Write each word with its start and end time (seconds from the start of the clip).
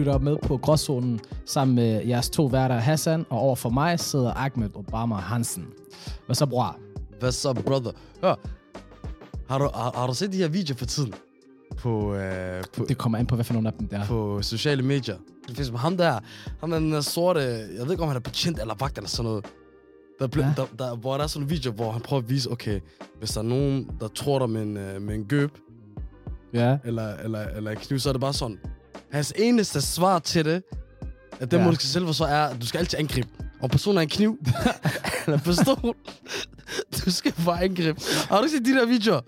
Lytter 0.00 0.18
med 0.18 0.36
på 0.42 0.56
Gråzonen 0.56 1.20
sammen 1.46 1.74
med 1.76 2.04
jeres 2.06 2.30
to 2.30 2.46
værter 2.46 2.74
Hassan, 2.78 3.26
og 3.30 3.38
over 3.38 3.56
for 3.56 3.70
mig 3.70 4.00
sidder 4.00 4.32
Ahmed 4.34 4.70
Obama 4.74 5.14
Hansen. 5.14 5.66
Hvad 6.26 6.36
så, 6.36 6.46
bror? 6.46 6.76
Hvad 7.18 7.32
så, 7.32 7.52
brother? 7.52 7.92
Hør, 8.22 8.34
har 9.48 9.58
du, 9.58 9.68
har, 9.74 9.92
har 9.94 10.06
du 10.06 10.14
set 10.14 10.32
de 10.32 10.36
her 10.36 10.48
videoer 10.48 10.76
for 10.76 10.86
tiden? 10.86 11.14
På, 11.78 12.14
øh, 12.14 12.64
på, 12.76 12.84
Det 12.88 12.98
kommer 12.98 13.18
an 13.18 13.26
på, 13.26 13.34
hvad 13.34 13.44
for 13.44 13.52
nogle 13.54 13.68
af 13.68 13.74
dem 13.78 13.88
der 13.88 13.98
er. 13.98 14.06
på 14.06 14.42
sociale 14.42 14.82
medier. 14.82 15.16
Det 15.48 15.56
findes 15.56 15.80
ham 15.80 15.96
der, 15.96 16.18
ham 16.60 16.70
der, 16.70 16.78
den 16.78 16.92
der 16.92 17.00
sorte, 17.00 17.40
jeg 17.40 17.84
ved 17.84 17.90
ikke, 17.90 18.02
om 18.02 18.08
han 18.08 18.16
er 18.16 18.20
betjent 18.20 18.60
eller 18.60 18.74
vagt 18.80 18.98
eller 18.98 19.08
sådan 19.08 19.28
noget. 19.30 19.44
Der, 20.20 20.26
ble, 20.26 20.42
Ja. 20.42 20.52
der, 20.56 20.66
der, 20.78 20.96
hvor 20.96 21.16
der 21.16 21.22
er 21.24 21.28
sådan 21.28 21.44
en 21.46 21.50
video, 21.50 21.72
hvor 21.72 21.90
han 21.92 22.00
prøver 22.00 22.22
at 22.22 22.28
vise, 22.28 22.50
okay, 22.52 22.80
hvis 23.18 23.30
der 23.30 23.38
er 23.40 23.44
nogen, 23.44 23.90
der 24.00 24.08
tror 24.08 24.38
dig 24.38 24.50
med 24.50 24.62
en, 24.62 24.76
øh, 24.76 25.02
med 25.02 25.14
en 25.14 25.24
gøb, 25.24 25.58
Ja. 26.54 26.78
eller, 26.84 27.14
eller, 27.14 27.40
eller 27.40 27.70
en 27.70 27.76
kniv, 27.76 27.98
så 27.98 28.08
er 28.08 28.12
det 28.12 28.20
bare 28.20 28.32
sådan. 28.32 28.58
Hans 29.12 29.32
eneste 29.36 29.80
svar 29.80 30.18
til 30.18 30.44
det, 30.44 30.62
at 31.40 31.50
den 31.50 31.58
Ja. 31.58 31.64
måde, 31.64 31.76
du 31.76 32.12
skal 32.12 32.24
er, 32.24 32.44
at 32.44 32.56
du 32.60 32.66
skal 32.66 32.78
altid 32.78 32.98
angribe. 32.98 33.28
Om 33.62 33.70
personen 33.70 33.98
er 33.98 34.02
en 34.02 34.08
kniv, 34.08 34.38
eller 35.26 35.38
en 35.38 35.40
pistol, 35.44 35.94
du 37.04 37.10
skal 37.10 37.32
bare 37.44 37.62
angribe. 37.64 38.00
Har 38.28 38.36
du 38.38 38.44
ikke 38.44 38.56
set 38.56 38.64
de 38.66 38.70
der 38.74 38.86
videoer? 38.86 39.20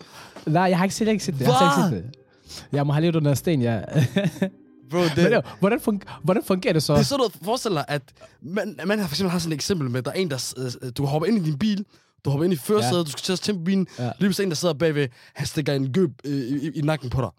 Nej, 0.46 0.62
jeg 0.62 0.78
har 0.78 0.84
ikke 0.84 0.94
set, 0.96 1.04
jeg 1.04 1.12
ikke 1.12 1.24
set 1.24 1.34
det. 1.34 1.40
Jeg 1.40 1.54
har 1.54 1.88
ikke 1.88 1.96
set 1.96 2.04
det. 2.04 2.64
Jeg 2.72 2.86
må 2.86 2.92
have 2.92 3.00
levet 3.02 3.16
under 3.16 3.34
sten, 3.34 3.62
ja. 3.62 3.80
Bro, 4.90 4.98
det, 5.04 5.16
Men, 5.16 5.32
øh, 5.32 5.42
hvordan, 5.60 5.78
fun- 5.88 6.20
hvordan 6.24 6.42
fungerer 6.44 6.72
det 6.72 6.82
så? 6.82 6.92
Det 6.94 7.00
er 7.00 7.04
sådan 7.04 7.18
noget, 7.18 7.32
forestil 7.44 7.70
dig, 7.70 7.84
at 7.88 8.02
man, 8.42 8.78
man 8.86 8.98
har 8.98 9.06
for 9.06 9.14
eksempel 9.14 9.30
har 9.30 9.38
sådan 9.38 9.52
et 9.52 9.54
eksempel 9.56 9.90
med, 9.90 10.02
der 10.02 10.10
er 10.10 10.14
en, 10.14 10.30
der, 10.30 10.54
øh, 10.82 10.92
du 10.96 11.04
hopper 11.06 11.26
ind 11.28 11.38
i 11.38 11.50
din 11.50 11.58
bil, 11.58 11.84
du 12.24 12.30
hopper 12.30 12.44
ind 12.44 12.52
i 12.52 12.56
førersædet, 12.56 12.98
Ja. 12.98 13.02
du 13.04 13.10
skal 13.10 13.22
til 13.22 13.32
at 13.32 13.40
tænde 13.40 13.64
bilen, 13.64 13.86
ja. 13.98 14.04
lige 14.04 14.12
pludselig 14.20 14.44
en, 14.44 14.50
der 14.50 14.56
sidder 14.56 14.74
bagved, 14.74 15.08
han 15.34 15.46
stikker 15.46 15.72
en 15.72 15.92
gøb 15.92 16.10
øh, 16.24 16.32
i, 16.32 16.66
i, 16.68 16.70
i 16.78 16.80
nakken 16.82 17.10
på 17.10 17.20
dig. 17.20 17.30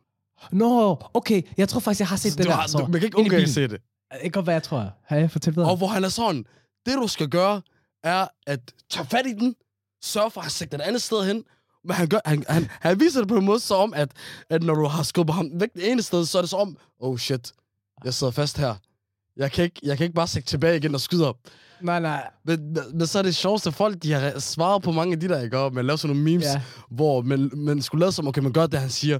Nå, 0.52 0.97
okay. 1.13 1.41
Jeg 1.58 1.69
tror 1.69 1.80
faktisk, 1.80 1.99
jeg 1.99 2.08
har 2.08 2.16
set 2.17 2.31
Så 2.31 2.38
det 2.38 2.45
du 2.45 2.49
der. 2.49 2.55
har, 2.55 2.67
så, 2.67 2.77
du, 2.77 2.83
man 2.83 2.91
kan 2.91 3.03
ikke 3.03 3.17
undgå 3.17 3.36
at 3.36 3.49
se 3.49 3.61
det. 3.61 3.72
Det 3.72 4.22
kan 4.22 4.31
godt 4.31 4.47
være, 4.47 4.53
jeg 4.53 4.63
tror. 4.63 4.91
Har 5.05 5.17
jeg 5.17 5.31
fortalt 5.31 5.55
videre? 5.55 5.72
Og 5.72 5.77
hvor 5.77 5.88
han 5.88 6.03
er 6.03 6.09
sådan, 6.09 6.45
det 6.85 6.95
du 6.95 7.08
skal 7.08 7.30
gøre, 7.30 7.61
er 8.03 8.27
at 8.47 8.59
tage 8.89 9.05
fat 9.05 9.25
i 9.25 9.33
den, 9.33 9.55
sørge 10.03 10.31
for, 10.31 10.41
at 10.41 10.52
sætter 10.52 10.77
et 10.77 10.81
andet 10.81 11.02
sted 11.02 11.25
hen, 11.25 11.44
men 11.83 11.95
han, 11.95 12.08
gør, 12.08 12.19
han, 12.25 12.44
han, 12.50 12.69
han 12.81 13.00
viser 13.00 13.19
det 13.19 13.27
på 13.27 13.38
en 13.38 13.45
måde 13.45 13.59
så 13.59 13.75
om, 13.75 13.94
at, 13.94 14.11
at 14.50 14.63
når 14.63 14.73
du 14.73 14.85
har 14.85 15.03
skubbet 15.03 15.35
ham 15.35 15.52
væk 15.53 15.73
det 15.73 15.91
ene 15.91 16.02
sted, 16.02 16.25
så 16.25 16.38
er 16.38 16.41
det 16.41 16.50
så 16.50 16.57
om, 16.57 16.78
oh 17.00 17.17
shit, 17.17 17.53
jeg 18.03 18.13
sidder 18.13 18.31
fast 18.31 18.57
her. 18.57 18.75
Jeg 19.38 19.52
kan 19.52 19.63
ikke, 19.63 19.80
jeg 19.83 19.97
kan 19.97 20.03
ikke 20.03 20.16
bare 20.16 20.28
sætte 20.28 20.47
tilbage 20.50 20.78
igen 20.78 20.95
og 20.95 21.02
skyde 21.02 21.28
op. 21.28 21.38
Nej, 21.81 22.00
nej. 22.00 22.30
Men, 22.45 22.78
men, 22.94 23.07
så 23.07 23.19
er 23.19 23.23
det 23.23 23.35
sjoveste, 23.35 23.72
folk 23.72 24.03
de 24.03 24.11
har 24.11 24.39
svaret 24.39 24.83
på 24.83 24.91
mange 24.91 25.13
af 25.13 25.19
de 25.19 25.28
der, 25.28 25.41
ikke? 25.41 25.57
Og 25.59 25.73
man 25.73 25.85
laver 25.85 25.97
sådan 25.97 26.16
nogle 26.16 26.31
memes, 26.31 26.45
ja. 26.45 26.61
hvor 26.89 27.22
man, 27.22 27.52
man 27.53 27.81
skulle 27.81 28.00
lade 28.00 28.11
som, 28.11 28.28
okay, 28.28 28.41
man 28.41 28.53
gør 28.53 28.67
det, 28.67 28.80
han 28.80 28.89
siger. 28.89 29.19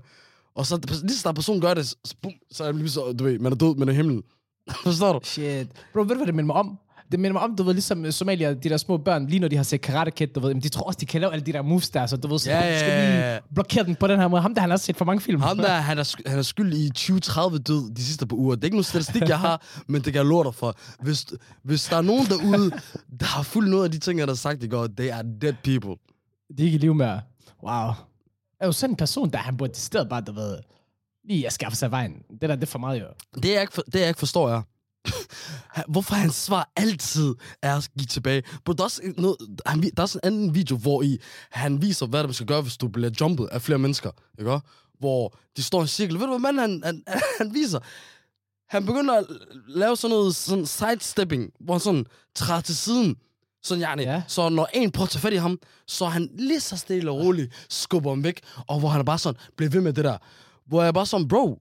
Og 0.56 0.66
så 0.66 0.80
lige 1.02 1.14
så 1.14 1.20
snart 1.20 1.36
personen 1.36 1.62
gør 1.62 1.74
det, 1.74 1.86
så, 1.86 2.16
bum, 2.22 2.32
så 2.52 2.64
er 2.64 2.72
det 2.72 2.92
så, 2.92 3.16
du 3.20 3.24
ved, 3.24 3.40
man 3.40 3.52
er 3.52 3.56
død, 3.56 3.76
man 3.76 3.88
er 3.88 3.94
i 3.94 3.96
himlen. 3.96 4.24
Forstår 4.84 5.14
du? 5.14 5.20
Shit. 5.24 5.68
Bro, 5.94 6.02
ved 6.02 6.10
du, 6.10 6.16
hvad 6.16 6.26
det 6.28 6.36
minder 6.36 6.48
mig 6.48 6.56
om? 6.56 6.78
Det 7.12 7.20
minder 7.20 7.34
mig 7.34 7.42
om, 7.42 7.56
du 7.56 7.64
ved, 7.64 7.74
ligesom 7.74 8.12
Somalia, 8.12 8.54
de 8.54 8.70
der 8.70 8.78
små 8.78 8.98
børn, 8.98 9.28
lige 9.28 9.40
når 9.40 9.48
de 9.48 9.56
har 9.56 9.64
set 9.64 9.82
Karate 9.82 10.12
Kid, 10.12 10.28
du 10.28 10.40
ved, 10.40 10.50
jamen, 10.50 10.64
de 10.64 10.70
tror 10.70 10.88
også, 10.88 10.98
de 11.02 11.06
kan 11.06 11.22
lave 11.22 11.34
alle 11.34 11.46
de 11.46 11.54
der 11.54 11.62
moves 11.62 11.90
der, 11.90 12.06
så 12.06 12.18
du 12.18 12.28
ved, 12.28 12.40
så 12.40 12.50
du 12.50 12.56
ja, 12.56 12.80
skal 12.80 13.14
lige 13.14 13.40
blokere 13.54 13.84
den 13.84 13.96
på 13.96 14.08
den 14.08 14.20
her 14.20 14.28
måde. 14.28 14.42
Ham 14.42 14.54
der, 14.54 14.62
han 14.62 14.70
har 14.70 14.76
også 14.76 14.86
set 14.86 14.98
for 14.98 15.06
mange 15.06 15.22
film. 15.22 15.42
Ham 15.42 15.58
der, 15.58 15.70
han 15.70 15.98
er, 15.98 16.30
han 16.30 16.38
er 16.40 16.44
skyld 16.44 16.74
i 16.74 16.92
20-30 16.98 17.58
død 17.58 17.96
de 17.96 18.04
sidste 18.04 18.28
par 18.28 18.36
uger. 18.36 18.56
Det 18.56 18.64
er 18.64 18.66
ikke 18.66 18.76
nogen 18.76 18.84
statistik, 18.84 19.22
jeg 19.22 19.40
har, 19.40 19.62
men 19.88 19.96
det 19.96 20.14
kan 20.14 20.16
jeg 20.16 20.26
love 20.26 20.44
dig 20.44 20.54
for. 20.54 20.76
Hvis, 21.02 21.26
hvis 21.64 21.86
der 21.86 21.98
er 21.98 22.02
nogen 22.02 22.26
derude, 22.26 22.72
der 23.20 23.26
har 23.26 23.44
fulgt 23.44 23.70
noget 23.70 23.84
af 23.84 23.92
de 23.92 24.00
ting, 24.00 24.20
jeg 24.20 24.28
har 24.28 24.34
sagt 24.34 24.64
i 24.64 24.68
går, 24.68 24.88
they 24.98 25.10
are 25.12 25.24
dead 25.42 25.54
people. 25.64 25.96
De 26.58 26.64
er 26.64 26.66
ikke 26.66 26.76
i 26.76 26.80
live 26.80 26.96
mere. 26.96 27.22
Wow. 27.64 27.92
Er 28.64 28.68
jo 28.68 28.72
sådan 28.72 28.94
en 28.94 28.98
person, 28.98 29.30
der 29.30 29.38
han 29.38 29.58
burde 29.58 29.76
stedet 29.76 30.10
bare, 30.10 30.22
du 30.22 30.32
ved, 30.32 30.58
lige 31.24 31.48
at 31.48 31.54
skaffe 31.54 31.78
sig 31.78 31.92
vejen. 31.92 32.14
Det 32.42 32.42
der, 32.42 32.56
det 32.56 32.64
er 32.64 32.68
for 32.68 32.80
meget, 32.80 33.02
jo. 33.02 33.08
Det 33.36 33.52
jeg 33.52 33.62
ikke, 33.62 33.74
for, 33.74 33.82
det 33.82 34.00
jeg 34.00 34.08
ikke 34.08 34.20
forstår 34.20 34.50
er, 34.50 34.62
hvorfor 35.92 36.16
hans 36.16 36.36
svar 36.36 36.72
altid 36.76 37.36
er 37.62 37.76
at 37.78 37.90
give 37.98 38.06
tilbage. 38.06 38.44
Bro, 38.66 38.74
der, 38.74 38.82
er 38.82 38.84
også 38.84 39.14
noget, 39.18 39.38
han, 39.66 39.82
der 39.82 40.04
er 40.04 40.06
sådan 40.06 40.34
en 40.34 40.40
anden 40.40 40.56
video, 40.56 40.78
hvor 40.78 41.02
i, 41.02 41.18
han 41.52 41.82
viser, 41.82 42.06
hvad 42.06 42.24
der 42.24 42.32
skal 42.32 42.48
gøre, 42.48 42.62
hvis 42.62 42.78
du 42.78 42.88
bliver 42.88 43.10
jumpet 43.22 43.48
af 43.52 43.62
flere 43.62 43.80
mennesker. 43.80 44.12
Ikke? 44.40 44.60
Hvor 45.00 45.38
de 45.58 45.64
står 45.64 45.80
i 45.80 45.82
en 45.82 45.88
cirkel. 45.88 46.20
Ved 46.20 46.26
du, 46.26 46.38
hvad 46.38 46.54
manden 46.54 46.84
han, 46.84 47.04
han, 47.08 47.22
han 47.38 47.54
viser? 47.54 47.80
Han 48.70 48.86
begynder 48.86 49.14
at 49.14 49.26
lave 49.68 49.98
sådan 49.98 50.16
noget 50.16 50.36
sådan 50.36 50.66
sidestepping, 50.66 51.52
hvor 51.60 51.74
han 51.74 51.80
sådan 51.80 52.06
træder 52.36 52.62
til 52.62 52.76
siden. 52.76 53.16
Sådan, 53.64 53.82
yani, 53.84 54.04
Ja. 54.04 54.24
Så 54.28 54.50
når 54.50 54.68
en 54.74 54.92
prøver 54.92 55.06
at 55.06 55.10
tage 55.12 55.22
fat 55.22 55.34
i 55.34 55.36
ham, 55.36 55.60
så 55.88 56.06
han 56.06 56.30
lige 56.38 56.60
så 56.60 56.78
stille 56.78 57.12
og 57.12 57.18
roligt 57.18 57.66
skubber 57.70 58.10
ham 58.10 58.24
væk. 58.24 58.40
Og 58.68 58.80
hvor 58.80 58.90
han 58.90 59.00
er 59.00 59.04
bare 59.06 59.18
sådan, 59.20 59.40
bliver 59.58 59.70
ved 59.70 59.82
med 59.82 59.94
det 59.94 60.06
der. 60.06 60.18
Hvor 60.68 60.82
jeg 60.82 60.88
er 60.88 60.92
bare 60.92 61.06
sådan, 61.06 61.28
bro, 61.28 61.60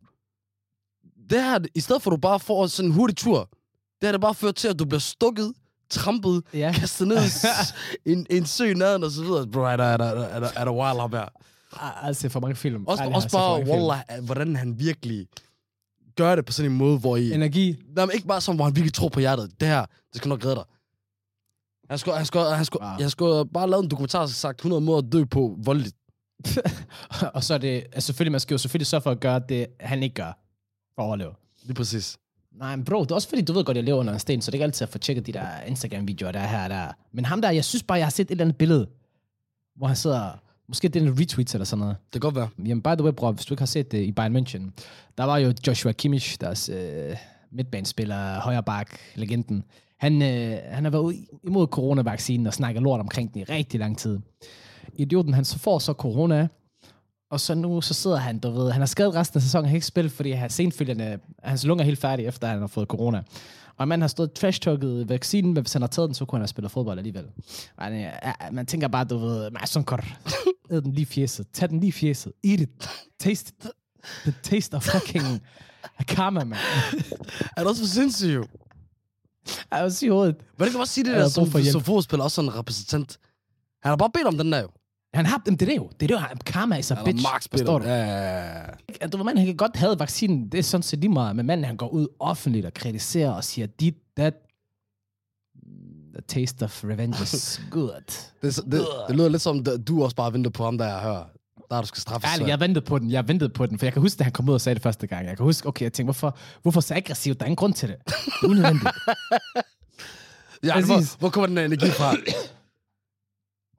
det 1.31 1.43
her, 1.45 1.59
i 1.75 1.81
stedet 1.81 2.03
for 2.03 2.11
at 2.11 2.17
du 2.17 2.21
bare 2.21 2.41
får 2.41 2.67
sådan 2.67 2.91
en 2.91 2.95
hurtig 2.95 3.17
tur, 3.17 3.49
det 4.01 4.07
har 4.07 4.13
det 4.13 4.21
bare 4.21 4.35
ført 4.35 4.55
til, 4.55 4.69
at 4.69 4.79
du 4.79 4.85
bliver 4.85 5.01
stukket, 5.01 5.53
trampet, 5.91 6.43
Ja. 6.55 6.73
kastet 6.75 7.09
ned 7.09 7.17
i 7.17 7.29
en, 8.13 8.27
en 8.31 8.47
sø 8.47 8.73
naden 8.75 9.05
og 9.05 9.11
så 9.11 9.23
videre. 9.23 9.47
Bro, 9.47 9.61
er 9.61 9.77
der, 9.77 9.85
er 9.85 9.97
der, 9.97 10.05
er 10.05 10.41
der, 10.41 10.49
er 10.57 10.65
der 10.65 10.73
wild 10.73 11.01
ham 11.01 11.13
her? 11.13 12.13
Set 12.13 12.33
for 12.33 12.41
mange 12.41 12.57
film. 12.57 12.87
Også, 12.87 13.03
Ærligt, 13.03 13.17
også 13.17 13.29
bare, 13.31 13.59
film. 13.59 13.71
wallah, 13.71 14.01
hvordan 14.25 14.57
han 14.57 14.79
virkelig 14.79 15.27
gør 16.17 16.35
det 16.37 16.45
på 16.47 16.53
sådan 16.53 16.71
en 16.71 16.77
måde, 16.79 16.99
hvor 16.99 17.17
I... 17.17 17.33
Energi. 17.33 17.77
Nej, 17.97 18.05
men 18.07 18.15
ikke 18.15 18.27
bare 18.27 18.41
sådan, 18.41 18.57
hvor 18.57 18.65
han 18.65 18.77
virkelig 18.77 18.95
tror 18.95 19.09
på 19.09 19.21
hjertet. 19.21 19.51
Det 19.61 19.69
her, 19.69 19.81
det 19.87 20.17
skal 20.17 20.29
nok 20.29 20.45
redde 20.45 20.57
dig. 20.57 20.65
Han 21.93 21.99
skulle, 21.99 22.17
han 22.17 22.27
skulle, 22.27 22.57
han 22.57 22.65
skulle, 22.65 22.83
Wow. 22.85 22.91
wow. 22.91 23.01
jeg 23.01 23.11
skulle 23.11 23.49
bare 23.49 23.71
lave 23.71 23.83
en 23.83 23.91
dokumentar, 23.91 24.21
der 24.21 24.27
sagt 24.27 24.59
100 24.59 24.81
måder 24.81 24.99
at 24.99 25.13
dø 25.13 25.25
på 25.25 25.57
voldeligt. 25.65 25.97
og 27.35 27.45
så 27.45 27.55
er 27.55 27.59
det, 27.59 27.73
altså 27.93 28.07
selvfølgelig, 28.07 28.33
man 28.33 28.41
skal 28.41 28.55
jo 28.55 28.59
selvfølgelig 28.59 28.87
sørge 28.87 29.01
for 29.03 29.11
at 29.11 29.21
gøre 29.21 29.41
det, 29.49 29.67
han 29.81 30.03
ikke 30.03 30.15
gør, 30.15 30.39
for 30.95 31.03
at 31.03 31.07
overleve. 31.07 31.31
Lige 31.63 31.75
præcis. 31.75 32.19
Nej, 32.53 32.77
men 32.77 32.85
bro, 32.85 33.03
det 33.05 33.11
er 33.11 33.15
også 33.15 33.29
fordi, 33.29 33.43
du 33.43 33.53
ved 33.53 33.65
godt, 33.65 33.77
jeg 33.77 33.85
lever 33.85 33.99
under 33.99 34.13
en 34.13 34.19
sten, 34.19 34.43
så 34.43 34.51
det 34.51 34.55
er 34.55 34.59
ikke 34.59 34.65
altid 34.65 34.83
at 34.85 34.89
få 34.89 34.99
tjekket 34.99 35.27
de 35.27 35.33
der 35.33 35.61
Instagram-videoer, 35.67 36.33
der 36.33 36.41
er 36.41 36.47
her 36.47 36.65
og 36.65 36.71
der. 36.71 36.93
Men 37.13 37.25
ham 37.25 37.43
der, 37.43 37.51
jeg 37.51 37.65
synes 37.65 37.83
bare, 37.83 37.99
jeg 37.99 38.07
har 38.07 38.11
set 38.11 38.25
et 38.25 38.31
eller 38.31 38.45
andet 38.45 38.57
billede, 38.57 38.87
hvor 39.77 39.87
han 39.87 39.97
sidder, 39.97 40.31
måske 40.69 40.89
det 40.89 41.03
er 41.03 41.07
en 41.07 41.21
retweet 41.21 41.55
eller 41.55 41.65
sådan 41.65 41.81
noget. 41.81 41.97
Det 42.05 42.13
kan 42.13 42.21
godt 42.21 42.35
være. 42.35 42.49
Jamen, 42.59 42.83
by 42.83 42.89
the 42.89 43.05
way, 43.05 43.13
bror, 43.13 43.33
hvis 43.33 43.47
du 43.47 43.55
ikke 43.55 43.61
har 43.61 43.67
set 43.67 43.93
det 43.93 43.99
i 44.05 44.13
Bayern 44.13 44.37
München, 44.37 44.71
der 45.19 45.25
var 45.25 45.39
jo 45.39 45.55
Joshua 45.67 45.93
Kimmich, 45.93 46.37
deres 46.41 46.69
øh, 46.69 47.17
midtbanespiller, 47.51 48.41
højre 48.41 48.63
bak, 48.63 48.89
legenden. 49.15 49.65
Han, 50.03 50.23
øh, 50.23 50.59
han 50.71 50.85
har 50.85 50.91
været 50.91 51.03
ude 51.03 51.17
imod 51.45 51.67
coronavaccinen 51.67 52.47
og 52.47 52.55
snakket 52.55 52.83
lort 52.83 53.01
omkring 53.01 53.35
den 53.35 53.41
i 53.41 53.45
rigtig 53.45 53.81
lang 53.81 53.99
tid. 53.99 54.19
Idioten, 54.95 55.35
han 55.35 55.45
så 55.45 55.59
får 55.59 55.79
så 55.79 55.93
corona, 55.93 56.49
og 57.31 57.41
så 57.41 57.55
nu 57.55 57.81
så 57.81 57.95
sidder 57.95 58.17
han, 58.17 58.39
du 58.39 58.51
ved, 58.51 58.71
han 58.71 58.81
har 58.81 58.87
skadet 58.87 59.15
resten 59.15 59.39
af 59.39 59.43
sæsonen, 59.43 59.65
han 59.65 59.71
kan 59.71 59.77
ikke 59.77 59.87
spille, 59.87 60.11
fordi 60.11 60.31
han 60.31 60.51
senfølgende, 60.51 61.19
hans 61.43 61.65
lunger 61.65 61.83
er 61.83 61.87
helt 61.87 61.99
færdige, 61.99 62.29
efter 62.29 62.49
han 62.49 62.61
har 62.61 62.67
fået 62.67 62.89
corona. 62.89 63.23
Og 63.77 63.89
man 63.89 64.01
har 64.01 64.09
stået 64.09 64.33
trash-talket 64.33 65.09
vaccinen, 65.09 65.55
men 65.55 65.63
hvis 65.63 65.73
han 65.73 65.83
har 65.83 65.87
taget 65.89 66.09
den, 66.09 66.15
så 66.15 66.25
kunne 66.25 66.37
han 66.37 66.43
have 66.43 66.49
spillet 66.49 66.73
fodbold 66.73 66.99
alligevel. 66.99 67.25
Man, 67.79 67.93
ja, 67.93 68.09
øh, 68.09 68.55
man 68.55 68.67
tænker 68.67 68.89
bare, 68.89 69.05
du 69.05 69.19
ved, 69.19 69.51
man 69.51 69.67
sådan 69.67 69.85
kort. 69.85 70.05
Æd 70.71 70.81
den 70.81 70.93
lige 70.93 71.07
fjeset. 71.07 71.47
Tag 71.53 71.69
den 71.69 71.81
lige 71.81 71.93
fjeset. 71.93 72.33
Eat 72.45 72.61
it. 72.61 72.89
Taste 73.21 73.53
it. 73.59 73.71
The 74.23 74.35
taste 74.43 74.75
of 74.75 74.83
fucking 74.83 75.43
karma, 76.09 76.45
man. 76.45 76.59
Er 77.57 77.63
du 77.63 77.69
også 77.69 77.83
for 77.83 77.89
sindssygt? 77.89 78.51
Jeg 79.73 79.85
vil 79.85 79.93
sige 79.93 80.13
hovedet. 80.13 80.37
Men 80.59 80.65
det 80.65 80.71
kan 80.73 80.81
også 80.81 80.95
sige 80.95 81.05
det 81.05 81.15
der, 81.15 81.29
som, 81.29 81.51
som 81.65 81.81
fodspiller, 81.81 82.25
også 82.25 82.41
en 82.41 82.55
repræsentant. 82.55 83.19
Han 83.83 83.91
har 83.91 83.97
bare 83.97 84.11
bedt 84.15 84.27
om 84.27 84.39
den 84.39 84.53
der, 84.53 84.61
jo. 84.63 84.69
Han 85.15 85.27
har 85.27 85.43
dem, 85.47 85.57
det 85.57 85.69
er 85.69 85.71
det 85.73 85.77
jo. 85.77 85.91
Det 86.01 86.13
er 86.13 86.17
det 86.19 86.31
jo. 86.31 86.37
Karma 86.47 86.77
is 86.77 86.91
a 86.91 86.95
Eller 86.95 87.05
bitch. 87.05 87.23
Max 87.23 87.49
Forstår 87.51 87.79
du? 87.79 87.85
Ja, 87.85 87.95
ja, 87.95 88.61
ja. 89.01 89.07
Du 89.07 89.17
ved, 89.17 89.25
manden, 89.25 89.39
han 89.39 89.47
kan 89.47 89.57
godt 89.57 89.77
have 89.77 89.99
vaccinen. 89.99 90.49
Det 90.49 90.59
er 90.59 90.63
sådan 90.63 90.83
set 90.83 90.99
lige 90.99 91.11
meget. 91.13 91.37
Men 91.37 91.47
manden, 91.47 91.65
han 91.65 91.77
går 91.77 91.89
ud 91.89 92.07
offentligt 92.19 92.67
og 92.67 92.75
kritiserer 92.75 93.31
og 93.31 93.45
siger, 93.45 93.67
dit, 93.67 93.95
that, 94.17 94.35
the 96.13 96.23
taste 96.29 96.63
of 96.63 96.85
revenge 96.85 97.23
is 97.23 97.61
good. 97.71 98.31
Det, 98.43 98.57
det, 98.57 98.87
det 99.09 99.17
lyder 99.17 99.29
lidt 99.29 99.43
som, 99.43 99.65
du 99.65 100.05
også 100.05 100.17
bare 100.17 100.33
venter 100.33 100.51
på 100.51 100.65
ham, 100.65 100.79
der 100.79 100.87
jeg 100.87 101.01
hører. 101.01 101.25
Der 101.73 101.81
du 101.81 101.87
skal 101.87 102.01
straffes. 102.01 102.31
Ærligt, 102.33 102.49
jeg 102.49 102.61
ventede 102.61 102.85
på 102.85 102.99
den. 102.99 103.11
Jeg 103.11 103.29
ventede 103.29 103.51
på 103.51 103.67
den, 103.67 103.79
for 103.79 103.87
jeg 103.87 103.93
kan 103.93 104.03
huske, 104.03 104.19
da 104.19 104.25
han 104.25 104.33
kom 104.33 104.49
ud 104.49 104.55
og 104.55 104.61
sagde 104.61 104.75
det 104.75 104.83
første 104.83 105.07
gang. 105.07 105.27
Jeg 105.27 105.37
kan 105.37 105.45
huske, 105.45 105.69
okay, 105.69 105.83
jeg 105.83 105.93
tænkte, 105.93 106.07
hvorfor, 106.07 106.37
hvorfor 106.63 106.81
så 106.81 106.95
aggressivt? 106.95 107.41
Der 107.41 107.45
er 107.45 107.47
ingen 107.47 107.57
grund 107.57 107.75
til 107.75 107.89
det. 107.89 107.97
Det 108.07 108.15
er 108.43 108.49
unødvendigt. 108.49 108.85
ja, 110.65 110.73
præcis. 110.73 110.87
hvor, 110.87 111.19
hvor 111.19 111.29
kommer 111.31 111.47
den 111.47 111.57
her 111.57 111.65
energi 111.65 111.87
fra? 111.91 112.17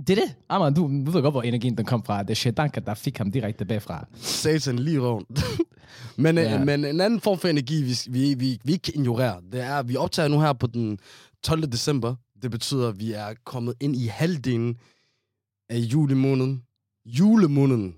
Det 0.08 0.18
er 0.18 0.22
det. 0.22 0.36
Amman, 0.50 0.74
du, 0.74 0.82
du 1.06 1.12
ved 1.12 1.22
godt, 1.22 1.34
hvor 1.34 1.42
energien 1.42 1.78
den 1.78 1.86
kom 1.86 2.04
fra. 2.06 2.24
Det 2.24 2.30
er 2.30 2.36
Shedanka, 2.36 2.80
der 2.80 2.94
fik 2.94 3.18
ham 3.18 3.32
direkte 3.32 3.66
bagfra. 3.66 4.08
Satan 4.16 4.80
lige 4.80 5.00
røven. 5.00 5.26
men, 6.18 6.38
Ja. 6.38 6.44
ja. 6.44 6.64
men 6.64 6.86
en 6.86 7.02
anden 7.02 7.22
form 7.22 7.40
for 7.40 7.48
energi, 7.48 7.82
vi, 7.84 7.98
vi, 8.10 8.34
vi, 8.34 8.60
vi 8.64 8.72
ikke 8.72 8.84
kan 8.84 8.94
ignorere, 8.96 9.42
det 9.52 9.62
er, 9.62 9.76
at 9.76 9.90
vi 9.90 9.96
optager 9.96 10.28
nu 10.28 10.40
her 10.42 10.54
på 10.54 10.68
den 10.68 11.00
12. 11.44 11.62
december. 11.72 12.16
Det 12.42 12.52
betyder, 12.52 12.88
at 12.90 13.00
vi 13.00 13.12
er 13.12 13.34
kommet 13.46 13.74
ind 13.80 13.96
i 13.96 14.08
halvdelen 14.08 14.76
af 15.70 15.78
juli 15.78 16.14
måneden. 16.14 16.64
Julemåneden. 17.06 17.96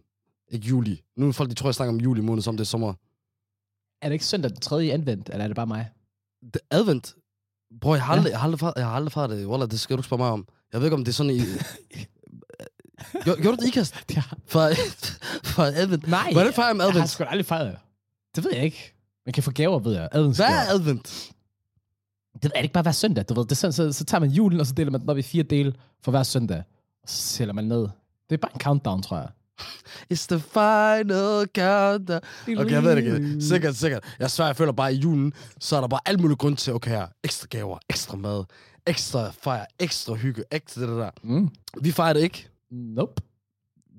Ikke 0.51 0.67
juli. 0.67 1.01
Nu 1.17 1.27
er 1.27 1.31
folk, 1.31 1.49
de 1.49 1.55
tror, 1.55 1.67
jeg 1.69 1.75
snakker 1.75 1.93
om 1.93 1.99
juli 1.99 2.21
måned, 2.21 2.41
som 2.43 2.57
det 2.57 2.63
er 2.63 2.65
sommer. 2.65 2.93
Er 4.01 4.09
det 4.09 4.13
ikke 4.13 4.25
søndag 4.25 4.51
den 4.51 4.59
tredje 4.59 4.91
advent, 4.93 5.29
eller 5.29 5.43
er 5.43 5.47
det 5.47 5.55
bare 5.55 5.67
mig? 5.67 5.89
Det, 6.53 6.61
advent. 6.71 7.15
Bror, 7.81 7.95
jeg 7.95 8.03
har 8.03 8.13
Ja. 8.13 8.17
aldrig, 8.17 8.31
jeg 8.31 8.39
har 8.39 8.45
aldrig, 8.47 8.69
fa- 8.69 8.73
jeg 8.75 8.85
har 8.85 8.95
aldrig 8.95 9.29
det. 9.37 9.47
Wallah, 9.47 9.71
det 9.71 9.79
skal 9.79 9.95
du 9.95 9.99
ikke 9.99 10.05
spørge 10.07 10.21
mig 10.23 10.29
om. 10.31 10.47
Jeg 10.73 10.79
ved 10.81 10.87
ikke, 10.87 10.93
om 10.95 11.03
det 11.05 11.11
er 11.11 11.13
sådan 11.13 11.31
i... 11.31 11.39
Gjorde, 13.23 13.43
du 13.43 13.51
det 13.51 13.67
ikast? 13.67 13.95
Ja. 14.15 14.23
For, 14.47 14.69
for 15.43 15.63
advent? 15.63 16.07
Nej, 16.07 16.31
Hvordan 16.33 16.53
fejrer 16.53 16.73
man 16.73 16.77
jeg 16.85 16.91
har 16.93 16.99
advent? 16.99 17.09
sgu 17.09 17.23
aldrig 17.23 17.45
fejret 17.45 17.71
det. 17.71 17.79
Det 18.35 18.43
ved 18.43 18.51
jeg 18.53 18.63
ikke. 18.63 18.93
Man 19.25 19.33
kan 19.33 19.43
få 19.43 19.51
gaver, 19.51 19.79
ved 19.79 19.93
jeg. 19.93 20.09
Advents 20.11 20.37
Hvad 20.39 20.47
er 20.47 20.69
advent? 20.73 21.31
Det 22.33 22.45
er 22.45 22.47
det 22.49 22.63
ikke 22.63 22.73
bare 22.73 22.81
hver 22.83 22.91
søndag, 22.91 23.25
du 23.29 23.33
ved. 23.33 23.43
Det 23.43 23.51
er 23.51 23.55
sådan, 23.55 23.73
så, 23.73 23.93
så 23.93 24.05
tager 24.05 24.19
man 24.19 24.29
julen, 24.29 24.59
og 24.59 24.65
så 24.65 24.73
deler 24.73 24.91
man 24.91 25.01
den 25.01 25.09
op 25.09 25.17
i 25.17 25.21
fire 25.21 25.43
dele 25.43 25.73
for 26.01 26.11
hver 26.11 26.23
søndag. 26.23 26.63
Og 27.03 27.09
så 27.09 27.17
sælger 27.21 27.53
man 27.53 27.63
ned. 27.65 27.87
Det 28.29 28.35
er 28.35 28.37
bare 28.37 28.53
en 28.53 28.59
countdown, 28.59 29.01
tror 29.01 29.17
jeg. 29.17 29.29
It's 30.13 30.27
the 30.27 30.39
final 30.39 31.47
countdown. 31.55 32.21
Okay, 32.57 32.71
jeg 32.71 32.83
ved 32.83 32.95
det 32.95 33.03
ikke. 33.05 33.41
Sikkert, 33.41 33.75
sikkert. 33.75 34.03
Jeg 34.19 34.31
svær, 34.31 34.45
jeg 34.45 34.55
føler 34.55 34.71
bare, 34.71 34.89
at 34.89 34.95
i 34.95 34.99
julen, 34.99 35.33
så 35.59 35.75
er 35.75 35.81
der 35.81 35.87
bare 35.87 35.99
alt 36.05 36.19
muligt 36.21 36.39
grund 36.39 36.57
til, 36.57 36.73
okay 36.73 36.91
her, 36.91 37.07
ekstra 37.23 37.47
gaver, 37.49 37.79
ekstra 37.89 38.17
mad, 38.17 38.43
ekstra 38.87 39.29
fejr, 39.31 39.65
ekstra 39.79 40.13
hygge, 40.13 40.43
ekstra 40.51 40.81
det 40.81 40.97
der. 40.97 41.11
Mm. 41.23 41.49
Vi 41.81 41.91
fejrer 41.91 42.13
det 42.13 42.21
ikke. 42.21 42.47
Nope. 42.71 43.21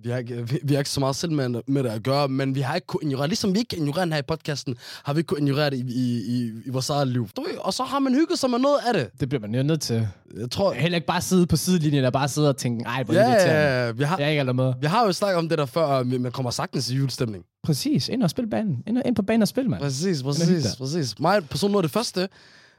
Vi 0.07 0.11
har, 0.11 0.19
ikke, 0.19 0.49
vi, 0.49 0.59
vi 0.63 0.75
har 0.75 0.79
ikke 0.79 0.91
så 0.91 1.01
meget 1.01 1.17
selv 1.17 1.33
med, 1.33 1.63
med 1.67 1.83
det 1.83 1.91
at 1.91 2.03
gøre, 2.03 2.29
men 2.29 2.55
vi 2.55 2.61
har 2.61 2.75
ikke 2.75 2.87
kunnet 2.87 3.03
ignorere, 3.03 3.29
ligesom 3.29 3.55
vi 3.55 3.59
ikke 3.59 3.69
kan 3.69 3.79
ignorere 3.79 4.05
den 4.05 4.13
her 4.13 4.19
i 4.19 4.23
podcasten, 4.23 4.77
har 5.05 5.13
vi 5.13 5.19
ikke 5.19 5.27
kunnet 5.27 5.41
ignorere 5.41 5.71
det 5.71 5.77
i, 5.77 5.81
i, 5.81 6.37
i, 6.37 6.53
i 6.67 6.71
vores 6.71 6.91
eget 6.91 7.09
liv. 7.09 7.29
Du 7.37 7.47
Og 7.59 7.75
så 7.75 7.83
har 7.85 7.99
man 7.99 8.15
hygget 8.15 8.39
sig 8.39 8.51
med 8.51 8.59
noget 8.59 8.79
af 8.87 8.95
det. 8.95 9.21
Det 9.21 9.29
bliver 9.29 9.41
man 9.41 9.55
jo 9.55 9.63
nødt 9.63 9.81
til. 9.81 10.09
Jeg 10.37 10.51
tror, 10.51 10.73
Heller 10.73 10.97
ikke 10.97 11.07
bare 11.07 11.21
sidde 11.21 11.47
på 11.47 11.57
sidelinjen 11.57 12.05
og 12.05 12.13
bare 12.13 12.29
sidde 12.29 12.49
og 12.49 12.57
tænke, 12.57 12.85
ej, 12.85 13.03
hvor 13.03 13.15
ja, 13.15 13.31
ja, 13.31 13.53
ja, 13.53 13.87
ja, 13.87 13.91
vi 13.93 14.05
har, 14.05 14.19
Jeg 14.19 14.27
er 14.27 14.41
ikke 14.41 14.53
med. 14.53 14.73
vi 14.81 14.87
har 14.87 15.07
jo 15.07 15.13
snakket 15.13 15.39
om 15.39 15.49
det 15.49 15.59
der 15.59 15.67
før, 15.67 15.83
og 15.85 16.07
man 16.07 16.33
kommer 16.33 16.51
sagtens 16.51 16.91
i 16.91 16.97
julestemning. 16.97 17.45
Præcis. 17.65 18.09
Ind 18.09 18.23
og 18.23 18.31
spil 18.31 18.51
banen. 18.51 18.83
Ind, 18.87 19.03
ind 19.07 19.17
på 19.17 19.23
banen 19.23 19.43
og 19.43 19.49
spil, 19.49 19.71
mand. 19.71 19.83
Præcis, 19.83 20.23
præcis, 20.23 20.77
præcis. 20.77 21.19
Mig 21.21 21.49
personligt 21.49 21.77
af 21.77 21.83
det 21.83 21.91
første, 21.91 22.29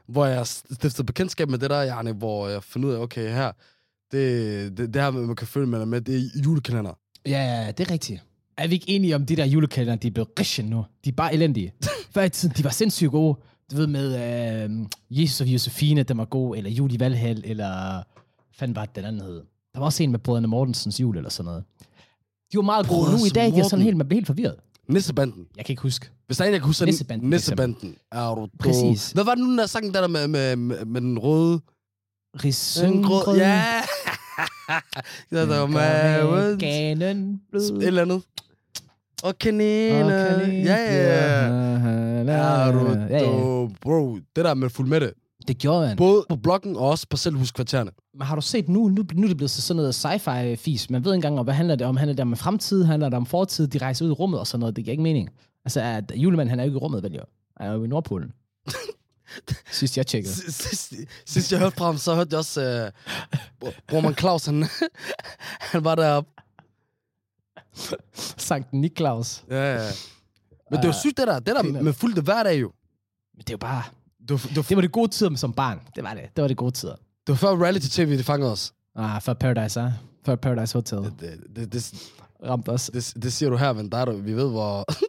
hvor 0.08 0.26
jeg 0.26 0.46
stiftede 0.46 1.04
bekendtskab 1.04 1.48
med 1.48 1.58
det 1.58 1.70
der, 1.70 1.82
Jarne, 1.82 2.12
hvor 2.12 2.48
jeg 2.48 2.62
fandt 2.62 2.86
ud 2.86 2.92
af, 2.92 2.98
okay, 2.98 3.32
her, 3.34 3.52
det, 4.12 4.78
det, 4.78 4.94
det 4.94 5.02
her, 5.02 5.10
man 5.10 5.36
kan 5.36 5.46
følge 5.46 5.66
med, 5.66 5.86
med, 5.86 6.00
det 6.00 6.16
er 6.16 6.40
julekalender. 6.44 6.92
Ja, 7.26 7.62
ja, 7.64 7.70
det 7.70 7.86
er 7.86 7.90
rigtigt. 7.90 8.22
Er 8.56 8.68
vi 8.68 8.74
ikke 8.74 8.90
enige 8.90 9.14
om, 9.14 9.26
de 9.26 9.36
der 9.36 9.44
julekalender, 9.44 9.96
de 9.96 10.06
er 10.08 10.12
blevet 10.12 10.28
rigtig 10.38 10.64
nu? 10.64 10.84
De 11.04 11.08
er 11.08 11.14
bare 11.14 11.34
elendige. 11.34 11.72
Før 12.14 12.22
i 12.22 12.30
tiden, 12.30 12.54
de 12.56 12.64
var 12.64 12.70
sindssygt 12.70 13.10
gode. 13.10 13.38
Du 13.70 13.76
ved 13.76 13.86
med 13.86 14.06
øh, 14.64 14.86
Jesus 15.10 15.40
og 15.40 15.46
Josefine, 15.46 16.02
den 16.02 16.18
var 16.18 16.24
god, 16.24 16.56
eller 16.56 16.70
Jul 16.70 16.92
i 16.94 17.00
Valhall, 17.00 17.42
eller 17.44 18.02
fanden 18.58 18.76
var 18.76 18.84
det, 18.84 18.96
den 18.96 19.04
anden 19.04 19.22
hed. 19.22 19.42
Der 19.74 19.78
var 19.78 19.84
også 19.86 20.02
en 20.02 20.10
med 20.10 20.18
Brødrene 20.18 20.48
Mortensens 20.48 21.00
jul, 21.00 21.16
eller 21.16 21.30
sådan 21.30 21.44
noget. 21.44 21.64
De 22.52 22.56
var 22.56 22.62
meget 22.62 22.88
gode. 22.88 23.10
Nu 23.18 23.24
i 23.26 23.28
dag, 23.28 23.52
jeg 23.52 23.58
er 23.58 23.68
sådan 23.68 23.84
helt, 23.84 23.96
man 23.96 24.08
bliver 24.08 24.18
helt 24.18 24.26
forvirret. 24.26 24.56
Nissebanden. 24.88 25.46
Jeg 25.56 25.64
kan 25.64 25.72
ikke 25.72 25.82
huske. 25.82 26.10
Hvis 26.26 26.36
der 26.36 26.44
er 26.44 26.48
en, 26.48 26.52
jeg 26.52 26.60
kan 26.60 26.66
huske, 26.66 26.84
Nissebanden, 26.84 27.30
Nissebanden. 27.30 27.96
Er 28.12 28.34
du? 28.34 28.48
Præcis. 28.58 29.10
Hvad 29.10 29.24
var 29.24 29.34
det 29.34 29.44
nu, 29.44 29.56
der 29.56 29.66
sang 29.66 29.94
der, 29.94 30.00
der 30.00 30.08
med, 30.08 30.28
med, 30.28 30.56
med, 30.56 30.84
med 30.84 31.00
den 31.00 31.18
røde? 31.18 31.60
Risengrød. 32.44 33.36
Ja! 33.36 33.62
det 35.30 35.48
der 35.48 35.66
med 35.66 36.58
Ganen 36.58 37.42
blød. 37.50 37.70
et 37.70 37.86
eller 37.86 38.02
andet. 38.02 38.22
Og 39.22 39.38
kaniner. 39.38 40.46
Ja, 40.48 40.76
ja, 40.76 41.46
ja. 41.46 41.68
Ja, 42.22 42.66
ja. 43.18 43.68
Bro, 43.80 44.14
det 44.36 44.44
der 44.44 44.54
med 44.54 44.70
fuld 44.70 44.88
med 44.88 45.00
det. 45.00 45.12
Det 45.48 45.58
gjorde 45.58 45.86
man. 45.86 45.96
Både 45.96 46.24
på 46.28 46.36
bloggen 46.36 46.76
og 46.76 46.88
også 46.88 47.06
på 47.10 47.16
selvhuskvartererne. 47.16 47.90
Men 48.14 48.22
har 48.22 48.34
du 48.34 48.40
set 48.40 48.68
nu, 48.68 48.88
nu, 48.88 49.04
nu 49.14 49.22
er 49.22 49.28
det 49.28 49.36
blevet 49.36 49.50
så 49.50 49.62
sådan 49.62 49.76
noget 49.76 49.94
sci-fi-fis. 49.94 50.90
Man 50.90 51.04
ved 51.04 51.12
ikke 51.14 51.26
engang, 51.28 51.44
hvad 51.44 51.54
handler 51.54 51.76
det 51.76 51.86
om. 51.86 51.96
Handler 51.96 52.14
det 52.14 52.22
om 52.22 52.36
fremtid? 52.36 52.84
Handler 52.84 53.08
det 53.08 53.16
om 53.16 53.26
fortid? 53.26 53.68
De 53.68 53.78
rejser 53.78 54.04
ud 54.04 54.10
i 54.10 54.12
rummet 54.12 54.40
og 54.40 54.46
sådan 54.46 54.60
noget. 54.60 54.76
Det 54.76 54.84
giver 54.84 54.92
ikke 54.92 55.02
mening. 55.02 55.28
Altså, 55.64 55.80
at 55.80 56.12
julemanden, 56.16 56.50
han 56.50 56.60
er 56.60 56.64
jo 56.64 56.68
ikke 56.68 56.76
i 56.76 56.78
rummet, 56.78 57.02
vel 57.02 57.12
jo. 57.14 57.22
Han 57.56 57.70
er 57.70 57.74
jo 57.74 57.84
i 57.84 57.88
Nordpolen. 57.88 58.32
Sidst 59.70 59.96
jeg 59.96 60.06
tjekkede. 60.06 60.34
Sidst, 60.34 60.94
sidst, 61.26 61.52
jeg 61.52 61.60
hørte 61.60 61.76
fra 61.76 61.84
ham, 61.84 61.98
så 61.98 62.14
hørte 62.14 62.28
jeg 62.30 62.38
også, 62.38 62.92
uh, 63.62 63.68
Roman 63.92 64.14
Claus, 64.14 64.46
han, 64.46 64.66
han 65.72 65.84
var 65.84 65.94
deroppe. 65.94 66.30
Sankt 68.36 68.72
Niklaus. 68.72 69.44
Ja, 69.50 69.74
ja. 69.74 69.90
Men 70.70 70.78
det 70.78 70.84
er 70.84 70.88
jo 70.88 71.00
sygt, 71.00 71.16
det 71.16 71.26
der. 71.26 71.38
Det 71.38 71.54
der 71.56 71.82
med 71.82 71.92
fuldt 71.92 72.18
hver 72.24 72.42
dag 72.42 72.60
jo. 72.60 72.72
Men 73.34 73.40
det 73.40 73.50
er 73.50 73.54
jo 73.54 73.58
bare... 73.58 73.82
Det 74.28 74.30
var, 74.30 74.48
det, 74.48 74.56
var, 74.56 74.62
Det 74.62 74.76
var 74.76 74.82
det 74.82 74.92
gode 74.92 75.08
tider 75.08 75.36
som 75.36 75.52
barn. 75.52 75.80
Det 75.96 76.04
var 76.04 76.14
det. 76.14 76.30
Det 76.36 76.42
var 76.42 76.48
det 76.48 76.56
gode 76.56 76.72
tider. 76.72 76.96
det 77.26 77.32
var 77.32 77.36
før 77.36 77.64
reality-tv, 77.64 78.16
det 78.16 78.24
fangede 78.24 78.52
os. 78.52 78.72
Ah, 78.94 79.22
før 79.22 79.34
Paradise, 79.34 79.80
ah. 79.80 79.92
Før 80.26 80.36
Paradise 80.36 80.74
Hotel. 80.74 80.98
Det, 80.98 81.20
det, 81.20 81.56
det, 81.56 81.72
det, 81.72 82.12
Ramte 82.44 82.68
os. 82.68 82.90
det, 82.94 83.22
det 83.22 83.32
siger 83.32 83.50
du 83.50 83.56
her, 83.56 83.72
men 83.72 83.88
der 83.92 83.98
er 83.98 84.04
du, 84.04 84.12
vi 84.12 84.32
ved, 84.32 84.50
hvor... 84.50 84.84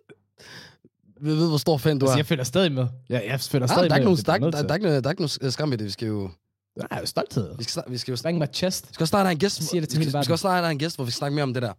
vi 1.21 1.30
ved, 1.30 1.48
hvor 1.48 1.57
stor 1.57 1.77
fan 1.77 2.00
du 2.00 2.06
er. 2.06 2.10
Altså, 2.10 2.18
jeg 2.19 2.25
følger 2.25 2.44
stadig 2.44 2.71
med. 2.71 2.88
Jeg, 3.10 3.24
jeg 3.27 3.39
følger 3.39 3.63
Ah, 3.68 3.69
stadig 3.69 3.89
der, 3.89 3.95
er 3.95 4.00
ikke 4.00 4.10
med. 4.10 4.16
nogen, 4.16 4.25
der, 4.25 4.33
er, 4.33 4.38
nødt 4.39 4.54
der, 4.54 4.69
er 4.69 4.74
ikke 4.75 4.86
noget, 4.88 5.04
der 5.04 5.10
er 5.10 5.12
ikke 5.12 5.21
noget 5.21 5.54
skam 5.54 5.74
i 5.74 5.75
det. 5.75 5.86
Vi 5.86 5.92
skal 5.92 6.07
jo... 6.07 6.30
Der 6.77 6.88
er 6.92 7.00
jo 7.00 7.06
stolthed. 7.06 7.56
Vi 7.57 7.63
skal, 7.63 7.83
vi 7.88 7.98
skal 7.98 8.12
jo 8.12 8.18
Bang 8.24 8.38
my 8.38 8.45
chest. 8.54 8.89
vi 8.89 8.94
skal 8.94 9.04
også 9.04 9.10
snart 9.10 9.25
have 9.25 9.31
en 9.31 9.39
gæst. 9.39 9.60
Jeg 9.60 9.68
siger 9.68 9.81
det 9.81 9.89
til 9.89 10.00
vi, 10.00 10.06
skal, 10.10 10.19
vi 10.19 10.24
skal 10.24 10.33
også 10.33 10.42
snart 10.42 10.63
have 10.63 10.71
en 10.71 10.80
gæst, 10.80 10.95
hvor 10.95 11.06
vi 11.06 11.12
snakker 11.12 11.36
mere 11.36 11.44
om 11.44 11.54
det 11.54 11.63
der. 11.63 11.74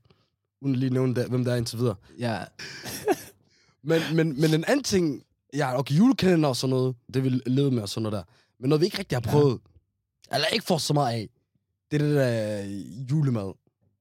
Uden 0.62 0.76
lige 0.76 0.90
nævne, 0.90 1.14
det, 1.14 1.26
hvem 1.28 1.44
der 1.44 1.52
er 1.52 1.56
indtil 1.56 1.78
videre. 1.78 1.94
Ja. 2.18 2.38
Men, 3.84 4.00
men, 4.14 4.40
men 4.40 4.54
en 4.54 4.64
anden 4.68 4.82
ting, 4.82 5.22
ja, 5.54 5.78
okay, 5.78 5.94
julekalender 5.94 6.48
og 6.48 6.56
sådan 6.56 6.70
noget, 6.70 6.94
det 7.14 7.24
vil 7.24 7.42
lede 7.46 7.70
med 7.70 7.82
og 7.82 7.88
sådan 7.88 8.02
noget 8.02 8.12
der. 8.18 8.22
Men 8.60 8.68
noget, 8.68 8.80
vi 8.80 8.86
ikke 8.86 8.98
rigtig 8.98 9.16
har 9.16 9.22
Ja. 9.26 9.30
prøvet, 9.30 9.58
eller 10.32 10.46
ikke 10.46 10.64
får 10.66 10.78
så 10.78 10.92
meget 10.94 11.12
af, 11.14 11.28
det 11.90 12.02
er 12.02 12.06
det 12.06 12.16
der 12.16 12.62
julemad. 13.10 13.52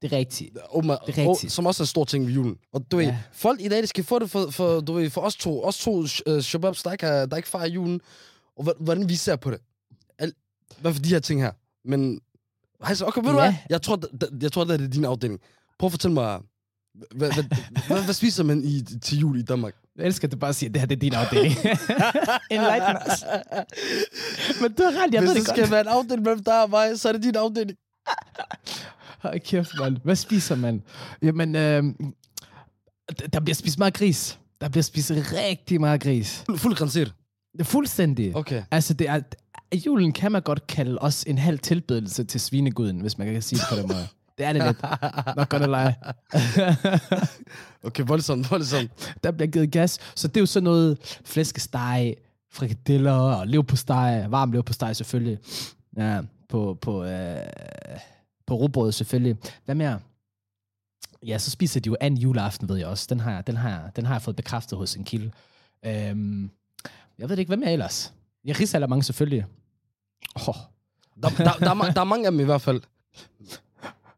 Det 0.02 0.14
er 0.14 0.18
rigtigt. 0.18 0.58
Oh, 0.70 0.86
man, 0.86 0.98
Det 1.08 1.18
er 1.18 1.30
rigtigt. 1.30 1.54
som 1.54 1.66
også 1.66 1.84
er 1.84 1.86
en 1.86 1.88
stor 1.88 2.06
ting 2.06 2.26
ved 2.28 2.34
julen. 2.34 2.58
Og 2.74 2.86
du 2.92 2.98
ved, 2.98 3.06
Ja. 3.06 3.18
folk 3.34 3.62
i 3.62 3.68
dag, 3.68 3.82
de 3.82 3.88
skal 3.88 4.04
få 4.04 4.20
det 4.20 4.30
for, 4.32 4.50
for, 4.52 4.80
du 4.80 4.94
ved, 4.94 5.10
for 5.10 5.22
os 5.22 5.36
to, 5.36 5.64
os 5.64 5.78
to 5.78 5.92
uh, 6.00 6.08
shababs, 6.42 6.84
der 6.84 6.92
ikke, 6.92 7.06
har, 7.06 7.26
der 7.26 7.38
ikke 7.38 7.50
fejrer 7.50 7.68
julen, 7.68 8.02
og 8.58 8.68
hvordan 8.80 9.10
vi 9.10 9.16
ser 9.16 9.36
på 9.36 9.52
det. 9.52 9.60
Al, 10.20 10.34
hvad 10.82 10.94
for 10.94 11.02
de 11.02 11.10
her 11.10 11.20
ting 11.20 11.42
her. 11.42 11.52
Men, 11.86 12.22
altså, 12.82 13.06
okay, 13.06 13.22
ved 13.22 13.30
du 13.30 13.36
Ja. 13.40 13.44
hvad? 13.44 13.54
Jeg 13.70 13.82
tror, 13.82 13.96
d- 13.96 14.24
d- 14.26 14.38
jeg 14.42 14.52
tror, 14.52 14.64
det 14.64 14.82
er 14.82 14.88
din 14.88 15.06
afdeling. 15.06 15.40
Prøv 15.80 15.88
at 15.88 15.92
fortælle 15.92 16.14
mig, 16.14 16.40
hvad, 17.16 17.32
hvad, 17.34 17.44
hvad, 17.88 18.04
hvad 18.04 18.14
spiser 18.14 18.44
man 18.44 18.64
i, 18.64 18.84
til 19.02 19.20
jul 19.20 19.40
i 19.40 19.42
Danmark? 19.42 19.74
Jeg 19.98 20.06
elsker, 20.06 20.28
at 20.28 20.32
du 20.32 20.38
bare 20.38 20.54
siger, 20.54 20.70
at 20.70 20.74
det 20.74 20.80
her 20.82 20.88
det 20.88 20.96
er 20.96 21.00
din 21.00 21.14
afdeling. 21.14 21.54
Enlighten 22.52 22.96
us. 23.08 23.24
Men 24.62 24.74
du 24.74 24.84
har 24.84 25.04
ret, 25.04 25.14
jeg 25.14 25.22
Hvis 25.22 25.28
ved 25.30 25.36
det 25.36 25.36
det 25.36 25.44
skal 25.48 25.60
godt. 25.64 25.72
være 25.72 25.82
en 25.82 25.88
afdeling 25.88 26.24
mellem 26.24 26.44
dig 26.44 26.64
og 26.64 26.70
mig, 26.70 27.00
så 27.00 27.10
er 27.10 27.14
det 27.14 27.24
din 27.24 27.36
afdeling. 27.36 27.78
Hold 29.22 29.40
kæft, 29.40 29.72
mand. 29.80 29.98
Hvad 30.04 30.16
spiser 30.16 30.56
man? 30.56 30.82
Jamen, 31.22 31.56
øh, 31.56 31.84
der 33.34 33.40
bliver 33.40 33.56
spist 33.56 33.78
meget 33.80 33.94
gris. 33.94 34.40
Der 34.62 34.70
bliver 34.70 34.84
spist 34.84 35.12
rigtig 35.12 35.80
meget 35.82 36.02
gris. 36.02 36.44
Fuld, 36.46 36.58
fuld 36.58 36.76
gransit. 36.76 37.14
Det 37.54 37.60
er 37.60 37.64
fuldstændig. 37.64 38.36
Okay. 38.36 38.64
Altså, 38.72 38.94
det 38.94 39.10
er, 39.10 39.20
julen 39.86 40.12
kan 40.14 40.32
man 40.32 40.42
godt 40.42 40.68
kalde 40.68 41.00
også 41.00 41.26
en 41.28 41.38
halv 41.38 41.60
tilbedelse 41.60 42.24
til 42.24 42.40
svineguden, 42.42 43.00
hvis 43.00 43.18
man 43.18 43.34
kan 43.34 43.42
sige 43.42 43.60
det 43.60 43.66
på 43.70 43.76
den 43.76 43.88
måde. 43.88 44.08
Det 44.38 44.46
er 44.46 44.54
det 44.54 44.64
lidt. 44.66 44.82
Not 45.38 45.50
gonna 45.50 45.68
lie. 45.84 45.96
Okay, 47.84 48.04
voldsomt, 48.08 48.52
voldsomt. 48.52 49.16
der 49.24 49.32
bliver 49.32 49.48
givet 49.48 49.72
gas. 49.72 50.00
Så 50.16 50.28
det 50.28 50.38
er 50.38 50.42
jo 50.42 50.46
sådan 50.46 50.64
noget 50.64 51.20
flæskesteg, 51.26 52.16
frikadeller 52.52 53.12
og 53.12 53.48
leverpostej, 53.48 54.28
varm 54.28 54.52
leverpostej 54.52 54.94
selvfølgelig. 54.94 55.38
Ja, 55.98 56.22
på, 56.50 56.78
på, 56.82 57.04
øh, 57.04 57.38
på 58.50 58.56
rugbrød 58.56 58.92
selvfølgelig. 58.92 59.38
Hvad 59.66 59.76
mere? 59.76 60.00
Ja, 61.26 61.38
så 61.38 61.52
spiser 61.52 61.80
de 61.80 61.88
jo 61.88 61.96
anden 62.02 62.20
juleaften, 62.20 62.70
ved 62.70 62.78
jeg 62.78 62.88
også. 62.88 63.08
Den 63.10 63.20
har, 63.20 63.32
jeg- 63.32 63.48
den 63.48 63.58
har, 63.58 63.70
jeg- 63.70 63.92
den 63.96 64.06
har 64.06 64.14
jeg 64.14 64.22
fået 64.22 64.36
bekræftet 64.36 64.78
hos 64.78 64.96
en 64.96 65.04
kilde. 65.04 65.32
Øhm, 65.86 66.52
jeg 67.20 67.30
ved 67.30 67.38
ikke, 67.38 67.50
hvem 67.50 67.64
er 67.66 67.70
ellers? 67.70 68.14
Ja, 68.46 68.54
risalamang 68.60 69.06
selvfølgelig. 69.06 69.46
Oh, 70.36 70.56
Der, 71.24 71.30
der, 71.30 71.54
der, 71.54 71.70
er, 71.70 71.92
der 71.92 72.02
er 72.02 72.04
mange 72.04 72.26
af 72.26 72.32
dem 72.32 72.40
i 72.40 72.44
hvert 72.44 72.62
fald. 72.62 72.82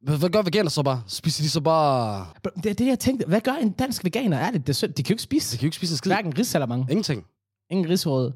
Hvad, 0.02 0.30
gør 0.30 0.42
veganer 0.42 0.70
så 0.70 0.84
bare? 0.84 1.04
Spiser 1.08 1.44
de 1.44 1.50
så 1.50 1.62
bare... 1.62 2.26
det 2.64 2.66
er 2.70 2.74
det, 2.74 2.88
jeg 2.88 3.00
tænkte. 3.00 3.26
Hvad 3.28 3.42
gør 3.42 3.52
en 3.52 3.72
dansk 3.72 4.04
veganer? 4.04 4.38
Er 4.38 4.52
det, 4.52 4.62
det 4.62 4.70
er 4.70 4.74
synd. 4.74 4.94
De 4.94 5.04
kan 5.04 5.14
jo 5.14 5.14
ikke 5.14 5.20
De 5.20 5.24
spise 5.24 5.58
kan 5.58 5.64
jo 5.64 5.68
ikke 5.68 5.76
spise 5.78 5.98
skid. 5.98 6.12
hverken 6.12 6.38
risalamang, 6.38 6.82
Ingenting. 6.90 7.26
ingen 7.70 7.90
risråd, 7.90 8.32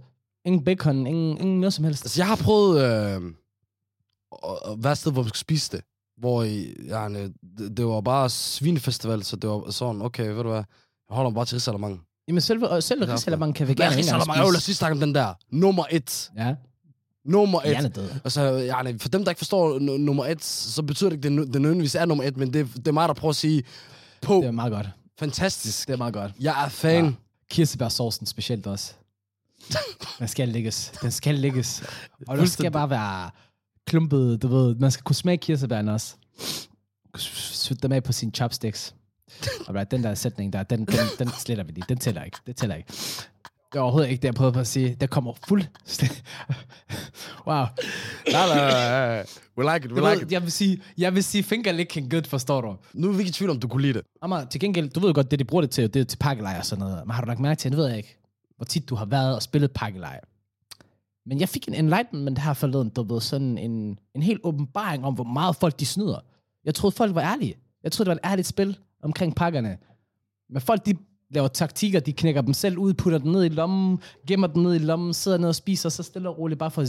ingen 0.46 0.64
bacon, 0.64 1.08
ingen, 1.08 1.38
ingen 1.38 1.60
noget 1.60 1.74
som 1.74 1.86
helst. 1.86 2.06
Altså, 2.06 2.22
jeg 2.22 2.28
har 2.28 2.36
prøvet 2.36 2.82
øh, 2.84 3.22
at 4.44 4.84
være 4.84 4.92
et 4.92 4.98
sted, 4.98 5.12
hvor 5.12 5.22
man 5.22 5.30
skulle 5.30 5.39
spise 5.39 5.72
det. 5.77 5.82
Hvor 6.18 6.44
ja, 6.44 7.10
det, 7.10 7.77
det 7.77 7.86
var 7.86 8.01
bare 8.01 8.30
svinefestival, 8.30 9.24
så 9.24 9.36
det 9.36 9.50
var 9.50 9.72
sådan, 9.72 10.01
okay, 10.01 10.27
ved 10.27 10.36
du 10.44 10.50
hvad, 10.50 10.56
jeg 10.58 10.65
holder 11.15 11.30
mig 11.30 11.36
bare 11.36 11.46
til 11.46 11.56
risalamang. 11.56 12.01
Jamen, 12.27 12.42
selv, 12.42 12.63
og 12.63 12.84
selv 12.84 13.04
risalamang 13.06 13.56
kan 13.56 13.68
veganer 13.68 13.92
er 13.92 13.98
ikke 13.98 14.08
engang 14.08 14.22
risalamang? 14.22 14.38
Jeg 14.46 14.46
vil 14.51 14.56
spise. 14.56 14.68
lige 14.70 14.75
snakke 14.75 14.94
om 14.94 15.00
den 15.00 15.15
der. 15.15 15.34
Nummer 15.51 15.84
et. 15.92 16.32
Ja, 16.38 16.56
Nummer 17.25 17.60
et. 17.62 17.68
hjernedød. 17.68 18.10
Altså, 18.24 18.42
ja, 18.42 18.92
for 18.98 19.10
dem, 19.10 19.24
der 19.24 19.32
ikke 19.32 19.39
forstår 19.39 19.80
nu- 19.80 19.98
nummer 19.98 20.25
et, 20.25 20.44
så 20.44 20.84
betyder 20.84 21.10
det 21.10 21.18
ikke, 21.25 21.27
at 21.27 21.46
det, 21.46 21.54
det 21.54 21.62
nødvendigvis 21.62 21.96
er 21.96 22.06
nummer 22.06 22.24
et, 22.24 22.38
men 22.38 22.54
det, 22.54 22.68
det 22.75 22.88
er 22.88 22.92
mig, 22.92 23.08
der 23.08 23.13
prøver 23.13 23.30
at 23.30 23.36
sige, 23.36 23.63
på, 24.22 24.34
Det 24.34 24.46
er 24.46 24.51
meget 24.51 24.72
godt. 24.74 24.88
fantastisk. 25.20 25.88
Det 25.88 25.94
er 25.94 25.98
meget 25.98 26.13
godt. 26.13 26.32
Jeg 26.39 26.65
er 26.65 26.70
fan. 26.70 27.06
Ja. 27.06 27.12
Kirsebærsaucen 27.50 28.25
specielt 28.25 28.68
også. 28.68 28.94
Den 30.20 30.27
skal 30.27 30.50
lægges. 30.50 30.92
Den 31.01 31.12
skal 31.12 31.36
lægges. 31.36 31.84
Og 32.27 32.38
det 32.38 32.51
skal 32.51 32.72
bare 32.72 32.89
være 32.89 33.30
klumpet, 33.86 34.42
du 34.42 34.48
ved. 34.48 34.75
Man 34.75 34.92
skal 34.92 35.04
kunne 35.04 35.15
smage 35.15 35.38
kirsebærne 35.38 35.94
også. 35.94 36.15
Sødt 37.18 37.84
dem 37.84 37.92
af 37.92 38.04
på 38.04 38.12
sine 38.12 38.32
chopsticks. 38.32 38.96
Alright, 39.68 39.92
den 39.92 40.04
der 40.04 40.15
sætning 40.15 40.54
der, 40.54 40.63
den, 40.63 40.86
den, 40.86 40.98
den 41.20 41.30
sletter 41.39 41.63
vi 41.63 41.72
lige. 41.72 41.84
Den 41.89 41.98
tæller 41.98 42.24
ikke. 42.24 42.38
Det 42.48 42.56
tæller 42.56 42.75
ikke. 42.75 42.94
Det 43.72 43.80
er 43.80 43.84
overhovedet 43.84 44.10
ikke 44.10 44.22
det, 44.22 44.27
jeg 44.27 44.34
prøvede 44.34 44.54
på 44.54 44.60
at 44.60 44.68
sige. 44.68 44.98
Der 45.01 45.08
kommer 45.08 45.34
fuld... 45.48 45.63
wow. 47.48 47.65
Nej, 48.32 48.48
nej. 48.48 49.25
We 49.58 49.74
like 49.74 49.86
it, 49.86 49.92
we 49.92 50.12
like 50.12 50.25
it. 50.25 50.32
jeg 50.32 50.42
vil 50.44 50.51
sige, 50.51 50.82
jeg 50.98 51.15
vil 51.15 51.24
sige 51.24 51.44
finger 51.44 51.72
licking 51.72 52.12
good, 52.12 52.24
forstår 52.24 52.62
du? 52.62 52.75
Nu 52.94 53.08
er 53.08 53.12
vi 53.12 53.20
ikke 53.20 53.30
i 53.30 53.32
tvivl 53.32 53.50
om, 53.51 53.60
du 53.60 53.68
kunne 53.68 53.82
lide 53.82 53.94
det. 53.94 54.01
Amma, 54.22 54.46
til 54.46 54.60
gengæld, 54.60 54.89
du 54.89 55.00
ved 55.00 55.13
godt, 55.13 55.32
det 55.32 55.39
de 55.39 55.44
bruger 55.44 55.62
det 55.62 55.70
til, 55.72 55.94
det 55.94 56.00
er 56.00 56.04
til 56.06 56.18
pakkelejr 56.18 56.58
og 56.60 56.65
sådan 56.65 56.80
noget. 56.80 57.01
Men 57.06 57.12
har 57.12 57.22
du 57.22 57.27
lagt 57.27 57.39
mærke 57.39 57.60
til, 57.60 57.72
det 57.72 57.77
ved 57.77 57.88
jeg 57.88 57.98
ikke. 57.98 58.18
hvor 58.58 58.65
tit 58.65 58.89
du 58.89 58.96
har 58.96 59.06
været 59.06 59.36
og 59.36 59.42
spillet 59.42 59.72
pakkelej. 59.72 60.20
Men 61.25 61.39
jeg 61.39 61.50
fik 61.50 61.67
en 61.67 61.74
enlightenment 61.74 62.39
her 62.39 62.53
forleden, 62.53 62.89
du 62.89 63.03
ved, 63.03 63.22
sådan 63.22 63.58
en, 63.58 64.00
en 64.15 64.22
helt 64.22 64.39
åbenbaring 64.44 65.05
om, 65.05 65.13
hvor 65.13 65.24
meget 65.24 65.55
folk 65.55 65.79
de 65.79 65.86
snyder. 65.86 66.20
Jeg 66.63 66.75
troede, 66.75 66.96
folk 66.96 67.15
var 67.15 67.22
ærlige. 67.22 67.55
Jeg 67.84 67.91
troede, 67.91 68.10
det 68.10 68.15
var 68.24 68.29
et 68.29 68.32
ærligt 68.32 68.48
spil 68.48 68.77
omkring 69.03 69.36
pakkerne. 69.36 69.77
Men 70.50 70.62
folk, 70.62 70.86
de 70.86 70.98
laver 71.32 71.48
taktikker, 71.48 72.00
de 72.00 72.13
knækker 72.13 72.41
dem 72.41 72.53
selv 72.53 72.77
ud, 72.77 72.94
putter 72.94 73.20
den 73.20 73.32
ned 73.32 73.44
i 73.46 73.50
lommen, 73.50 74.00
gemmer 74.27 74.48
den 74.48 74.63
ned 74.63 74.75
i 74.75 74.79
lommen, 74.79 75.13
sidder 75.13 75.38
ned 75.38 75.48
og 75.50 75.55
spiser, 75.55 75.89
så 75.89 76.03
stille 76.03 76.29
og 76.29 76.38
roligt, 76.38 76.60
bare 76.60 76.72
for 76.72 76.86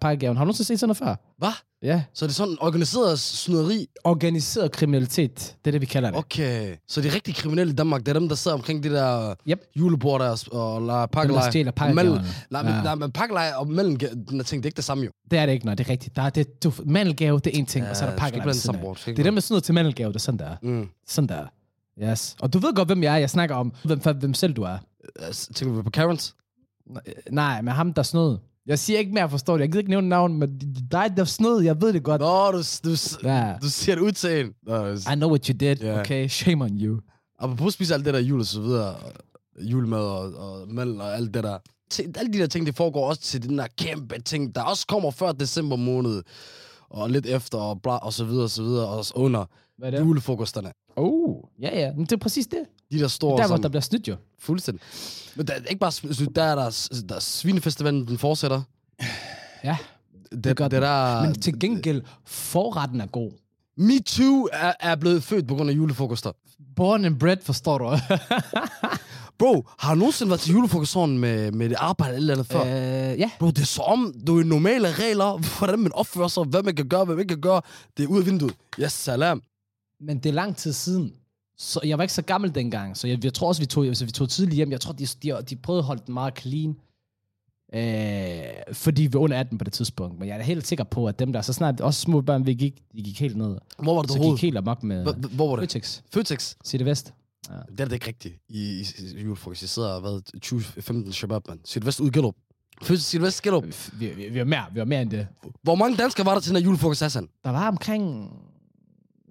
pakkegaven. 0.00 0.36
Har 0.36 0.44
du 0.44 0.46
nogensinde 0.46 0.66
set 0.66 0.80
sådan 0.80 0.88
noget 0.88 0.98
før? 0.98 1.34
Hvad? 1.38 1.52
Ja. 1.82 2.02
Så 2.14 2.24
er 2.24 2.26
det 2.26 2.36
sådan 2.36 2.56
organiseret 2.60 3.18
snyderi? 3.18 3.86
Organiseret 4.04 4.72
kriminalitet, 4.72 5.56
det 5.64 5.70
er 5.70 5.72
det, 5.72 5.80
vi 5.80 5.86
kalder 5.86 6.10
det. 6.10 6.18
Okay. 6.18 6.76
Så 6.88 7.00
de 7.00 7.08
rigtig 7.14 7.34
kriminelle 7.34 7.72
i 7.72 7.76
Danmark, 7.76 8.00
det 8.00 8.08
er 8.08 8.12
dem, 8.20 8.28
der 8.28 8.34
sidder 8.36 8.56
omkring 8.56 8.82
det 8.82 8.90
der 8.92 9.34
Yep. 9.48 9.60
julebord 9.76 10.20
der 10.20 10.44
og 10.52 10.82
lader 10.82 11.06
Dem, 11.06 11.28
der 11.28 11.50
stjæler 11.50 11.72
mellem- 11.94 12.12
men, 12.12 12.22
Ja. 12.52 12.82
nej, 12.82 12.94
men 12.94 13.12
pakkelej 13.12 13.52
og 13.56 13.68
mellem 13.70 13.96
den 14.28 14.40
er 14.40 14.44
ting, 14.44 14.62
det 14.62 14.66
er 14.66 14.70
ikke 14.70 14.76
det 14.76 14.84
samme 14.84 15.04
jo. 15.04 15.10
Det 15.30 15.38
er 15.38 15.46
det 15.46 15.52
ikke, 15.52 15.64
nej, 15.64 15.74
det 15.74 15.86
er 15.86 15.90
rigtigt. 15.90 16.16
Der 16.16 16.22
er 16.22 16.30
det, 16.30 16.64
du, 16.64 16.72
mandelgave, 16.86 17.38
det 17.38 17.54
er 17.54 17.58
en 17.58 17.66
ting, 17.66 17.84
ja, 17.84 17.90
og 17.90 17.96
så 17.96 18.04
er 18.04 18.08
der 18.08 18.16
du 18.16 18.18
skal 18.20 18.26
ikke 18.28 18.38
pakkelej 18.38 18.38
ved 18.38 18.42
blande 18.44 18.60
siden 18.60 18.74
af. 18.74 18.78
sammen, 18.78 18.82
bror. 18.84 18.94
Du 18.94 19.00
skal 19.00 19.10
ikke 19.10 19.16
Det 19.16 19.22
er 19.26 19.30
dem, 19.30 19.34
der 19.34 19.40
snyder 19.40 19.60
til 19.60 19.74
mandelgave, 19.74 20.08
det 20.08 20.14
er 20.16 20.20
sådan, 20.20 20.38
der 20.38 20.44
er. 20.46 20.56
Mm. 20.62 20.88
Sådan 21.08 21.28
der. 21.28 21.44
Yes. 22.02 22.36
Og 22.40 22.52
du 22.52 22.58
ved 22.58 22.74
godt, 22.74 22.88
hvem 22.88 23.02
jeg 23.02 23.14
er. 23.14 23.18
Jeg 23.18 23.30
snakker 23.30 23.56
om, 23.56 23.72
hvem, 23.84 24.00
hvem 24.20 24.34
selv 24.34 24.52
du 24.54 24.62
er. 24.62 24.78
Altså, 25.18 25.52
Tænker 25.52 25.76
vi 25.76 25.82
på 25.82 25.90
Karens? 25.90 26.34
Nej, 27.30 27.62
men 27.62 27.74
ham, 27.74 27.92
der 27.92 28.02
snød. 28.02 28.38
Jeg 28.66 28.78
siger 28.78 28.98
ikke 28.98 29.12
mere, 29.12 29.30
forstår 29.30 29.56
du. 29.56 29.60
Jeg 29.60 29.68
gider 29.68 29.78
ikke 29.78 29.90
nævne 29.90 30.08
navn, 30.08 30.38
men 30.38 30.58
dig, 30.90 31.12
der 31.16 31.24
snød, 31.24 31.62
jeg 31.62 31.80
ved 31.80 31.92
det 31.92 32.02
godt. 32.02 32.20
Nå, 32.20 32.50
du, 32.52 32.58
du, 32.84 32.96
Ja. 33.28 33.54
du 33.62 33.68
siger 33.70 33.94
det 33.96 34.02
ud 34.02 34.12
til 34.12 34.40
en. 34.40 34.52
Nå, 34.66 34.86
I 34.92 35.14
know 35.14 35.28
what 35.28 35.46
you 35.46 35.56
did, 35.60 35.76
Ja. 35.76 36.00
okay? 36.00 36.28
Shame 36.28 36.64
on 36.64 36.80
you. 36.80 37.00
Apropos 37.38 37.74
spise 37.74 37.94
alt 37.94 38.04
det 38.04 38.14
der 38.14 38.20
jul 38.20 38.40
og 38.40 38.46
så 38.46 38.60
videre, 38.60 38.94
og 38.96 39.12
julemad 39.60 39.98
og, 40.00 40.34
og 40.34 40.68
mandel 40.68 41.00
og 41.00 41.16
alt 41.16 41.34
det 41.34 41.44
der. 41.44 41.58
Til, 41.90 42.14
alle 42.18 42.32
de 42.32 42.38
der 42.38 42.46
ting, 42.46 42.66
det 42.66 42.76
foregår 42.76 43.08
også 43.08 43.22
til 43.22 43.42
den 43.48 43.58
der 43.58 43.66
kæmpe 43.78 44.20
ting, 44.20 44.54
der 44.54 44.62
også 44.62 44.86
kommer 44.86 45.10
før 45.10 45.32
december 45.32 45.76
måned, 45.76 46.22
og 46.90 47.10
lidt 47.10 47.26
efter, 47.26 47.58
og, 47.58 47.82
bla, 47.82 47.92
og 47.96 48.12
så 48.12 48.24
videre, 48.24 48.44
og 48.44 48.50
så 48.50 48.62
videre, 48.62 48.86
og 48.88 48.96
også 48.98 49.12
under 49.16 49.44
Hvad 49.78 49.92
er 49.92 49.96
det? 49.98 50.00
julefrokosterne. 50.06 50.72
Oh, 50.96 51.36
ja, 51.60 51.78
ja. 51.80 51.92
Men 51.92 52.04
det 52.04 52.12
er 52.12 52.16
præcis 52.16 52.46
det. 52.46 52.58
De 52.92 52.98
der 52.98 53.08
store 53.08 53.42
Der, 53.42 53.46
hvor 53.48 53.56
der 53.56 53.68
bliver 53.68 53.82
snydt 53.82 54.08
jo. 54.08 54.16
fuldstændig. 54.38 54.82
Men 55.36 55.46
der 55.46 55.54
er 55.54 55.58
ikke 55.68 55.80
bare, 55.80 55.90
sv- 55.92 56.32
der 56.36 56.42
er 56.42 56.54
der, 56.54 56.88
der 57.08 57.14
er 57.14 57.20
svinefestivalen, 57.20 58.06
den 58.06 58.18
fortsætter. 58.18 58.62
Ja, 59.64 59.76
Det, 60.32 60.44
det 60.44 60.56
gør 60.56 60.68
det 60.68 60.82
der, 60.82 61.22
Men 61.22 61.40
til 61.40 61.60
gengæld, 61.60 62.02
forretten 62.24 63.00
er 63.00 63.06
god. 63.06 63.30
Me 63.76 63.98
Too 63.98 64.48
er, 64.52 64.72
er 64.80 64.94
blevet 64.96 65.22
født 65.22 65.48
på 65.48 65.54
grund 65.54 65.70
af 65.70 65.74
julefrokoster. 65.74 66.32
Born 66.76 67.04
and 67.04 67.18
bred, 67.18 67.36
forstår 67.42 67.78
du? 67.78 67.84
Bro, 69.38 69.66
har 69.78 69.94
du 69.94 69.98
nogensinde 69.98 70.30
været 70.30 70.40
til 70.40 70.52
julefrokosten 70.52 71.18
med, 71.18 71.52
med 71.52 71.68
det 71.68 71.76
arbejde 71.78 72.16
eller 72.16 72.34
andet 72.34 72.46
før? 72.46 72.60
øh, 72.60 73.18
ja. 73.18 73.30
Bro, 73.38 73.46
det 73.50 73.58
er 73.62 73.64
så 73.66 73.82
om, 73.82 74.14
du 74.26 74.38
er 74.40 74.44
normale 74.44 74.92
regler, 74.92 75.38
hvordan 75.58 75.78
man 75.78 75.92
opfører 75.92 76.28
sig, 76.28 76.44
hvad 76.44 76.62
man 76.62 76.74
kan 76.76 76.88
gøre, 76.88 77.04
hvad 77.04 77.14
man 77.14 77.22
ikke 77.22 77.34
kan 77.34 77.40
gøre. 77.40 77.60
Det 77.96 78.02
er 78.02 78.06
ud 78.06 78.18
af 78.20 78.26
vinduet. 78.26 78.54
Yes, 78.80 78.92
salam. 78.92 79.42
Men 80.02 80.18
det 80.18 80.28
er 80.28 80.32
lang 80.32 80.56
tid 80.56 80.72
siden. 80.72 81.12
Så 81.56 81.80
jeg 81.84 81.98
var 81.98 82.04
ikke 82.04 82.14
så 82.14 82.22
gammel 82.22 82.54
dengang, 82.54 82.96
så 82.96 83.08
jeg, 83.08 83.24
jeg 83.24 83.34
tror 83.34 83.48
også, 83.48 83.62
vi 83.62 83.66
tog, 83.66 83.86
altså, 83.86 84.04
vi 84.04 84.10
tog 84.10 84.28
tidligt 84.28 84.56
hjem. 84.56 84.70
Jeg 84.70 84.80
tror, 84.80 84.92
de, 84.92 85.06
de, 85.06 85.42
de 85.50 85.56
prøvede 85.56 85.78
at 85.78 85.84
holde 85.84 86.02
den 86.06 86.14
meget 86.14 86.38
clean. 86.38 86.76
Øh, 87.74 88.44
fordi 88.72 89.02
vi 89.02 89.12
var 89.12 89.20
under 89.20 89.40
18 89.40 89.58
på 89.58 89.64
det 89.64 89.72
tidspunkt. 89.72 90.18
Men 90.18 90.28
jeg 90.28 90.38
er 90.38 90.42
helt 90.42 90.66
sikker 90.66 90.84
på, 90.84 91.06
at 91.06 91.18
dem 91.18 91.32
der, 91.32 91.42
så 91.42 91.52
snart 91.52 91.80
også 91.80 92.00
små 92.00 92.20
børn, 92.20 92.46
vi 92.46 92.54
gik, 92.54 92.82
de 92.96 93.02
gik 93.02 93.20
helt 93.20 93.36
ned. 93.36 93.56
Hvor 93.78 93.94
var 93.94 94.02
det 94.02 94.10
Så 94.10 94.18
gik 94.18 94.42
helt 94.42 94.56
amok 94.56 94.82
med 94.82 95.02
Hvor, 95.02 95.12
hvor 95.12 95.48
var 95.48 95.56
det? 95.56 95.62
Føtex. 95.72 96.00
Føtex. 96.12 96.54
City 96.64 96.84
Vest. 96.84 97.14
Det 97.70 97.80
er 97.80 97.84
det 97.84 97.92
ikke 97.92 98.06
rigtigt 98.06 98.34
i, 98.48 98.80
i, 98.80 98.86
i 99.16 99.22
julefrokost. 99.22 99.62
Jeg 99.62 99.68
sidder 99.68 99.88
og 99.88 100.02
været 100.02 100.22
20-15 100.46 101.12
shabab, 101.12 101.48
man. 101.48 101.60
Sydvest 101.64 102.00
ud 102.00 102.10
Gellup. 102.10 102.34
Føtex 102.82 103.02
Sydvest 103.04 103.42
Gellup. 103.42 103.64
Vi, 103.92 104.06
vi, 104.06 104.28
vi, 104.28 104.38
var 104.38 104.44
mere, 104.44 104.64
vi 104.72 104.78
var 104.78 104.84
mere 104.84 105.02
end 105.02 105.10
det. 105.10 105.26
Hvor 105.62 105.74
mange 105.74 105.96
danskere 105.96 106.26
var 106.26 106.32
der 106.34 106.40
til 106.40 106.48
den 106.48 106.56
her 106.56 106.64
julefrokost, 106.64 107.02
Hassan? 107.02 107.28
Der 107.44 107.50
var 107.50 107.68
omkring 107.68 108.30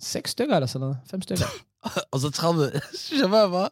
seks 0.01 0.31
stykker 0.31 0.55
eller 0.55 0.67
sådan 0.67 0.79
noget. 0.79 0.97
Fem 1.11 1.21
stykker. 1.21 1.45
og 2.11 2.19
så 2.19 2.29
30 2.29 2.71
shabab, 3.17 3.51
var. 3.51 3.71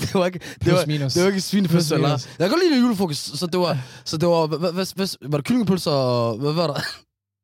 Det 0.00 0.14
var 0.14 0.26
ikke, 0.26 0.38
det 0.38 0.60
Plus 0.60 0.74
var, 0.74 0.86
minus. 0.86 1.14
det 1.14 1.22
var 1.22 1.28
ikke 1.30 1.68
Plus 1.68 1.90
eller? 1.90 2.08
Jeg 2.08 2.18
kan 2.38 2.48
godt 2.48 2.60
lide 2.70 2.80
julefrokost, 2.80 3.38
så 3.38 3.46
det 3.46 3.60
var, 3.60 3.78
så 4.04 4.16
det 4.16 4.28
var, 4.28 4.46
hvad, 4.46 4.58
hvad, 4.72 4.94
hvad, 4.96 5.28
var 5.30 5.38
der 5.38 5.42
kyllingepølser, 5.42 5.90
og 5.90 6.36
hvad 6.38 6.52
var 6.52 6.66
der? 6.66 6.80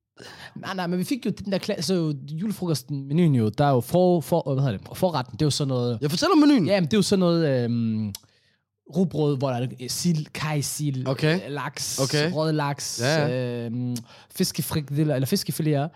nej, 0.61 0.75
nej, 0.75 0.87
men 0.87 0.99
vi 0.99 1.05
fik 1.05 1.27
jo 1.27 1.31
den 1.31 1.53
der 1.53 1.59
klasse, 1.59 1.83
så 1.89 2.15
julefrokosten, 2.31 3.09
menuen 3.09 3.35
jo, 3.35 3.49
der 3.49 3.65
er 3.65 3.71
jo 3.71 3.81
for, 3.81 4.21
for, 4.21 4.55
hvad 4.55 4.65
hedder 4.65 4.79
det, 4.79 4.89
forretten, 4.99 5.33
det 5.33 5.43
er 5.43 5.47
jo 5.47 5.51
sådan 5.51 5.69
noget, 5.69 5.99
Jeg 6.01 6.11
fortæller 6.11 6.37
menuen. 6.37 6.67
ja, 6.67 6.81
men 6.81 6.85
det 6.85 6.93
er 6.95 6.99
jo 6.99 7.03
sådan 7.03 7.21
noget, 7.21 7.65
øhm, 7.65 8.13
rugbrød, 8.97 9.39
hvor 9.39 9.51
der 9.51 9.57
er 9.81 9.89
sild, 9.89 10.27
kajsild, 10.35 11.07
Okay. 11.07 11.41
laks, 11.49 11.99
Okay. 11.99 12.33
rød 12.33 12.53
laks, 12.53 13.01
Ja, 13.03 13.65
øhm, 13.65 13.97
fiskefrikadeller, 14.37 15.15
eller 15.15 15.27
fiskefiléer. 15.27 15.89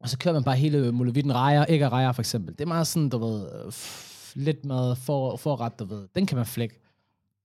Og 0.00 0.08
så 0.08 0.18
kører 0.18 0.34
man 0.34 0.44
bare 0.44 0.56
hele 0.56 0.92
muligheden 0.92 1.34
rejer, 1.34 1.64
ikke 1.64 1.88
rejer 1.88 2.12
for 2.12 2.22
eksempel. 2.22 2.54
Det 2.54 2.60
er 2.60 2.66
meget 2.66 2.86
sådan, 2.86 3.08
du 3.08 3.18
ved, 3.18 3.48
øh, 3.52 3.68
f- 3.68 4.32
lidt 4.34 4.64
mad, 4.64 4.96
for, 4.96 5.36
forret, 5.36 5.78
du 5.78 5.84
ved. 5.84 6.08
Den 6.14 6.26
kan 6.26 6.36
man 6.36 6.46
flække 6.46 6.80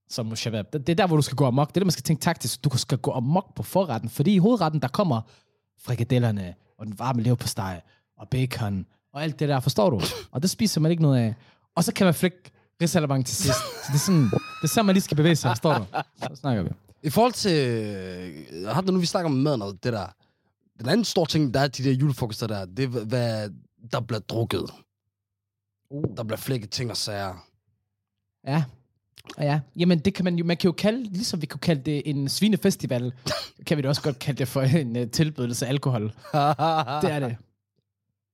som 0.08 0.36
shabab. 0.36 0.66
Det 0.72 0.86
det 0.86 0.92
er 0.92 0.96
der, 0.96 1.06
hvor 1.06 1.16
du 1.16 1.22
skal 1.22 1.36
gå 1.36 1.46
amok. 1.46 1.68
Det 1.68 1.76
er 1.76 1.80
der, 1.80 1.84
man 1.84 1.90
skal 1.92 2.02
tænke 2.02 2.20
taktisk. 2.20 2.64
Du 2.64 2.78
skal 2.78 2.98
gå 2.98 3.12
amok 3.12 3.54
på 3.54 3.62
forretten, 3.62 4.10
fordi 4.10 4.34
i 4.34 4.38
hovedretten, 4.38 4.82
der 4.82 4.88
kommer 4.88 5.20
frikadellerne, 5.82 6.54
og 6.78 6.86
den 6.86 6.98
varme 6.98 7.22
leverpostej, 7.22 7.80
og 8.18 8.28
bacon, 8.28 8.86
og 9.14 9.22
alt 9.22 9.38
det 9.40 9.48
der, 9.48 9.60
forstår 9.60 9.90
du? 9.90 10.00
Og 10.30 10.42
det 10.42 10.50
spiser 10.50 10.80
man 10.80 10.90
ikke 10.90 11.02
noget 11.02 11.18
af. 11.20 11.34
Og 11.76 11.84
så 11.84 11.92
kan 11.94 12.04
man 12.04 12.14
flække 12.14 12.38
risalamang 12.82 13.26
til 13.26 13.36
sidst. 13.36 13.58
Så 13.58 13.86
det 13.88 13.94
er 13.94 13.98
sådan, 13.98 14.24
det 14.24 14.32
er 14.62 14.66
sådan, 14.66 14.86
man 14.86 14.94
lige 14.94 15.02
skal 15.02 15.16
bevæge 15.16 15.36
sig, 15.36 15.50
forstår 15.50 15.78
du? 15.78 15.84
Så 16.22 16.28
snakker 16.34 16.62
vi. 16.62 16.70
I 17.02 17.10
forhold 17.10 17.32
til... 17.32 17.56
Øh, 17.68 18.68
har 18.68 18.80
du 18.80 18.92
nu, 18.92 18.98
vi 18.98 19.06
snakker 19.06 19.30
om 19.30 19.36
maden 19.36 19.62
og 19.62 19.72
det 19.84 19.92
der... 19.92 20.06
Den 20.82 20.90
anden 20.90 21.04
store 21.04 21.26
ting, 21.26 21.54
der 21.54 21.60
er 21.60 21.68
de 21.68 21.84
der 21.84 21.92
julefrokoster 21.92 22.46
der, 22.46 22.64
det 22.64 22.82
er, 22.84 23.04
hvad 23.04 23.50
der 23.92 24.00
bliver 24.00 24.20
drukket. 24.20 24.70
Uh. 25.90 26.16
Der 26.16 26.24
bliver 26.24 26.36
flækket 26.36 26.70
ting 26.70 26.90
og 26.90 26.96
sager. 26.96 27.46
Ja. 28.46 28.64
Ja, 29.38 29.44
ja. 29.44 29.60
Jamen, 29.76 29.98
det 29.98 30.14
kan 30.14 30.24
man 30.24 30.36
jo, 30.36 30.44
man 30.44 30.56
kan 30.56 30.68
jo 30.68 30.72
kalde, 30.72 31.02
ligesom 31.02 31.40
vi 31.40 31.46
kunne 31.46 31.60
kalde 31.60 31.82
det 31.82 32.02
en 32.04 32.28
svinefestival, 32.28 33.12
kan 33.66 33.76
vi 33.76 33.82
da 33.82 33.88
også 33.88 34.02
godt 34.02 34.18
kalde 34.18 34.38
det 34.38 34.48
for 34.48 34.62
en 34.62 34.96
uh, 34.96 35.10
tilbydelse 35.10 35.66
af 35.66 35.70
alkohol. 35.70 36.02
Det 36.02 36.14
er 36.32 37.18
det. 37.20 37.36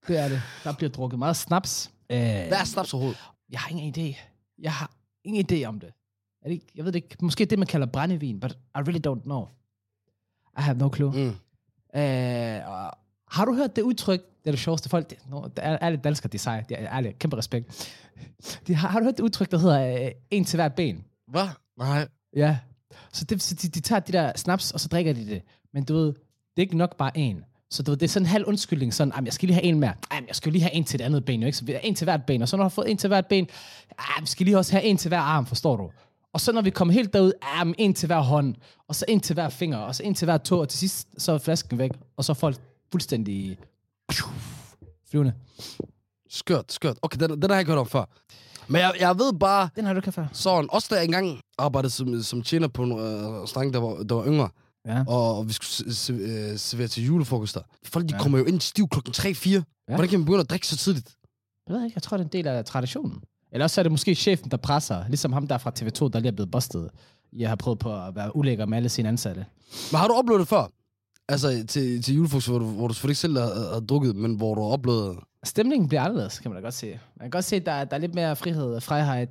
Det 0.09 0.19
er 0.19 0.28
det. 0.28 0.43
Der 0.64 0.73
bliver 0.73 0.90
drukket 0.90 1.19
meget 1.19 1.37
snaps. 1.37 1.90
Uh, 2.11 2.17
Hvad 2.17 2.52
er 2.52 2.64
snaps 2.64 2.95
overhovedet? 2.95 3.21
Jeg 3.50 3.61
har 3.61 3.71
ingen 3.71 3.95
idé. 3.97 4.17
Jeg 4.59 4.73
har 4.73 4.90
ingen 5.25 5.47
idé 5.50 5.64
om 5.64 5.81
det. 5.81 5.93
Er 6.43 6.49
det 6.49 6.62
jeg 6.75 6.85
ved 6.85 6.93
det 6.93 6.97
ikke. 7.05 7.17
Måske 7.23 7.45
det, 7.45 7.59
man 7.59 7.67
kalder 7.67 7.87
brændevin, 7.87 8.40
but 8.40 8.50
I 8.50 8.78
really 8.78 9.00
don't 9.07 9.23
know. 9.23 9.49
I 10.59 10.62
have 10.62 10.78
no 10.78 10.90
clue. 10.95 11.11
Mm. 11.11 11.35
Og 12.66 12.90
har 13.30 13.45
du 13.45 13.54
hørt 13.54 13.76
det 13.76 13.83
udtryk? 13.83 14.21
Det 14.21 14.47
er 14.47 14.50
det 14.50 14.61
sjoveste 14.61 14.88
folk. 14.88 15.11
Det, 15.11 15.18
no, 15.30 15.42
det 15.42 15.52
er 15.57 15.78
ærligt 15.83 16.04
danskere, 16.04 16.30
de 16.33 16.37
er 16.37 16.38
seje. 16.38 16.64
De 16.68 16.75
er 16.75 16.92
ærligt, 16.97 17.18
kæmpe 17.18 17.37
respekt. 17.37 17.95
De, 18.66 18.75
har, 18.75 18.88
har 18.88 18.99
du 18.99 19.04
hørt 19.04 19.16
det 19.16 19.23
udtryk, 19.23 19.50
der 19.50 19.59
hedder 19.59 20.04
uh, 20.07 20.11
en 20.30 20.45
til 20.45 20.57
hvert 20.57 20.75
ben? 20.75 21.04
Hvad? 21.30 21.49
Nej. 21.78 22.09
Ja. 22.37 22.59
Så, 23.12 23.25
det, 23.25 23.42
så 23.42 23.54
de, 23.54 23.68
de 23.68 23.80
tager 23.80 24.00
de 24.00 24.12
der 24.12 24.33
snaps, 24.37 24.71
og 24.71 24.80
så 24.80 24.88
drikker 24.88 25.12
de 25.12 25.26
det. 25.26 25.42
Men 25.75 25.85
du 25.85 25.95
ved, 25.95 26.07
det 26.07 26.14
er 26.57 26.61
ikke 26.62 26.76
nok 26.76 26.97
bare 26.97 27.18
en. 27.18 27.45
Så 27.71 27.83
du 27.83 27.90
ved, 27.90 27.99
det 27.99 28.07
er 28.07 28.09
sådan 28.11 28.26
en 28.26 28.30
halv 28.30 28.45
undskyldning, 28.45 28.95
sådan, 28.95 29.12
"Jamen, 29.16 29.26
jeg 29.26 29.33
skal 29.33 29.47
lige 29.47 29.54
have 29.54 29.64
en 29.64 29.80
mere. 29.80 29.95
Ej, 30.11 30.21
men 30.21 30.28
jeg 30.28 30.37
skal 30.37 30.52
lige 30.52 30.62
have 30.62 30.75
en 30.75 30.85
til 30.85 30.99
det 30.99 31.04
andet 31.04 31.25
ben, 31.25 31.40
jo, 31.40 31.47
ikke? 31.47 31.59
Så 31.59 31.78
en 31.83 31.95
til 31.95 32.04
hvert 32.04 32.25
ben, 32.26 32.42
og 32.42 32.49
så 32.49 32.57
når 32.57 32.62
du 32.62 32.64
har 32.64 32.68
fået 32.68 32.90
en 32.90 32.97
til 32.97 33.09
hvert 33.09 33.26
ben, 33.26 33.49
vi 34.21 34.26
skal 34.26 34.45
lige 34.47 34.59
også 34.59 34.73
have 34.73 34.85
en 34.85 34.97
til 34.97 35.09
hver 35.09 35.18
arm, 35.18 35.47
forstår 35.47 35.76
du? 35.76 35.90
Og 36.38 36.42
så 36.42 36.52
når 36.52 36.62
vi 36.62 36.71
kommer 36.71 36.95
helt 36.95 37.12
derud, 37.12 37.33
men 37.64 37.75
en 37.78 37.95
til 37.95 38.07
hver 38.07 38.21
hånd, 38.21 38.54
og 38.88 38.95
så 38.95 39.04
en 39.09 39.21
til 39.21 39.35
hver 39.35 39.49
finger, 39.49 39.78
og 39.78 39.95
så 39.95 40.02
en 40.02 40.14
til 40.14 40.25
hver 40.25 40.38
tå, 40.38 40.61
og 40.61 40.68
til 40.68 40.78
sidst 40.78 41.09
så 41.18 41.33
er 41.33 41.38
flasken 41.38 41.78
væk, 41.78 41.90
og 42.16 42.25
så 42.25 42.33
er 42.33 42.35
folk 42.35 42.57
fuldstændig 42.92 43.59
flyvende. 45.11 45.33
Skørt, 46.30 46.73
skørt. 46.73 46.97
Okay, 47.02 47.18
den, 47.21 47.30
den 47.30 47.50
har 47.50 47.57
jeg 47.57 47.61
ikke 47.61 47.71
hørt 47.73 47.78
om 47.78 47.87
før. 47.87 48.04
Men 48.68 48.80
jeg, 48.80 48.92
jeg 49.00 49.18
ved 49.18 49.33
bare, 49.40 49.68
Den 49.76 49.85
har 49.85 49.92
du 49.92 49.99
ikke 49.99 50.12
før. 50.12 50.26
sådan, 50.33 50.68
også 50.73 50.88
da 50.90 50.95
jeg 50.95 51.04
engang 51.04 51.40
arbejdede 51.59 51.90
som, 51.90 52.23
som 52.23 52.42
tjener 52.42 52.68
på 52.68 52.83
en 52.83 52.92
øh, 52.92 53.42
restaurant, 53.42 53.75
der 53.75 53.80
var, 53.80 54.02
der 54.02 54.14
var 54.14 54.26
yngre, 54.26 54.49
Ja. 54.87 55.04
og 55.09 55.49
vi 55.49 55.52
skulle 55.52 55.68
se, 55.68 55.95
se, 55.95 56.12
øh, 56.12 56.59
servere 56.59 56.88
til 56.88 57.04
julefrokoster. 57.04 57.61
Folk, 57.85 58.09
de 58.09 58.14
ja. 58.14 58.23
kommer 58.23 58.38
jo 58.38 58.45
ind 58.45 58.61
stiv 58.61 58.88
klokken 58.88 59.12
3-4. 59.16 59.50
Ja. 59.50 59.62
Hvordan 59.87 60.09
kan 60.09 60.18
man 60.18 60.25
begynde 60.26 60.40
at 60.40 60.50
drikke 60.50 60.66
så 60.66 60.76
tidligt? 60.76 61.16
Jeg 61.68 61.76
ved 61.76 61.85
ikke, 61.85 61.95
jeg 61.97 62.02
tror, 62.02 62.16
det 62.16 62.25
er 62.25 62.26
en 62.28 62.33
del 62.33 62.47
af 62.47 62.64
traditionen. 62.64 63.23
Eller 63.52 63.64
også 63.64 63.81
er 63.81 63.83
det 63.83 63.93
måske 63.93 64.14
chefen, 64.14 64.50
der 64.50 64.57
presser, 64.57 65.05
ligesom 65.09 65.33
ham 65.33 65.47
der 65.47 65.59
fra 65.59 65.73
TV2, 65.81 66.09
der 66.09 66.19
lige 66.21 66.28
er 66.28 66.33
blevet 66.37 66.50
bustet. 66.50 66.90
Jeg 67.37 67.49
har 67.49 67.57
prøvet 67.57 67.78
på 67.78 67.95
at 68.07 68.14
være 68.14 68.37
ulækker 68.37 68.67
med 68.67 68.76
alle 68.76 68.88
sine 68.88 69.09
ansatte. 69.09 69.47
Men 69.93 69.99
har 69.99 70.09
du 70.09 70.14
oplevet 70.14 70.40
det 70.40 70.49
før? 70.49 70.67
Altså 71.28 71.64
til, 71.69 72.02
til 72.02 72.14
julefrokost, 72.14 72.49
hvor 72.49 72.59
du, 72.59 72.64
hvor 72.64 72.88
du 72.88 72.95
selvfølgelig 72.95 73.12
ikke 73.12 73.21
selv 73.21 73.38
har, 73.38 73.73
har 73.73 73.81
drukket, 73.81 74.17
men 74.17 74.35
hvor 74.35 74.55
du 74.55 74.61
har 74.62 74.69
oplevet... 74.69 75.19
Stemningen 75.45 75.88
bliver 75.88 76.02
anderledes, 76.02 76.38
kan 76.38 76.50
man 76.50 76.57
da 76.57 76.67
godt 76.67 76.75
se. 76.75 76.87
Man 76.87 77.25
kan 77.25 77.31
godt 77.31 77.45
se, 77.45 77.57
at 77.57 77.67
der, 77.67 77.85
der 77.85 77.97
er 77.97 78.00
lidt 78.00 78.14
mere 78.14 78.37
frihed, 78.37 78.81
frihed, 78.81 79.26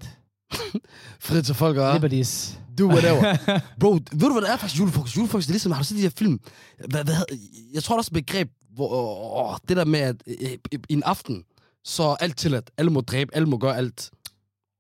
Frihed 1.19 1.43
til 1.43 1.55
folk 1.55 1.77
og 1.77 1.93
liberties. 1.93 2.59
do 2.79 2.88
whatever. 2.88 3.36
Bro, 3.79 3.91
ved 3.91 4.01
du, 4.19 4.31
hvad 4.31 4.41
det 4.41 4.51
er 4.51 4.57
faktisk 4.57 4.79
julefrokost? 4.79 5.17
Julefrokost, 5.17 5.47
det 5.47 5.51
er 5.51 5.53
ligesom, 5.53 5.71
har 5.71 5.81
du 5.81 5.86
set 5.86 5.97
de 5.97 6.01
her 6.01 6.09
film? 6.09 6.39
Hvad, 6.89 7.03
hvad, 7.03 7.15
jeg 7.74 7.83
tror, 7.83 7.93
der 7.93 7.97
er 7.97 8.00
også 8.00 8.12
et 8.15 8.25
begreb, 8.25 8.51
hvor 8.75 8.89
åh, 9.50 9.55
det 9.69 9.77
der 9.77 9.86
med, 9.86 10.00
at 10.00 10.15
øh, 10.27 10.57
i 10.89 10.93
en 10.93 11.03
aften, 11.03 11.43
så 11.88 12.03
er 12.03 12.15
alt 12.20 12.38
tilladt. 12.38 12.72
Alle 12.77 12.91
må 12.91 13.01
dræbe, 13.01 13.36
alle 13.36 13.48
må 13.48 13.58
gøre 13.58 13.77
alt. 13.77 14.12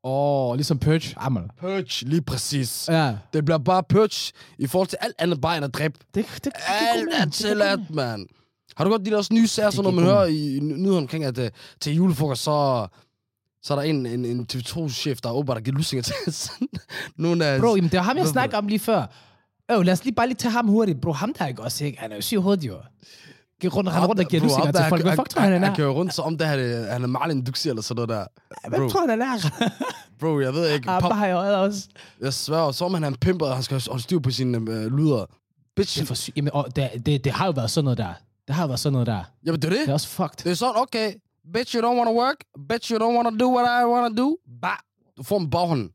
Åh, 0.03 0.49
oh, 0.49 0.55
ligesom 0.55 0.79
Purge. 0.79 1.13
Amal. 1.17 1.43
Purge, 1.59 2.09
lige 2.09 2.21
præcis. 2.21 2.87
Ja. 2.89 3.15
Det 3.33 3.45
bliver 3.45 3.57
bare 3.57 3.83
purge 3.83 4.33
i 4.57 4.67
forhold 4.67 4.87
til 4.87 4.97
alt 5.01 5.15
andet 5.19 5.41
bare 5.41 5.57
end 5.57 5.65
at 5.65 5.73
dræbe. 5.73 5.99
Det, 6.15 6.25
det, 6.35 6.43
det, 6.43 6.53
Alt 6.67 7.09
er 7.13 7.29
tilladt, 7.29 7.89
mand. 7.89 8.27
Har 8.77 8.83
du 8.83 8.89
godt 8.89 9.05
de 9.05 9.11
der 9.11 9.17
også 9.17 9.33
nye 9.33 9.47
serier, 9.47 9.69
så 9.69 9.81
når 9.81 9.91
man 9.91 10.03
hører 10.03 10.25
i 10.25 10.59
nyheden 10.61 10.97
omkring, 10.97 11.23
at 11.23 11.37
uh, 11.37 11.45
til 11.79 11.95
julefrokost, 11.95 12.43
så, 12.43 12.87
så 13.63 13.73
er 13.73 13.77
der 13.77 13.83
en, 13.83 14.05
en, 14.05 14.25
en 14.25 14.47
TV2-chef, 14.53 15.21
der 15.21 15.31
åbenbart 15.31 15.57
har 15.57 15.61
givet 15.61 15.77
lusinger 15.77 16.03
til 16.03 16.15
sådan 16.33 16.67
nogle 17.17 17.45
af... 17.45 17.59
Bro, 17.59 17.75
jamen, 17.75 17.91
det 17.91 17.97
var 17.97 18.03
ham, 18.03 18.17
jeg 18.17 18.27
snakkede 18.27 18.57
om 18.57 18.67
lige 18.67 18.79
før. 18.79 19.05
Øh, 19.71 19.81
lad 19.81 19.93
os 19.93 20.03
lige 20.03 20.15
bare 20.15 20.27
lige 20.27 20.37
tage 20.37 20.51
ham 20.51 20.67
hurtigt. 20.67 21.01
Bro, 21.01 21.11
ham 21.11 21.33
der 21.33 21.43
er 21.43 21.47
ikke 21.47 21.63
også, 21.63 21.85
ikke? 21.85 21.99
Han 21.99 22.11
er 22.11 22.15
jo 22.15 22.21
syg 22.21 22.37
hovedet, 22.37 22.63
jo. 22.63 22.77
Rundt, 23.65 23.89
han 23.89 24.05
rundt 24.05 24.21
og 24.21 24.25
giver 24.27 24.43
lusinger 24.43 24.71
til 24.71 24.85
folk. 24.89 25.01
Hvad 25.01 25.15
fuck 25.15 25.29
tror 25.29 25.41
han, 25.41 25.51
han 25.51 25.61
Han 25.63 25.71
er? 25.71 25.75
kører 25.75 25.89
rundt, 25.89 26.13
så 26.13 26.21
om 26.21 26.37
det 26.37 26.47
han 26.47 26.59
er, 26.59 26.91
han 26.93 27.03
er 27.03 27.07
Marlin 27.07 27.43
Duxi 27.43 27.69
eller 27.69 27.81
sådan 27.81 28.07
noget 28.07 28.09
der. 28.09 28.69
Hvad 28.69 28.79
Bro, 28.79 28.89
tror 28.89 28.99
han, 28.99 29.09
han 29.09 29.21
er? 29.21 29.69
bro, 30.19 30.39
jeg 30.39 30.53
ved 30.53 30.69
ikke. 30.73 30.89
Ah, 30.89 31.01
bare 31.01 31.13
har 31.15 31.25
jeg 31.27 31.35
også. 31.37 31.87
jeg 32.21 32.33
sværger, 32.33 32.71
så 32.71 32.85
om 32.85 32.93
han 32.93 33.03
er 33.03 33.07
en 33.07 33.15
pimper, 33.15 33.45
og 33.45 33.53
han 33.53 33.63
skal 33.63 33.81
holde 33.87 34.03
styr 34.03 34.19
på 34.19 34.31
sine 34.31 34.57
øh, 34.71 34.97
lyder. 34.97 35.25
Bitch, 35.75 35.99
Det 35.99 36.03
er 36.11 36.15
for. 36.15 36.31
Jamen, 36.35 36.53
og 36.53 36.75
det, 36.75 36.89
det, 37.05 37.23
det, 37.23 37.31
har 37.31 37.45
jo 37.45 37.51
været 37.51 37.71
sådan 37.71 37.83
noget 37.83 37.97
der. 37.97 38.13
Det 38.47 38.55
har 38.55 38.63
jo 38.63 38.67
været 38.67 38.79
sådan 38.79 38.91
noget 38.93 39.07
der. 39.07 39.23
jamen 39.45 39.61
det 39.61 39.65
er 39.65 39.69
det. 39.69 39.79
Det 39.79 39.89
er 39.89 39.93
også 39.93 40.07
fucked. 40.07 40.43
Det 40.43 40.51
er 40.51 40.55
sådan, 40.55 40.73
okay, 40.75 41.13
bitch, 41.53 41.75
you 41.75 41.81
don't 41.81 41.97
wanna 41.97 42.11
work, 42.11 42.35
bitch, 42.69 42.91
you 42.91 42.97
don't 42.99 43.15
wanna 43.15 43.37
do 43.39 43.55
what 43.55 43.83
I 43.83 43.85
wanna 43.85 44.15
do. 44.21 44.37
Bah, 44.61 44.71
du 45.17 45.23
får 45.23 45.39
en 45.39 45.49
baghånd. 45.49 45.89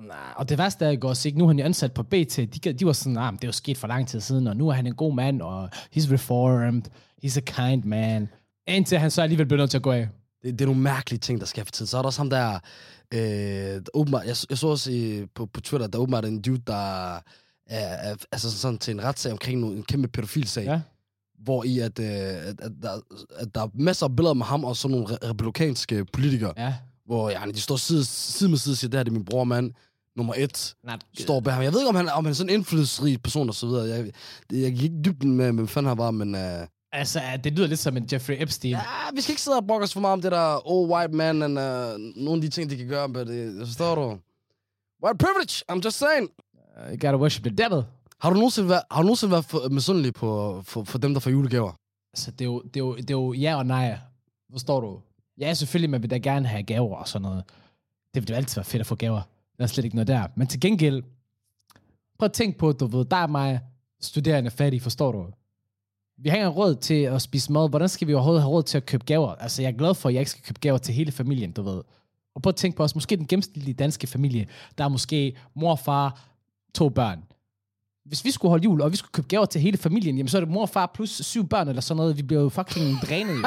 Nej, 0.00 0.16
og 0.36 0.48
det 0.48 0.58
værste 0.58 0.84
er 0.84 0.90
ikke 0.90 1.08
også, 1.08 1.28
ikke? 1.28 1.38
Nu 1.38 1.44
er 1.44 1.48
han 1.48 1.58
jo 1.58 1.64
ansat 1.64 1.92
på 1.92 2.02
BT. 2.02 2.36
De, 2.36 2.72
de 2.72 2.86
var 2.86 2.92
sådan, 2.92 3.16
ah, 3.16 3.32
det 3.32 3.44
er 3.44 3.48
jo 3.48 3.52
sket 3.52 3.78
for 3.78 3.88
lang 3.88 4.08
tid 4.08 4.20
siden, 4.20 4.46
og 4.46 4.56
nu 4.56 4.68
er 4.68 4.72
han 4.72 4.86
en 4.86 4.94
god 4.94 5.14
mand, 5.14 5.42
og 5.42 5.64
he's 5.96 6.12
reformed. 6.12 6.82
He's 7.24 7.36
a 7.36 7.40
kind 7.40 7.84
man. 7.84 8.28
Indtil 8.68 8.98
han 8.98 9.10
så 9.10 9.22
alligevel 9.22 9.46
bliver 9.46 9.62
nødt 9.62 9.70
til 9.70 9.78
at 9.78 9.82
gå 9.82 9.92
af. 9.92 10.08
Det, 10.42 10.52
det 10.52 10.60
er 10.60 10.66
nogle 10.66 10.80
mærkelige 10.80 11.18
ting, 11.20 11.40
der 11.40 11.46
sker 11.46 11.64
for 11.64 11.70
tiden. 11.70 11.86
Så 11.86 11.98
er 11.98 12.02
der 12.02 12.06
også 12.06 12.20
ham 12.20 12.30
der, 12.30 12.58
øh, 13.14 13.20
der 13.20 13.80
åbenbart, 13.94 14.26
jeg, 14.26 14.36
jeg 14.50 14.58
så 14.58 14.68
også 14.68 14.90
i, 14.90 15.26
på, 15.34 15.46
på 15.46 15.60
Twitter, 15.60 15.86
der 15.86 15.98
er 15.98 16.02
åbenbart 16.02 16.24
en 16.24 16.42
dude, 16.42 16.62
der 16.66 17.14
er, 17.16 17.20
er 17.66 18.16
altså 18.32 18.58
sådan 18.58 18.78
til 18.78 18.94
en 18.94 19.04
retssag 19.04 19.32
omkring 19.32 19.60
nogle, 19.60 19.76
en 19.76 19.82
kæmpe 19.82 20.08
pædofilsag, 20.08 20.64
Ja. 20.64 20.80
hvor 21.44 21.64
i 21.64 21.78
at, 21.78 21.98
øh, 21.98 22.06
at, 22.06 22.60
at, 22.60 22.72
der, 22.82 22.90
at 23.36 23.54
der 23.54 23.62
er 23.62 23.68
masser 23.74 24.06
af 24.06 24.16
billeder 24.16 24.34
med 24.34 24.46
ham 24.46 24.64
og 24.64 24.76
sådan 24.76 24.96
nogle 24.96 25.14
re- 25.14 25.28
republikanske 25.28 26.04
politikere, 26.04 26.52
Ja. 26.56 26.74
hvor 27.06 27.30
ja, 27.30 27.40
de 27.54 27.60
står 27.60 27.76
side, 27.76 28.04
side 28.04 28.50
med 28.50 28.58
side 28.58 28.72
og 28.72 28.76
siger, 28.76 28.90
det 28.90 28.98
her 28.98 29.04
det 29.04 29.10
er 29.10 29.14
min 29.14 29.24
bror, 29.24 29.44
mand. 29.44 29.72
Nummer 30.16 30.34
et 30.36 30.74
Not 30.84 31.00
står 31.18 31.40
bag 31.40 31.54
ham. 31.54 31.62
Jeg 31.62 31.72
ved 31.72 31.80
ikke, 31.80 31.88
om 31.88 31.94
han, 31.94 32.08
om 32.08 32.24
han 32.24 32.30
er 32.30 32.34
sådan 32.34 32.50
en 32.50 32.54
indflydelsesrig 32.54 33.22
person 33.22 33.48
og 33.48 33.54
så 33.54 33.66
videre. 33.66 33.88
Jeg, 33.88 34.12
jeg 34.52 34.72
gik 34.72 34.82
ikke 34.82 35.02
dybden 35.04 35.36
med, 35.36 35.52
hvad 35.52 35.66
fanden 35.66 35.88
han 35.88 35.98
var, 35.98 36.10
men... 36.10 36.34
Øh, 36.34 36.66
Altså, 36.92 37.20
det 37.44 37.52
lyder 37.52 37.66
lidt 37.66 37.80
som 37.80 37.96
en 37.96 38.08
Jeffrey 38.12 38.42
Epstein. 38.42 38.72
Ja, 38.72 38.80
vi 39.14 39.20
skal 39.20 39.32
ikke 39.32 39.42
sidde 39.42 39.56
og 39.56 39.66
brokke 39.66 39.84
os 39.84 39.92
for 39.92 40.00
meget 40.00 40.12
om 40.12 40.22
det 40.22 40.32
der 40.32 40.68
old 40.68 40.90
white 40.90 41.14
man, 41.14 41.42
and, 41.42 41.58
uh, 41.58 42.24
nogle 42.24 42.38
af 42.38 42.40
de 42.40 42.48
ting, 42.48 42.70
de 42.70 42.76
kan 42.76 42.86
gøre, 42.86 43.08
men 43.08 43.26
det 43.26 43.66
forstår 43.66 43.94
du? 43.94 44.18
White 45.04 45.18
privilege, 45.18 45.64
I'm 45.72 45.80
just 45.84 45.98
saying. 45.98 46.28
Uh, 46.54 46.90
you 46.92 46.98
gotta 47.00 47.16
worship 47.16 47.44
the 47.44 47.56
devil. 47.56 47.84
Har 48.20 48.30
du 48.30 48.36
nogensinde 48.36 48.68
været, 48.68 48.82
har 48.90 49.02
du 49.02 49.06
nogensinde 49.06 49.30
været 49.30 49.44
for, 49.44 49.68
misundelig 49.68 50.14
på, 50.14 50.62
for, 50.64 50.84
for 50.84 50.98
dem, 50.98 51.12
der 51.14 51.20
får 51.20 51.30
julegaver? 51.30 51.72
Altså, 52.14 52.30
det 52.30 52.40
er, 52.40 52.44
jo, 52.44 52.62
det, 52.62 52.76
er 52.76 52.80
jo, 52.80 52.96
det 52.96 53.10
er 53.10 53.14
jo 53.14 53.32
ja 53.32 53.56
og 53.56 53.66
nej. 53.66 53.98
Forstår 54.52 54.80
du? 54.80 55.00
Ja, 55.40 55.54
selvfølgelig, 55.54 55.90
man 55.90 56.02
vil 56.02 56.10
da 56.10 56.18
gerne 56.18 56.48
have 56.48 56.62
gaver 56.62 56.96
og 56.96 57.08
sådan 57.08 57.22
noget. 57.22 57.44
Det 58.14 58.22
vil 58.22 58.30
jo 58.30 58.36
altid 58.36 58.54
være 58.56 58.64
fedt 58.64 58.80
at 58.80 58.86
få 58.86 58.94
gaver. 58.94 59.22
Der 59.58 59.64
er 59.64 59.66
slet 59.66 59.84
ikke 59.84 59.96
noget 59.96 60.08
der. 60.08 60.26
Men 60.34 60.46
til 60.46 60.60
gengæld, 60.60 61.02
prøv 62.18 62.26
at 62.26 62.32
tænke 62.32 62.58
på, 62.58 62.72
du 62.72 62.86
ved, 62.86 63.04
der 63.04 63.16
er 63.16 63.26
mig, 63.26 63.60
studerende 64.00 64.50
fattig, 64.50 64.82
forstår 64.82 65.12
du? 65.12 65.26
Vi 66.18 66.28
har 66.28 66.36
ikke 66.36 66.48
råd 66.48 66.74
til 66.74 67.02
at 67.02 67.22
spise 67.22 67.52
mad. 67.52 67.68
Hvordan 67.68 67.88
skal 67.88 68.08
vi 68.08 68.14
overhovedet 68.14 68.42
have 68.42 68.50
råd 68.50 68.62
til 68.62 68.76
at 68.76 68.86
købe 68.86 69.04
gaver? 69.04 69.34
Altså, 69.34 69.62
jeg 69.62 69.68
er 69.68 69.76
glad 69.76 69.94
for, 69.94 70.08
at 70.08 70.14
jeg 70.14 70.20
ikke 70.20 70.30
skal 70.30 70.44
købe 70.44 70.60
gaver 70.60 70.78
til 70.78 70.94
hele 70.94 71.12
familien, 71.12 71.52
du 71.52 71.62
ved. 71.62 71.82
Og 72.34 72.42
prøv 72.42 72.48
at 72.48 72.56
tænke 72.56 72.76
på 72.76 72.82
os, 72.82 72.94
måske 72.94 73.16
den 73.16 73.26
gennemsnitlige 73.26 73.74
danske 73.74 74.06
familie, 74.06 74.46
der 74.78 74.84
er 74.84 74.88
måske 74.88 75.36
mor 75.54 75.76
far, 75.76 76.28
to 76.74 76.88
børn. 76.88 77.24
Hvis 78.08 78.24
vi 78.24 78.30
skulle 78.30 78.50
holde 78.50 78.64
jul, 78.64 78.80
og 78.80 78.92
vi 78.92 78.96
skulle 78.96 79.12
købe 79.12 79.28
gaver 79.28 79.44
til 79.46 79.60
hele 79.60 79.78
familien, 79.78 80.16
jamen 80.16 80.28
så 80.28 80.36
er 80.38 80.40
det 80.40 80.50
mor 80.50 80.66
far 80.66 80.90
plus 80.94 81.10
syv 81.24 81.48
børn 81.48 81.68
eller 81.68 81.82
sådan 81.82 81.96
noget. 81.96 82.16
Vi 82.16 82.22
bliver 82.22 82.42
jo 82.42 82.48
fucking 82.48 82.98
drænet 83.02 83.36
jo. 83.36 83.46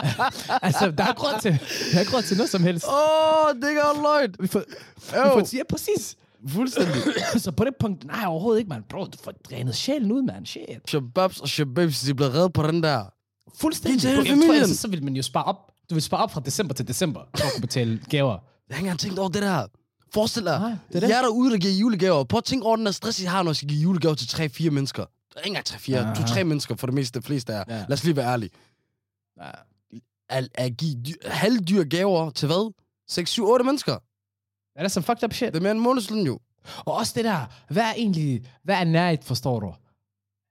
altså, 0.66 0.90
der 0.90 1.04
er 1.04 1.12
råd 1.12 1.40
til, 1.42 1.52
der 1.92 2.00
er 2.00 2.14
råd 2.14 2.22
til 2.22 2.36
noget 2.36 2.50
som 2.50 2.62
helst. 2.62 2.86
Åh, 2.86 2.92
oh, 3.48 3.54
det 3.54 3.70
er 3.70 4.02
løgn. 4.02 4.34
Vi 4.40 4.46
får, 4.46 4.58
vi 5.12 5.16
Jo. 5.16 5.22
får, 5.32 5.56
ja, 5.56 5.62
præcis. 5.70 6.16
Fuldstændig. 6.48 6.94
så 7.36 7.52
på 7.52 7.64
det 7.64 7.72
punkt, 7.80 8.04
nej, 8.04 8.24
overhovedet 8.26 8.58
ikke, 8.60 8.68
mand. 8.68 8.84
Bro, 8.88 9.04
du 9.04 9.18
får 9.24 9.32
drænet 9.50 9.74
sjælen 9.74 10.12
ud, 10.12 10.22
mand. 10.22 10.46
Shit. 10.46 10.64
Shababs 10.88 11.40
og 11.40 11.48
shababs, 11.48 12.00
de 12.00 12.14
bliver 12.14 12.34
reddet 12.34 12.52
på 12.52 12.62
den 12.62 12.82
der. 12.82 13.04
Fuldstændig. 13.60 14.02
Det 14.02 14.10
er 14.10 14.14
hele 14.14 14.22
jeg 14.22 14.26
tror, 14.28 14.34
familien. 14.42 14.62
ellers, 14.62 14.78
så 14.78 14.88
vil 14.88 15.04
man 15.04 15.16
jo 15.16 15.22
spare 15.22 15.44
op. 15.44 15.56
Du 15.90 15.94
vil 15.94 16.02
spare 16.02 16.22
op 16.22 16.32
fra 16.32 16.40
december 16.40 16.74
til 16.74 16.88
december, 16.88 17.20
for 17.36 17.46
at 17.46 17.52
kunne 17.52 17.60
betale 17.60 18.00
gaver. 18.10 18.30
Jeg 18.68 18.74
har 18.76 18.78
ikke 18.78 18.86
engang 18.86 18.98
tænkt 19.00 19.18
over 19.18 19.28
det 19.28 19.42
der. 19.42 19.66
Forestil 20.14 20.44
dig, 20.44 20.58
Nej, 20.60 20.70
det 20.88 20.96
er 20.96 21.00
det. 21.00 21.08
jer 21.08 21.22
derude, 21.22 21.50
der 21.50 21.58
giver 21.58 21.72
julegaver. 21.74 22.24
Prøv 22.24 22.38
at 22.38 22.44
tænke 22.44 22.66
over 22.66 22.76
den 22.76 22.86
der 22.86 22.92
stress, 22.92 23.20
I 23.20 23.24
har, 23.24 23.42
når 23.42 23.50
I 23.50 23.54
skal 23.54 23.68
give 23.68 23.80
julegaver 23.80 24.14
til 24.14 24.26
3-4 24.66 24.70
mennesker. 24.70 25.04
Ikke 25.36 25.46
engang 25.48 25.68
3-4, 25.68 25.94
Aha. 25.94 26.12
2-3 26.12 26.42
mennesker 26.42 26.76
for 26.76 26.86
det 26.86 26.94
meste, 26.94 27.20
de 27.20 27.24
fleste 27.24 27.52
er. 27.52 27.64
Ja. 27.68 27.76
Lad 27.78 27.92
os 27.92 28.04
lige 28.04 28.16
være 28.16 28.32
ærlige. 28.32 28.50
Ja. 29.42 29.50
At, 30.28 30.48
at 30.54 30.76
give 30.76 30.94
dy- 31.02 31.28
halvdyr 31.28 31.84
gaver 31.84 32.30
til 32.30 32.46
hvad? 32.46 32.72
6-7-8 33.10 33.62
mennesker. 33.64 33.96
Er 34.76 34.82
det 34.82 34.92
som 34.92 35.02
fucked 35.02 35.24
up 35.24 35.32
shit? 35.32 35.52
Det 35.52 35.56
er 35.58 35.62
mere 35.62 35.72
en 35.72 35.80
månedsløn 35.80 36.26
jo. 36.26 36.38
Og 36.78 36.94
også 36.94 37.12
det 37.16 37.24
der, 37.24 37.46
hvad 37.68 37.82
er 37.82 37.92
egentlig, 37.96 38.44
hvad 38.64 38.76
er 38.76 38.84
nærigt, 38.84 39.24
forstår 39.24 39.60
du? 39.60 39.74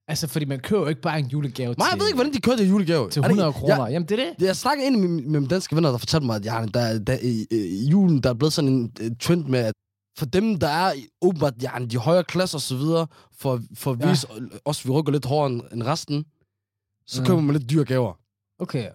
Altså, 0.08 0.28
fordi 0.28 0.46
man 0.46 0.60
køber 0.60 0.82
jo 0.82 0.88
ikke 0.88 1.02
bare 1.02 1.20
en 1.20 1.26
julegave 1.26 1.76
Nej, 1.78 1.88
til, 1.88 1.92
jeg 1.92 2.00
ved 2.00 2.08
ikke, 2.08 2.16
hvordan 2.18 2.34
de 2.34 2.42
kører 2.42 2.56
det 2.56 2.70
julegave. 2.70 3.10
til 3.10 3.20
Er 3.20 3.24
det 3.24 3.30
100 3.32 3.50
ikke- 3.50 3.60
kroner. 3.60 3.76
Jeg, 3.86 3.92
Jamen, 3.94 4.08
det 4.10 4.20
er 4.20 4.34
det. 4.39 4.46
jeg 4.46 4.56
snakkede 4.56 4.88
ind 4.88 4.96
med, 5.00 5.08
med 5.10 5.22
mine 5.39 5.48
danske 5.48 5.76
venner, 5.76 5.92
der 5.92 5.98
fortalte 5.98 6.26
mig, 6.26 6.36
at 6.36 6.46
ja, 6.46 6.66
der, 6.74 7.00
der, 7.00 7.18
i, 7.22 7.46
i 7.52 7.86
julen, 7.89 8.24
der 8.24 8.30
er 8.30 8.34
blevet 8.34 8.54
sådan 8.54 8.70
en 8.72 8.92
uh, 9.02 9.08
trend 9.22 9.46
med, 9.46 9.60
at 9.60 9.74
for 10.18 10.26
dem, 10.26 10.60
der 10.60 10.68
er 10.68 10.94
i- 10.94 11.08
åbenbart 11.22 11.54
ja, 11.62 11.70
de 11.92 11.98
højere 11.98 12.24
klasser 12.24 12.58
og 12.58 12.62
så 12.62 12.76
videre, 12.78 13.08
for, 13.38 13.62
for 13.76 13.92
at 13.92 14.00
Ja. 14.00 14.10
vise 14.10 14.28
ja. 14.36 14.39
os, 14.66 14.86
vi 14.86 14.92
rykker 14.92 15.12
lidt 15.12 15.26
hårdere 15.26 15.52
end, 15.54 15.62
end 15.74 15.84
resten, 15.84 16.26
så 17.08 17.22
Ja. 17.22 17.28
køber 17.28 17.42
man 17.42 17.56
lidt 17.56 17.70
dyre 17.70 17.86
gaver. 17.86 18.13
Okay. 18.60 18.89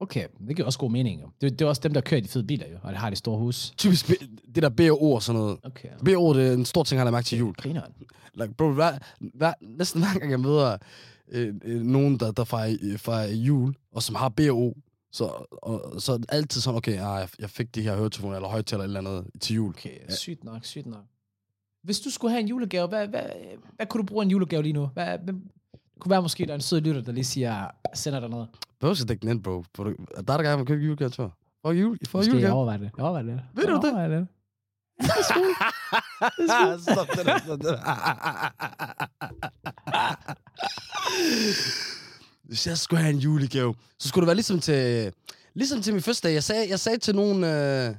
Okay, 0.00 0.26
det 0.48 0.56
giver 0.56 0.66
også 0.66 0.78
god 0.78 0.90
mening. 0.90 1.20
Jo. 1.22 1.30
Det, 1.40 1.52
det 1.58 1.64
er 1.64 1.68
også 1.68 1.80
dem, 1.84 1.94
der 1.94 2.00
kører 2.00 2.18
i 2.18 2.20
de 2.24 2.28
fede 2.28 2.44
biler, 2.44 2.68
jo, 2.68 2.76
og 2.82 2.92
det 2.92 2.98
har 2.98 3.10
de 3.10 3.16
store 3.16 3.38
hus. 3.38 3.72
Typisk 3.76 4.06
B- 4.06 4.24
det 4.54 4.62
der 4.62 4.68
B&O 4.68 5.12
og 5.14 5.22
sådan 5.22 5.40
noget. 5.40 5.58
Okay. 5.62 5.88
B&O, 6.04 6.34
det 6.34 6.48
er 6.48 6.52
en 6.52 6.64
stor 6.64 6.84
ting, 6.84 7.00
han 7.00 7.06
har 7.06 7.12
mærke 7.12 7.24
til 7.24 7.38
jul. 7.38 7.54
Grineren. 7.54 7.92
Like, 8.34 8.54
bro, 8.54 8.72
hver, 8.72 8.98
hver, 9.34 9.52
næsten 9.60 10.00
hver 10.02 10.18
gang 10.18 10.30
jeg 10.30 10.40
møder 10.40 10.76
øh, 11.28 11.54
øh, 11.64 11.82
nogen, 11.82 12.20
der, 12.20 12.32
der 12.32 12.44
fejrer, 12.44 12.76
øh, 12.82 12.98
fejrer 12.98 13.32
jul, 13.34 13.74
og 13.92 14.02
som 14.02 14.14
har 14.14 14.28
B&O, 14.28 14.72
så, 15.12 15.24
og, 15.62 16.02
så 16.02 16.24
altid 16.28 16.60
sådan, 16.60 16.76
okay, 16.76 17.00
ah, 17.00 17.28
jeg, 17.38 17.50
fik 17.50 17.74
de 17.74 17.82
her 17.82 17.96
høretelefoner 17.96 18.36
eller 18.36 18.48
højtaler 18.48 18.84
eller 18.84 19.00
andet 19.00 19.26
til 19.40 19.56
jul. 19.56 19.68
Okay, 19.68 19.98
sygt 20.08 20.44
nok, 20.44 20.64
sygt 20.64 20.86
nok. 20.86 21.04
Hvis 21.82 22.00
du 22.00 22.10
skulle 22.10 22.30
have 22.30 22.40
en 22.40 22.48
julegave, 22.48 22.88
hvad, 22.88 23.08
hvad, 23.08 23.26
hvad 23.76 23.86
kunne 23.86 23.98
du 24.02 24.06
bruge 24.06 24.24
en 24.24 24.30
julegave 24.30 24.62
lige 24.62 24.72
nu? 24.72 24.86
Hvad, 24.86 25.18
hvad, 25.18 25.34
det 25.94 26.00
kunne 26.02 26.10
være 26.10 26.22
måske, 26.22 26.44
der 26.44 26.50
er 26.50 26.54
en 26.54 26.60
sød 26.60 26.80
lytter, 26.80 27.02
der 27.02 27.12
lige 27.12 27.24
siger, 27.24 27.66
sender 27.94 28.20
dig 28.20 28.28
noget. 28.28 28.48
Behøver 28.80 28.94
skal 28.94 29.08
dække 29.08 29.20
den 29.22 29.28
ind, 29.30 29.42
bro. 29.42 29.64
Der 29.76 29.84
er 30.16 30.22
der 30.22 30.42
gerne 30.42 30.56
vil 30.56 30.66
købe 30.66 30.82
julegave, 30.84 31.10
tror 31.10 31.24
jeg. 31.24 31.30
For 31.62 31.72
jul, 31.72 31.98
for 32.08 32.18
Måske 32.18 32.40
jeg 32.40 32.52
overvejer 32.52 32.78
det. 32.78 32.90
Jeg 32.96 33.04
overvejer 33.04 33.26
det. 33.26 33.40
Ved 33.54 33.64
du 33.66 33.72
Jeg 33.72 33.82
det? 33.82 33.90
overvejer 33.90 34.08
det. 34.08 34.28
Stop 36.82 37.06
det 37.16 37.26
der, 37.26 37.38
stop 37.38 37.58
det 37.58 37.66
der. 37.68 37.78
Hvis 42.44 42.66
jeg 42.66 42.78
skulle 42.78 43.02
have 43.02 43.14
en 43.14 43.18
julegave, 43.20 43.74
så 43.98 44.08
skulle 44.08 44.22
det 44.22 44.26
være 44.26 44.34
ligesom 44.34 44.60
til, 44.60 45.12
ligesom 45.54 45.82
til 45.82 45.92
min 45.92 46.02
første 46.02 46.28
dag. 46.28 46.34
Jeg 46.34 46.44
sagde, 46.44 46.68
jeg 46.68 46.80
sagde 46.80 46.98
til 46.98 47.14
nogle, 47.14 47.36
øh, 47.88 47.94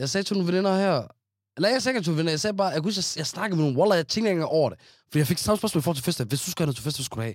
jeg 0.00 0.08
sagde 0.08 0.24
til 0.24 0.36
nogle 0.36 0.52
veninder 0.52 0.76
her, 0.76 1.02
eller 1.56 1.68
jeg 1.68 1.82
til 1.82 1.92
nogle 1.94 2.16
venner, 2.16 2.32
jeg 2.32 2.40
sagde 2.40 2.56
bare, 2.56 2.68
jeg, 2.68 2.82
kunne, 2.82 2.92
jeg, 2.96 3.04
jeg 3.16 3.26
snakkede 3.26 3.56
med 3.56 3.64
nogle, 3.64 3.78
wallah, 3.80 3.96
jeg 3.96 4.08
tænkte 4.08 4.30
ikke 4.30 4.36
engang 4.38 4.50
over 4.52 4.70
det. 4.70 4.78
Fordi 5.06 5.18
jeg 5.18 5.26
fik 5.26 5.38
samme 5.38 5.58
spørgsmål 5.58 5.80
i 5.80 5.82
forhold 5.82 5.96
til 5.96 6.04
fester. 6.04 6.24
Hvis 6.24 6.40
du 6.42 6.50
skal 6.50 6.62
have 6.62 6.66
noget 6.66 6.76
til 6.76 6.84
fester, 6.84 7.02
skulle 7.02 7.22
du 7.22 7.24
have? 7.24 7.34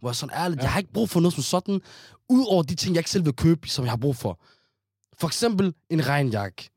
Hvor 0.00 0.08
jeg 0.08 0.16
sådan 0.16 0.34
ærligt, 0.36 0.58
ja. 0.58 0.62
jeg 0.62 0.72
har 0.72 0.78
ikke 0.78 0.92
brug 0.92 1.08
for 1.10 1.20
noget 1.20 1.34
som 1.34 1.42
sådan, 1.42 1.80
udover 2.28 2.62
de 2.62 2.74
ting, 2.74 2.94
jeg 2.94 3.00
ikke 3.00 3.10
selv 3.10 3.24
vil 3.24 3.32
købe, 3.32 3.68
som 3.68 3.84
jeg 3.84 3.92
har 3.92 3.96
brug 3.96 4.16
for. 4.16 4.40
For 5.20 5.26
eksempel 5.26 5.74
en 5.90 6.08
regnjakke. 6.08 6.70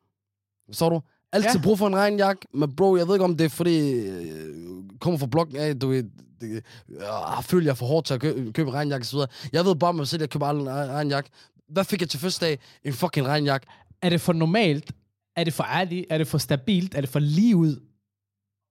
Så 0.71 0.89
du? 0.89 1.01
Altid 1.33 1.59
Ja. 1.59 1.61
brug 1.63 1.77
for 1.77 1.87
en 1.87 1.95
regnjakke, 1.95 2.47
men 2.53 2.75
bro, 2.75 2.95
jeg 2.95 3.07
ved 3.07 3.15
ikke, 3.15 3.23
om 3.25 3.37
det 3.37 3.45
er 3.45 3.49
fordi, 3.49 3.89
øh, 3.91 4.55
kommer 5.01 5.17
fra 5.19 5.25
blokken 5.25 5.55
af, 5.57 5.79
du 5.79 5.87
ved, 5.87 6.03
det, 6.41 6.63
jeg 6.89 7.37
føler, 7.43 7.65
jeg 7.65 7.71
er 7.71 7.75
for 7.75 7.85
hårdt 7.85 8.07
til 8.07 8.13
at 8.13 8.21
købe, 8.21 8.53
købe 8.53 8.69
en 8.69 8.73
regnjakke 8.73 9.07
videre. 9.11 9.27
Jeg 9.53 9.65
ved 9.65 9.75
bare 9.75 9.93
med 9.93 9.97
mig 9.97 10.07
selv, 10.07 10.17
at 10.19 10.21
jeg 10.21 10.29
køber 10.29 10.45
aldrig 10.47 10.61
en 10.61 10.67
re- 10.71 10.91
regnjakke. 10.91 11.29
Hvad 11.69 11.83
fik 11.83 12.01
jeg 12.01 12.09
til 12.09 12.19
første 12.19 12.45
dag? 12.45 12.59
En 12.83 12.93
fucking 12.93 13.27
regnjakke. 13.27 13.67
Er 14.01 14.09
det 14.09 14.21
for 14.21 14.33
normalt? 14.33 14.91
Er 15.41 15.45
det 15.45 15.53
for 15.53 15.63
ærligt? 15.63 16.05
Er 16.09 16.17
det 16.17 16.27
for 16.27 16.37
stabilt? 16.37 16.95
Er 16.95 17.01
det 17.01 17.09
for 17.09 17.19
lige 17.19 17.55
ud? 17.55 17.79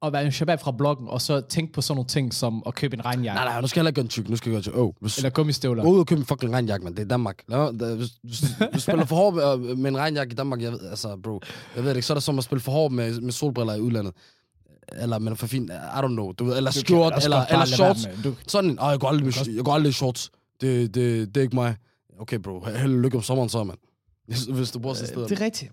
At 0.02 0.12
være 0.12 0.24
en 0.24 0.32
shabab 0.32 0.60
fra 0.60 0.72
bloggen, 0.72 1.08
og 1.08 1.20
så 1.20 1.40
tænke 1.40 1.72
på 1.72 1.80
sådan 1.80 1.96
nogle 1.96 2.08
ting 2.08 2.34
som 2.34 2.62
at 2.66 2.74
købe 2.74 2.96
en 2.96 3.04
regnjakke. 3.04 3.36
Nej, 3.36 3.44
nej, 3.52 3.60
nu 3.60 3.66
skal 3.66 3.78
jeg 3.78 3.82
heller 3.82 3.88
ikke 3.88 3.96
gøre 3.96 4.04
en 4.04 4.08
tyk. 4.08 4.28
Nu 4.28 4.36
skal 4.36 4.50
jeg 4.50 4.54
gøre 4.54 4.62
til, 4.62 4.74
åh, 4.74 4.86
oh, 4.86 4.92
hvis, 5.00 5.16
Eller 5.16 5.30
gummistøvler. 5.30 5.82
Gå 5.82 5.90
ud 5.90 5.98
og 5.98 6.06
købe 6.06 6.18
en 6.20 6.26
fucking 6.26 6.52
regnjakke, 6.52 6.84
man. 6.84 6.94
Det 6.96 7.02
er 7.02 7.06
Danmark. 7.08 7.42
Lad, 7.48 7.58
mig- 7.72 7.80
da, 7.80 7.94
hvis, 7.94 8.08
hvis, 8.22 8.40
hvis 8.40 8.52
du 8.74 8.80
spiller 8.80 9.04
for 9.04 9.16
hård 9.16 9.34
med, 9.34 9.76
med 9.76 9.90
en 9.90 9.96
regnjakke 9.98 10.32
i 10.32 10.34
Danmark, 10.34 10.62
jeg 10.62 10.72
ved, 10.72 10.80
altså, 10.90 11.16
bro, 11.22 11.40
jeg 11.76 11.84
ved 11.84 11.90
det 11.90 11.96
ikke, 11.96 12.06
så 12.06 12.12
er 12.12 12.14
det 12.14 12.22
som 12.22 12.38
at 12.38 12.44
spille 12.44 12.60
for 12.60 12.72
hård 12.72 12.92
med, 12.92 13.20
med 13.20 13.32
solbriller 13.32 13.74
i 13.74 13.80
udlandet. 13.80 14.12
Eller 14.92 15.18
man 15.18 15.32
er 15.32 15.36
for 15.36 15.46
fin, 15.46 15.64
I 15.64 15.98
don't 15.98 16.06
know. 16.06 16.32
Du 16.32 16.44
ved, 16.44 16.56
eller 16.56 16.70
Du 16.70 16.74
kan 16.74 16.80
skjort, 16.80 17.24
eller, 17.24 17.44
eller 17.46 17.64
shorts. 17.64 18.08
Du, 18.24 18.34
Sådan 18.48 18.70
åh, 18.70 18.90
jeg 18.90 19.00
går 19.00 19.08
aldrig, 19.08 19.24
med, 19.24 19.54
jeg 19.54 19.64
går 19.64 19.72
aldrig 19.72 19.90
i 19.90 19.92
shorts. 19.92 20.30
Det, 20.60 20.94
det, 20.94 21.34
det 21.34 21.36
er 21.40 21.42
ikke 21.42 21.54
mig. 21.56 21.76
Okay, 22.20 22.38
bro. 22.38 22.64
Held 22.64 23.00
lykke 23.02 23.16
om 23.16 23.22
sommeren 23.22 23.48
så, 23.48 23.64
mand. 23.64 23.78
Hvis, 24.28 24.44
hvis 24.44 24.70
du 24.70 24.78
bor 24.78 24.94
sådan 24.94 25.04
et 25.04 25.08
sted. 25.08 25.28
det 25.28 25.40
er 25.40 25.44
rigtigt. 25.44 25.72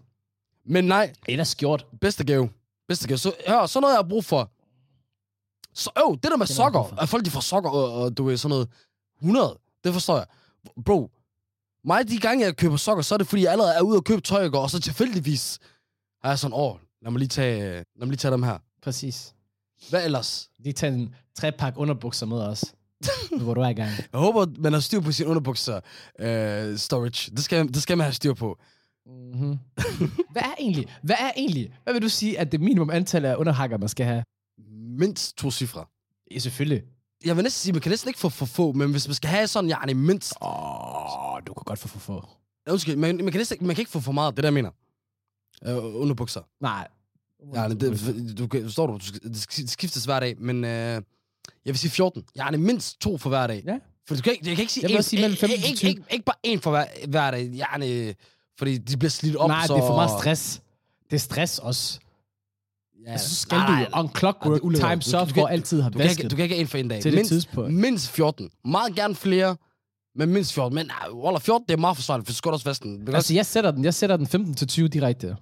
Men 0.68 0.86
nej, 0.86 1.14
Eller 1.28 1.44
skjort. 1.44 1.86
bedste 2.02 2.24
gave. 2.26 2.50
Bedste 2.88 3.08
gave. 3.08 3.18
Så, 3.18 3.34
hør, 3.48 3.66
så 3.66 3.80
noget, 3.80 3.94
jeg 3.94 3.98
har 3.98 4.10
brug 4.10 4.26
for. 4.26 4.52
Så, 5.74 5.90
øv, 5.98 6.14
det 6.24 6.32
der 6.32 6.38
med 6.38 6.46
Det 6.46 6.52
er 6.52 6.56
sokker. 6.56 7.00
At 7.02 7.10
folk, 7.10 7.26
de 7.26 7.30
får 7.32 7.40
sokker, 7.40 7.70
og, 7.70 7.94
og 7.94 8.18
du 8.18 8.24
ved, 8.24 8.38
sådan 8.38 8.50
noget 8.50 8.70
100. 9.22 9.60
Det 9.84 9.94
forstår 9.94 10.16
jeg. 10.18 10.26
Bro, 10.86 11.12
mig 11.84 12.10
de 12.10 12.20
gange, 12.20 12.46
jeg 12.46 12.56
køber 12.58 12.78
sokker, 12.78 13.02
så 13.04 13.16
er 13.16 13.18
det, 13.18 13.28
fordi 13.28 13.44
jeg 13.44 13.52
allerede 13.52 13.74
er 13.74 13.82
ude 13.82 13.98
og 13.98 14.04
købe 14.04 14.22
tøj, 14.22 14.44
i 14.44 14.50
går, 14.50 14.62
og 14.62 14.70
så 14.70 14.80
tilfældigvis 14.80 15.60
har 16.24 16.30
jeg 16.30 16.40
sådan, 16.40 16.58
åh, 16.58 16.76
lad 17.02 17.12
mig 17.12 17.20
lige 17.20 17.30
tage, 17.30 17.62
lad 17.74 17.84
mig 18.00 18.08
lige 18.08 18.18
tage 18.18 18.32
dem 18.32 18.44
her. 18.44 18.58
Præcis. 18.84 19.34
Hvad 19.90 20.06
ellers? 20.06 20.50
De 20.64 20.72
tager 20.72 20.94
en 20.94 21.16
trepak 21.36 21.74
underbukser 21.78 22.26
med 22.26 22.38
os. 22.42 22.66
hvor 23.42 23.54
du 23.54 23.62
er 23.62 23.70
i 23.70 23.74
gang. 23.74 23.90
Jeg 24.12 24.20
håber, 24.20 24.46
man 24.60 24.74
har 24.74 24.80
styr 24.80 25.00
på 25.00 25.12
sine 25.12 25.30
underbukser 25.30 25.76
uh, 25.76 26.78
storage. 26.78 27.32
Det 27.32 27.44
skal, 27.44 27.68
det 27.68 27.82
skal 27.82 27.98
man 27.98 28.06
have 28.06 28.14
styr 28.14 28.34
på. 28.34 28.58
Mm-hmm. 29.08 29.58
hvad 30.32 30.42
er 30.42 30.54
egentlig, 30.60 30.86
hvad 31.04 31.16
er 31.20 31.32
egentlig, 31.38 31.74
hvad 31.84 31.94
vil 31.94 32.02
du 32.02 32.10
sige, 32.10 32.40
at 32.40 32.52
det 32.52 32.62
minimum 32.62 32.90
antal 32.90 33.26
af 33.26 33.36
underhakker, 33.36 33.78
man 33.78 33.90
skal 33.90 34.06
have? 34.06 34.24
Mindst 35.00 35.38
to 35.38 35.52
cifre. 35.52 35.86
Ja, 36.32 36.40
selvfølgelig. 36.40 36.84
Jeg 37.26 37.36
vil 37.36 37.44
næsten 37.44 37.60
sige, 37.62 37.74
man 37.74 37.82
kan 37.82 37.90
næsten 37.90 38.10
ikke 38.10 38.20
få 38.20 38.30
for 38.30 38.46
få, 38.46 38.72
men 38.72 38.92
hvis 38.92 39.08
man 39.08 39.16
skal 39.16 39.30
have 39.30 39.48
sådan, 39.48 39.70
ja, 39.70 39.94
mindst... 39.94 40.34
Åh, 40.42 41.34
oh, 41.34 41.40
du 41.48 41.54
kan 41.54 41.64
godt 41.66 41.80
få 41.80 41.88
for 41.88 42.00
få. 42.00 42.28
Undskyld, 42.70 42.96
man, 42.96 43.16
man, 43.18 43.32
kan 43.32 43.40
næsten, 43.40 43.56
ikke- 43.56 43.66
man 43.66 43.76
kan 43.76 43.82
ikke 43.82 43.92
få 43.92 44.00
for 44.00 44.12
meget, 44.12 44.34
det 44.34 44.40
er 44.40 44.42
der, 44.42 44.48
jeg 44.48 44.54
mener. 44.54 44.70
Uh, 45.78 46.02
underbukser. 46.02 46.42
Nej. 46.62 46.88
Ja, 47.56 47.70
det, 47.70 47.82
det, 47.82 48.38
du, 48.38 48.48
kan- 48.48 48.64
forstår 48.64 48.88
du, 48.88 48.94
du 48.94 49.06
skal, 49.06 49.22
det 49.24 49.34
det 49.58 49.70
skiftes 49.70 50.06
hver 50.06 50.20
dag, 50.20 50.36
men 50.40 50.64
uh, 50.64 50.70
jeg 50.70 51.04
vil 51.66 51.78
sige 51.78 51.92
14. 51.92 52.24
Jeg 52.36 52.48
er 52.54 52.58
mindst 52.58 53.02
to 53.02 53.18
for 53.18 53.30
hver 53.30 53.48
dag. 53.48 53.64
Ja. 53.66 53.80
For 54.08 54.16
du 54.16 54.22
kan 54.22 54.32
ikke, 54.34 54.48
jeg 54.50 54.56
kan 54.56 54.64
ikke 54.64 54.74
sige, 54.74 54.84
Jeg 54.84 54.90
vil 54.90 54.98
en, 54.98 55.04
sige 55.04 55.22
mellem 55.22 55.38
15 55.38 55.60
til 55.60 55.68
ikke, 55.70 55.78
20. 55.78 55.90
ikke, 55.90 56.04
ikke, 56.12 56.26
bare 56.26 56.36
en 56.44 56.60
for 56.60 56.72
hver, 56.72 56.86
hver 57.08 57.32
dag. 57.32 57.52
Jeg 57.54 57.68
fordi 58.58 58.78
de 58.78 58.98
bliver 58.98 59.10
slidt 59.10 59.36
op, 59.36 59.48
Nej, 59.50 59.68
så... 59.68 59.74
det 59.74 59.82
er 59.82 59.88
for 59.88 59.96
meget 59.96 60.12
stress. 60.22 60.62
Det 61.10 61.16
er 61.16 61.20
stress 61.20 61.60
også. 61.60 62.00
Ja, 63.06 63.12
Altså, 63.12 63.30
så 63.30 63.36
skal 63.36 63.56
nej, 63.58 63.68
du 63.68 63.72
nej, 63.92 64.00
on 64.04 64.10
clockwork, 64.18 64.54
det 64.56 64.62
ulækkert. 64.62 65.02
time 65.02 65.20
for 65.28 65.34
kan- 65.34 65.48
altid 65.50 65.82
har 65.82 65.90
Du 65.90 65.98
kan, 65.98 66.08
vasket 66.08 66.32
du 66.32 66.36
kan 66.36 66.44
ikke 66.44 66.56
en 66.56 66.68
for 66.68 66.78
en 66.78 66.88
dag. 66.88 67.02
til 67.02 67.12
det 67.12 67.18
mindst, 67.18 67.30
tidspunkt. 67.32 67.74
mindst 67.74 68.10
14. 68.10 68.50
Meget 68.66 68.96
gerne 68.96 69.16
flere, 69.16 69.56
men 70.16 70.30
mindst 70.30 70.54
14. 70.54 70.76
Men 70.76 70.90
uh, 71.12 71.18
Waller, 71.24 71.40
14, 71.40 71.66
det 71.68 71.74
er 71.74 71.78
meget 71.78 71.98
forsvarligt, 71.98 72.28
for 72.28 72.34
så 72.34 72.38
skal 72.38 72.52
også 72.52 72.66
vaske 72.66 72.84
den. 72.84 73.08
Det 73.08 73.16
Altså, 73.16 73.34
jeg 73.34 73.46
sætter 73.46 73.72
den, 73.72 73.84
jeg 73.84 73.94
sætter 73.94 74.18
den 74.18 74.28
15 74.28 74.54
til 74.54 74.68
20 74.68 74.88
direkte. 74.88 75.28
Jeg 75.28 75.36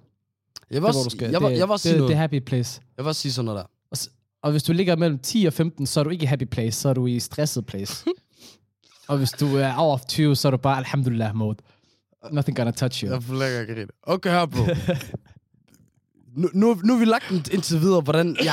vil 0.70 0.74
Det, 0.74 0.80
hvor 0.82 1.26
jeg, 1.26 1.40
vil, 1.42 1.50
det, 1.50 1.58
jeg 1.58 1.70
også 1.70 1.82
sige 1.82 1.92
det, 1.92 1.98
noget. 1.98 2.08
det 2.10 2.14
er 2.16 2.20
happy 2.20 2.40
place. 2.40 2.80
Jeg 2.96 3.06
også 3.06 3.20
sige 3.20 3.32
sådan 3.32 3.44
noget 3.44 3.58
der. 3.58 3.64
Og, 3.90 3.98
og 4.42 4.50
hvis 4.50 4.62
du 4.62 4.72
ligger 4.72 4.96
mellem 4.96 5.18
10 5.18 5.44
og 5.44 5.52
15, 5.52 5.86
så 5.86 6.00
er 6.00 6.04
du 6.04 6.10
ikke 6.10 6.22
i 6.22 6.26
happy 6.26 6.44
place, 6.44 6.80
så 6.80 6.88
er 6.88 6.94
du 6.94 7.06
i 7.06 7.20
stresset 7.20 7.66
place. 7.66 8.04
og 9.08 9.18
hvis 9.18 9.30
du 9.30 9.56
er 9.56 9.74
over 9.76 9.98
20, 10.08 10.36
så 10.36 10.48
er 10.48 10.50
du 10.50 10.56
bare 10.56 10.76
alhamdulillah 10.76 11.34
mode. 11.36 11.56
Nothing 12.32 12.56
gonna 12.56 12.70
touch 12.70 13.04
you. 13.04 13.12
Jeg 13.12 13.22
får 13.22 13.34
lækker 13.34 13.60
at 13.60 13.66
grine. 13.66 13.86
Okay, 14.02 14.30
her, 14.30 14.46
bro. 14.46 14.62
nu, 16.40 16.48
nu, 16.54 16.76
nu 16.84 16.92
har 16.92 16.98
vi 16.98 17.04
lagt 17.04 17.24
den 17.28 17.44
indtil 17.52 17.80
videre, 17.80 18.00
hvordan 18.00 18.36
ja, 18.42 18.52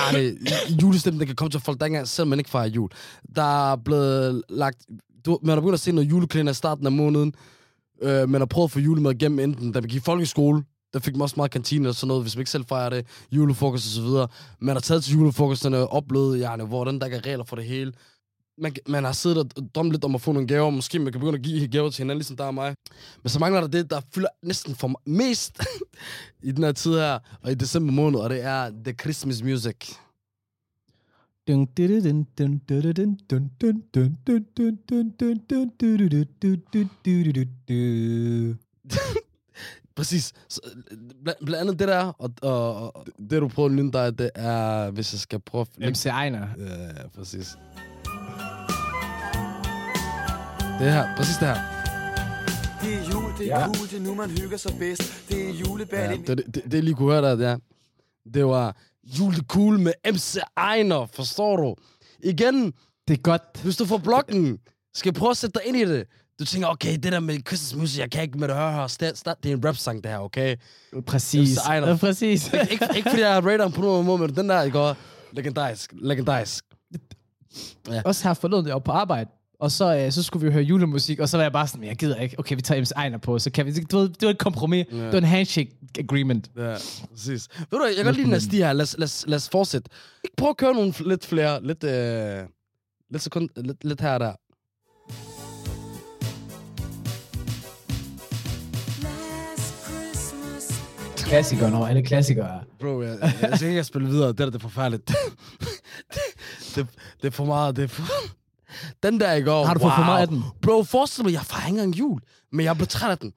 julestemningen 0.82 1.28
kan 1.28 1.36
komme 1.36 1.52
til 1.52 1.60
folk, 1.60 1.80
der 1.80 1.86
engang, 1.86 2.08
selv 2.08 2.28
man 2.28 2.40
ikke 2.40 2.50
fejrer 2.50 2.68
jul. 2.68 2.90
Der 3.36 3.72
er 3.72 3.76
blevet 3.76 4.44
lagt... 4.50 4.86
Du, 5.26 5.40
man 5.44 5.50
har 5.50 5.62
begyndt 5.62 5.74
at 5.74 5.80
se 5.80 5.92
noget 5.92 6.10
juleklæder 6.10 6.52
i 6.52 6.54
starten 6.54 6.86
af 6.86 6.92
måneden. 6.92 7.34
Øh, 8.02 8.30
man 8.30 8.42
har 8.42 8.46
prøvet 8.46 8.68
at 8.68 8.72
få 8.72 8.80
julemad 8.80 9.12
igennem 9.12 9.40
enten, 9.40 9.72
da 9.72 9.82
man 9.82 9.90
gik 9.90 10.04
folkeskole, 10.04 10.64
der 10.94 11.00
fik 11.00 11.16
man 11.16 11.22
også 11.22 11.34
meget 11.38 11.52
kantine 11.52 11.90
og 11.90 11.96
sådan 11.96 12.08
noget, 12.08 12.24
hvis 12.24 12.36
man 12.36 12.42
ikke 12.42 12.52
selv 12.52 12.66
fejrer 12.66 12.90
det, 12.90 13.06
julefrokost 13.32 13.86
og 13.86 13.92
så 13.92 14.02
videre. 14.02 14.28
Man 14.60 14.76
har 14.76 14.82
taget 14.82 15.04
til 15.04 15.14
julefrokosterne 15.14 15.78
og 15.78 15.94
oplevet, 15.94 16.40
ja, 16.40 16.56
hvordan 16.56 17.00
der 17.00 17.06
ikke 17.06 17.18
er 17.18 17.26
regler 17.26 17.44
for 17.44 17.56
det 17.56 17.66
hele 17.66 17.94
man, 18.58 18.76
man 18.88 19.04
har 19.04 19.12
siddet 19.12 19.38
og 19.38 19.48
drømt 19.76 19.92
lidt 19.92 20.04
om 20.04 20.16
at 20.16 20.22
få 20.22 20.32
nogle 20.32 20.48
gaver, 20.48 20.70
måske 20.70 21.00
man 21.00 21.12
kan 21.12 21.20
begynde 21.20 21.38
at 21.38 21.44
give 21.44 21.68
gaver 21.68 21.90
til 21.90 22.04
hinanden, 22.04 22.18
ligesom 22.18 22.38
der 22.38 22.46
og 22.46 22.54
mig. 22.54 22.76
Men 23.24 23.30
så 23.30 23.40
mangler 23.40 23.62
der 23.62 23.68
det, 23.68 23.90
der 23.90 24.02
fylder 24.14 24.30
næsten 24.44 24.76
for 24.76 25.02
mest 25.06 25.60
i 26.44 26.52
den 26.52 26.64
her 26.64 26.72
tid 26.72 26.94
her, 26.94 27.20
og 27.42 27.52
i 27.52 27.56
december 27.56 27.94
måned, 27.94 28.20
og 28.20 28.30
det 28.30 28.44
er 28.44 28.70
The 28.86 28.94
Christmas 29.02 29.44
Music. 29.44 29.96
Præcis. 39.96 40.34
Så, 40.50 40.62
bl- 41.26 41.46
blandt 41.46 41.56
andet 41.56 41.80
det 41.80 41.88
der, 41.88 42.04
og, 42.04 42.34
og, 42.42 42.96
og 42.96 43.06
det 43.30 43.42
du 43.42 43.48
prøver 43.48 43.70
at 43.70 43.76
lytte 43.76 43.92
dig, 43.92 44.20
det 44.20 44.32
er, 44.36 44.92
hvis 44.92 45.14
jeg 45.14 45.20
skal 45.20 45.40
prøve... 45.40 45.66
MC 45.78 46.06
Ejner. 46.06 46.48
Ja, 46.58 47.08
præcis. 47.16 47.58
Det 50.80 50.92
her, 50.94 51.16
præcis 51.18 51.38
det 51.38 51.48
her. 51.48 51.56
Det 52.82 52.94
er 52.94 53.12
jul, 53.14 53.32
det 53.40 53.52
er 53.52 53.60
Ja. 53.60 53.66
cool, 53.66 53.88
det 53.90 53.94
er 53.98 54.00
nu 54.02 54.16
man 54.16 54.30
hygger 54.30 54.58
sig 54.58 54.72
bedst. 54.80 55.14
Det 55.30 55.50
er 55.50 55.54
julebal 55.54 56.10
Ja, 56.10 56.16
det, 56.16 56.28
det, 56.28 56.56
det, 56.56 56.72
det, 56.72 56.84
lige 56.84 56.96
kunne 56.96 57.12
høre 57.12 57.22
der, 57.22 57.36
det, 57.36 57.48
er, 57.48 57.58
det 58.34 58.46
var 58.46 58.76
Jul 59.04 59.36
det 59.36 59.46
cool 59.48 59.80
med 59.80 59.94
MC 60.14 60.38
Ejner, 60.58 61.06
forstår 61.14 61.58
du? 61.58 61.76
Igen, 62.24 62.74
Det 63.08 63.14
er 63.18 63.22
godt. 63.22 63.42
hvis 63.64 63.78
du 63.78 63.86
får 63.86 63.98
blokken, 63.98 64.58
skal 64.94 65.14
prøve 65.14 65.30
at 65.30 65.38
sætte 65.38 65.60
dig 65.60 65.68
ind 65.68 65.78
i 65.78 65.86
det. 65.86 66.08
Du 66.40 66.46
tænker, 66.46 66.68
okay, 66.68 66.94
det 66.98 67.12
der 67.12 67.20
med 67.20 67.40
Christmas 67.48 67.76
music, 67.82 68.00
jeg 68.00 68.12
kan 68.12 68.22
ikke 68.24 68.38
med 68.40 68.48
det 68.48 68.56
høre 68.58 68.74
her. 68.74 68.88
Start, 68.88 69.18
start, 69.18 69.44
det 69.44 69.52
er 69.52 69.56
en 69.58 69.66
rap-sang, 69.66 70.04
det 70.04 70.12
her, 70.12 70.18
okay? 70.20 70.56
Præcis. 71.08 71.50
MC 71.58 71.58
Ejner. 71.68 71.90
Ja, 71.90 71.96
præcis. 71.96 72.48
Ik- 72.48 72.72
ikke, 72.72 72.88
ikke 72.96 73.10
fordi 73.10 73.22
jeg 73.22 73.46
rater 73.46 73.62
ham 73.64 73.72
på 73.72 73.82
nogen 73.82 74.06
måde, 74.06 74.18
men 74.22 74.36
den 74.36 74.50
der, 74.50 74.62
ikke 74.62 74.78
går 74.78 74.96
legendarisk, 75.32 75.94
legendarisk. 76.02 76.66
Også 78.06 78.28
her 78.28 78.34
forleden, 78.34 78.66
jeg 78.68 78.74
var 78.74 78.80
på 78.80 78.92
arbejde, 78.92 79.30
og 79.64 79.72
så, 79.72 79.96
øh, 79.98 80.12
så 80.12 80.24
skulle 80.24 80.46
vi 80.48 80.54
høre 80.54 80.64
julemusik, 80.64 81.20
og 81.20 81.30
så 81.30 81.38
var 81.38 81.44
jeg 81.44 81.52
bare 81.52 81.68
sådan, 81.68 81.80
"Men 81.80 81.90
jeg 81.90 81.98
gider 81.98 82.16
ikke. 82.16 82.40
Okay, 82.40 82.56
vi 82.56 82.62
tager 82.62 82.82
MC 82.82 82.92
Ejner 82.96 83.18
på, 83.18 83.40
så 83.40 83.52
kan 83.52 83.66
vi... 83.66 83.72
Du 83.92 83.98
ved, 83.98 84.10
det 84.10 84.22
var 84.26 84.30
et 84.30 84.38
kompromis. 84.38 84.86
Ja. 84.92 84.98
Det 84.98 85.12
var 85.12 85.18
en 85.18 85.24
handshake 85.24 85.72
agreement. 86.00 86.52
Ja, 86.58 86.76
præcis. 87.12 87.48
Ved 87.72 87.80
du, 87.80 87.86
jeg 87.86 87.96
kan 87.96 88.06
godt 88.06 88.16
lide 88.16 88.26
den 88.26 88.34
her 88.34 88.40
sti 88.40 88.58
her. 88.58 88.74
Lad, 88.74 88.84
os- 88.84 88.96
lad, 88.98 89.06
os- 89.06 89.24
lad 89.28 89.36
os 89.36 89.50
fortsætte. 89.50 89.90
Ikke 90.24 90.36
prøve 90.36 90.50
at 90.50 90.58
køre 90.58 90.74
nogle 90.74 90.94
lidt 91.06 91.26
flere, 91.26 91.64
lidt, 91.64 91.84
øh, 91.84 92.44
lidt, 93.12 93.22
sekund, 93.24 93.50
lidt, 93.56 93.84
lidt 93.84 94.02
her 94.02 94.14
og 94.14 94.20
der. 94.20 94.34
Klassikeren 101.18 101.74
over 101.74 101.88
alle 101.88 102.04
klassikere. 102.04 102.62
Bro, 102.80 103.02
jeg, 103.02 103.18
jeg, 103.42 103.60
jeg 103.62 103.78
at 103.80 103.86
spille 103.86 104.08
videre. 104.08 104.28
Det 104.28 104.38
der, 104.38 104.46
det 104.46 104.56
er 104.56 104.60
forfærdeligt. 104.60 105.08
det, 106.14 106.26
det, 106.76 106.88
det 107.22 107.28
er 107.28 107.32
for 107.32 107.46
meget. 107.46 107.76
Det 107.76 107.84
er 107.84 107.88
for... 107.88 108.04
Den 109.04 109.20
der 109.20 109.34
i 109.34 109.42
går, 109.42 109.66
Har 109.66 109.74
du 109.74 109.80
fået 109.80 109.94
for 109.96 110.04
meget 110.04 110.22
af 110.22 110.28
den? 110.28 110.44
Bro, 110.62 110.84
forestil 110.84 111.24
mig, 111.24 111.34
jeg 111.34 111.42
fejrer 111.42 111.68
ikke 111.68 111.80
engang 111.80 112.00
jul, 112.00 112.22
men 112.52 112.64
jeg 112.66 112.78
af 113.04 113.18
den. 113.18 113.34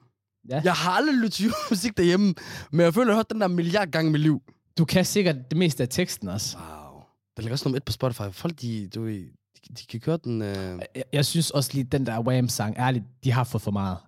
Ja. 0.48 0.61
Jeg 0.64 0.72
har 0.72 0.90
aldrig 0.90 1.14
lyttet 1.14 1.32
til 1.32 1.44
julemusik 1.44 1.96
derhjemme, 1.96 2.35
men 2.70 2.80
jeg 2.80 2.94
føler, 2.94 3.06
jeg 3.06 3.14
har 3.14 3.18
hørt 3.18 3.30
den 3.30 3.40
der 3.40 3.48
milliard 3.48 3.90
gange 3.90 4.09
i 4.09 4.12
mit 4.12 4.20
liv. 4.20 4.42
Du 4.78 4.85
kan 4.85 5.04
sikkert 5.04 5.37
det 5.50 5.59
meste 5.59 5.82
af 5.82 5.88
teksten 5.88 6.28
også. 6.28 6.56
Wow. 6.56 7.00
Der 7.37 7.42
ligger 7.42 7.52
også 7.52 7.68
nummer 7.68 7.76
et 7.76 7.85
på 7.85 7.92
Spotify. 7.92 8.22
Folk, 8.32 8.61
de, 8.61 8.88
du, 8.88 9.09
de, 9.09 9.28
de 9.78 9.87
kan 9.88 10.00
køre 10.00 10.18
den... 10.24 10.42
Øh, 10.42 10.80
Jeg, 10.94 11.04
jeg 11.12 11.26
synes 11.26 11.50
også 11.50 11.70
lige, 11.72 11.85
den 11.85 12.06
der 12.06 12.20
Wham-sang, 12.20 12.76
ærligt, 12.78 13.04
de 13.24 13.32
har 13.32 13.44
fået 13.44 13.62
for 13.62 13.70
meget. 13.70 13.98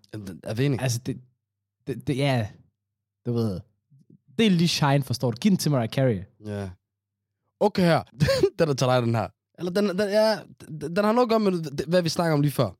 er 0.44 0.54
vi 0.54 0.64
enige? 0.64 0.82
Altså, 0.82 0.98
det, 1.06 1.20
det, 1.86 2.06
det 2.06 2.24
er... 2.24 2.46
Du 3.26 3.32
ved... 3.32 3.60
Det 4.38 4.46
er 4.46 4.50
lige 4.50 4.68
shine, 4.68 5.02
forstår 5.02 5.30
du? 5.30 5.36
Giv 5.36 5.50
den 5.50 5.58
til 5.58 5.70
Mariah 5.70 5.88
Carey. 5.88 6.22
Ja. 6.46 6.70
Okay 7.60 7.82
her. 7.82 8.02
den 8.58 8.68
er 8.68 8.74
til 8.74 8.86
dig, 8.86 9.02
den 9.02 9.14
her. 9.14 9.28
Eller 9.58 9.72
den, 9.72 9.88
den, 9.88 9.98
ja, 10.10 10.38
den, 10.68 10.96
den 10.96 11.04
har 11.04 11.12
noget 11.12 11.26
at 11.26 11.30
gøre 11.30 11.40
med, 11.40 11.52
det- 11.62 11.86
hvad 11.86 12.02
vi 12.02 12.08
snakker 12.08 12.34
om 12.34 12.40
lige 12.40 12.52
før. 12.52 12.70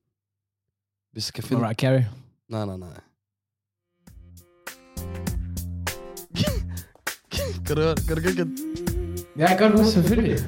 Hvis 1.13 1.29
jeg 1.29 1.35
kan 1.35 1.45
finde... 1.45 1.61
Mariah 1.61 1.77
Carey. 1.77 2.03
Nej, 2.49 2.67
nej, 2.67 2.77
nej. 2.77 2.89
kan 7.67 7.77
du 7.77 7.83
høre? 7.83 7.95
Kan 8.09 8.17
du 8.17 8.29
ikke? 8.29 8.47
Ja, 9.39 9.49
jeg 9.49 9.59
godt 9.59 9.73
huske, 9.73 9.93
selvfølgelig. 9.93 10.39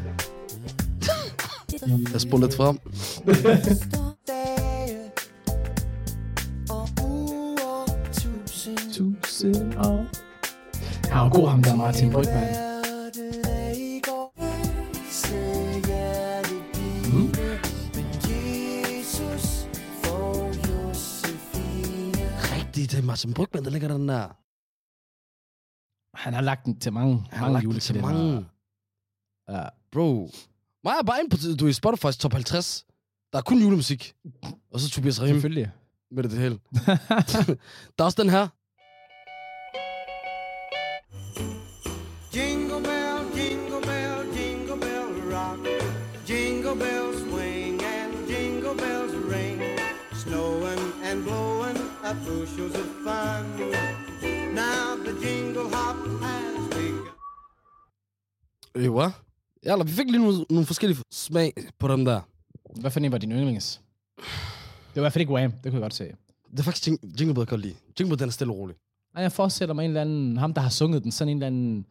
Jeg 2.12 2.20
spoler 2.20 2.46
lidt 2.46 2.56
frem. 2.56 2.78
Tusind 8.92 9.74
år. 9.78 10.06
Han 11.12 11.20
var 11.22 11.28
god, 11.28 11.48
ham 11.48 11.62
der 11.62 11.76
Martin 11.76 12.10
Brygman. 12.12 12.69
Martin 23.10 23.34
Brygman, 23.34 23.64
der 23.64 23.70
ligger 23.70 23.88
den 23.88 24.08
der. 24.08 24.28
Han 26.16 26.34
har 26.34 26.40
lagt 26.40 26.64
den 26.64 26.80
til 26.80 26.92
mange, 26.92 27.14
Han 27.30 27.38
har 27.38 27.50
mange 27.50 27.66
lagt 27.66 27.72
den 27.72 27.80
til 27.80 28.02
mange. 28.02 28.46
Ja. 29.48 29.68
Bro. 29.92 30.30
Mig 30.84 30.94
er 31.00 31.02
bare 31.02 31.20
inde 31.20 31.30
på, 31.30 31.36
du 31.60 31.64
er 31.66 31.70
i 31.70 31.80
Spotify's 31.82 32.18
top 32.18 32.32
50. 32.32 32.86
Der 33.32 33.38
er 33.38 33.42
kun 33.42 33.58
julemusik. 33.62 34.14
Og 34.72 34.80
så 34.80 34.90
Tobias 34.90 35.20
Rahim 35.20 35.34
Selvfølgelig. 35.34 35.72
med 36.10 36.22
det 36.22 36.38
hele. 36.38 36.58
Der 37.98 37.98
er 37.98 38.04
også 38.04 38.22
den 38.22 38.30
her. 38.30 38.48
Fun. 52.68 53.44
Now 54.54 54.96
the 55.04 55.12
jingle 55.26 55.62
hop 55.76 55.96
has 56.22 56.68
begun. 56.74 57.06
Øh, 58.74 58.92
hvad? 58.94 59.10
Ja, 59.64 59.82
vi 59.82 59.90
fik 59.90 60.06
lige 60.10 60.22
nogle, 60.22 60.44
nogle 60.50 60.66
forskellige 60.66 61.02
smag 61.12 61.52
på 61.78 61.88
dem 61.88 62.04
der. 62.04 62.20
Hvad 62.80 62.90
for 62.90 63.00
en 63.00 63.12
var 63.12 63.18
din 63.18 63.32
yndlings? 63.32 63.80
Det 64.16 64.96
var 64.96 65.00
i 65.00 65.04
hvert 65.04 65.12
fald 65.12 65.20
ikke 65.20 65.32
Wham, 65.32 65.52
det 65.52 65.62
kunne 65.62 65.72
jeg 65.74 65.80
godt 65.80 65.94
se. 65.94 66.04
Det 66.50 66.58
er 66.58 66.62
faktisk 66.62 66.88
Jing- 66.88 67.18
Jingle 67.20 67.34
Bell, 67.34 67.40
jeg 67.42 67.48
kan 67.48 67.56
godt 67.56 67.60
lide. 67.60 67.74
Jingle 68.00 68.10
Bell, 68.10 68.18
den 68.20 68.28
er 68.28 68.32
stille 68.32 68.52
og 68.52 68.58
rolig. 68.58 68.76
Nej, 69.14 69.22
jeg 69.22 69.32
forestiller 69.32 69.74
mig 69.74 69.84
en 69.84 69.90
eller 69.90 70.00
anden, 70.00 70.36
ham 70.36 70.54
der 70.54 70.60
har 70.60 70.68
sunget 70.70 71.02
den, 71.04 71.12
sådan 71.12 71.28
en 71.28 71.36
eller 71.36 71.46
anden 71.46 71.86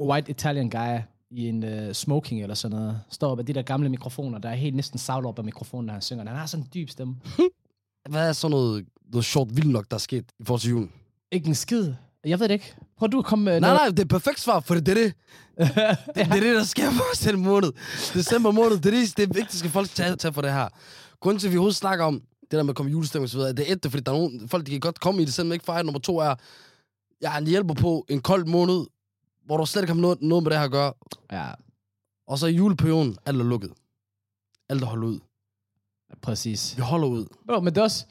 white 0.00 0.30
Italian 0.30 0.70
guy 0.70 0.98
i 1.30 1.48
en 1.48 1.64
uh, 1.64 1.92
smoking 1.92 2.42
eller 2.42 2.54
sådan 2.54 2.76
noget. 2.78 3.00
Står 3.10 3.30
op 3.30 3.38
af 3.38 3.46
de 3.46 3.52
der 3.52 3.62
gamle 3.62 3.88
mikrofoner, 3.88 4.38
der 4.38 4.48
er 4.48 4.54
helt 4.54 4.76
næsten 4.76 4.98
savlet 4.98 5.28
op 5.28 5.38
af 5.38 5.44
mikrofonen, 5.44 5.86
når 5.86 5.92
han 5.92 6.02
synger. 6.02 6.26
Han 6.26 6.36
har 6.36 6.46
sådan 6.46 6.64
en 6.64 6.70
dyb 6.74 6.88
stemme. 6.90 7.16
Hvad 8.08 8.28
er 8.28 8.32
så 8.32 8.48
noget, 8.48 8.86
noget 9.12 9.24
sjovt 9.24 9.56
vildt 9.56 9.70
nok, 9.70 9.90
der 9.90 9.94
er 9.94 9.98
sket 9.98 10.24
i 10.38 10.44
forhold 10.44 10.60
til 10.60 10.70
julen? 10.70 10.92
Ikke 11.32 11.48
en 11.48 11.54
skid. 11.54 11.92
Jeg 12.24 12.40
ved 12.40 12.48
det 12.48 12.54
ikke. 12.54 12.74
Prøv 12.96 13.08
du 13.08 13.18
at 13.18 13.24
komme 13.24 13.44
med 13.44 13.60
Nej, 13.60 13.74
nej, 13.74 13.88
det 13.88 13.98
er 13.98 14.04
perfekt 14.04 14.40
svar, 14.40 14.60
for 14.60 14.74
det 14.74 14.88
er 14.88 14.94
det. 14.94 15.14
det, 15.58 15.74
det 16.14 16.22
er 16.22 16.40
det, 16.40 16.54
der 16.56 16.64
sker 16.64 16.90
for 16.90 17.04
os 17.12 17.18
den 17.18 17.40
måned. 17.40 17.72
December 18.14 18.50
måned, 18.50 18.76
det 18.76 18.86
er 18.86 18.90
det, 18.90 19.16
det 19.16 19.22
er 19.30 19.34
vigtigt, 19.34 19.64
at 19.64 19.70
folk 19.70 19.90
tage, 19.90 20.16
tage 20.16 20.32
for 20.34 20.42
det 20.42 20.52
her. 20.52 20.68
Grunden 21.20 21.40
til, 21.40 21.46
at 21.46 21.52
vi 21.52 21.56
overhovedet 21.56 21.76
snakker 21.76 22.04
om 22.04 22.22
det 22.40 22.50
der 22.50 22.62
med 22.62 22.70
at 22.70 22.76
komme 22.76 22.90
i 22.90 22.92
julestemning 22.92 23.24
og 23.24 23.30
så 23.30 23.38
videre, 23.38 23.52
det 23.52 23.68
er 23.68 23.72
et, 23.72 23.82
det 23.82 23.90
fordi 23.90 24.02
der 24.02 24.12
er 24.12 24.16
nogen, 24.16 24.48
folk, 24.48 24.66
de 24.66 24.70
kan 24.70 24.80
godt 24.80 25.00
komme 25.00 25.22
i 25.22 25.24
december, 25.24 25.52
ikke 25.52 25.64
fejre. 25.64 25.84
Nummer 25.84 26.00
to 26.00 26.18
er, 26.18 26.34
jeg 27.20 27.34
er 27.34 27.38
en 27.38 27.46
hjælper 27.46 27.74
på 27.74 28.06
en 28.08 28.20
kold 28.20 28.44
måned, 28.44 28.86
hvor 29.46 29.56
du 29.56 29.66
slet 29.66 29.82
ikke 29.82 29.92
har 29.94 30.00
noget, 30.00 30.22
noget 30.22 30.42
med 30.42 30.50
det 30.50 30.58
her 30.58 30.64
at 30.64 30.70
gøre. 30.70 30.92
Ja, 31.32 31.46
Og 32.26 32.38
så 32.38 32.46
i 32.46 32.52
juleperioden, 32.54 33.16
alt 33.26 33.40
er 33.40 33.44
lukket. 33.44 33.72
Alt 34.68 34.82
er 34.82 34.86
holdt 34.86 35.04
ud. 35.04 35.18
præcis. 36.22 36.76
Vi 36.76 36.82
holder 36.82 37.08
ud. 37.08 37.26
Bro, 37.46 37.60
men 37.60 37.74
det 37.74 37.80
er 37.80 37.82
også... 37.84 38.04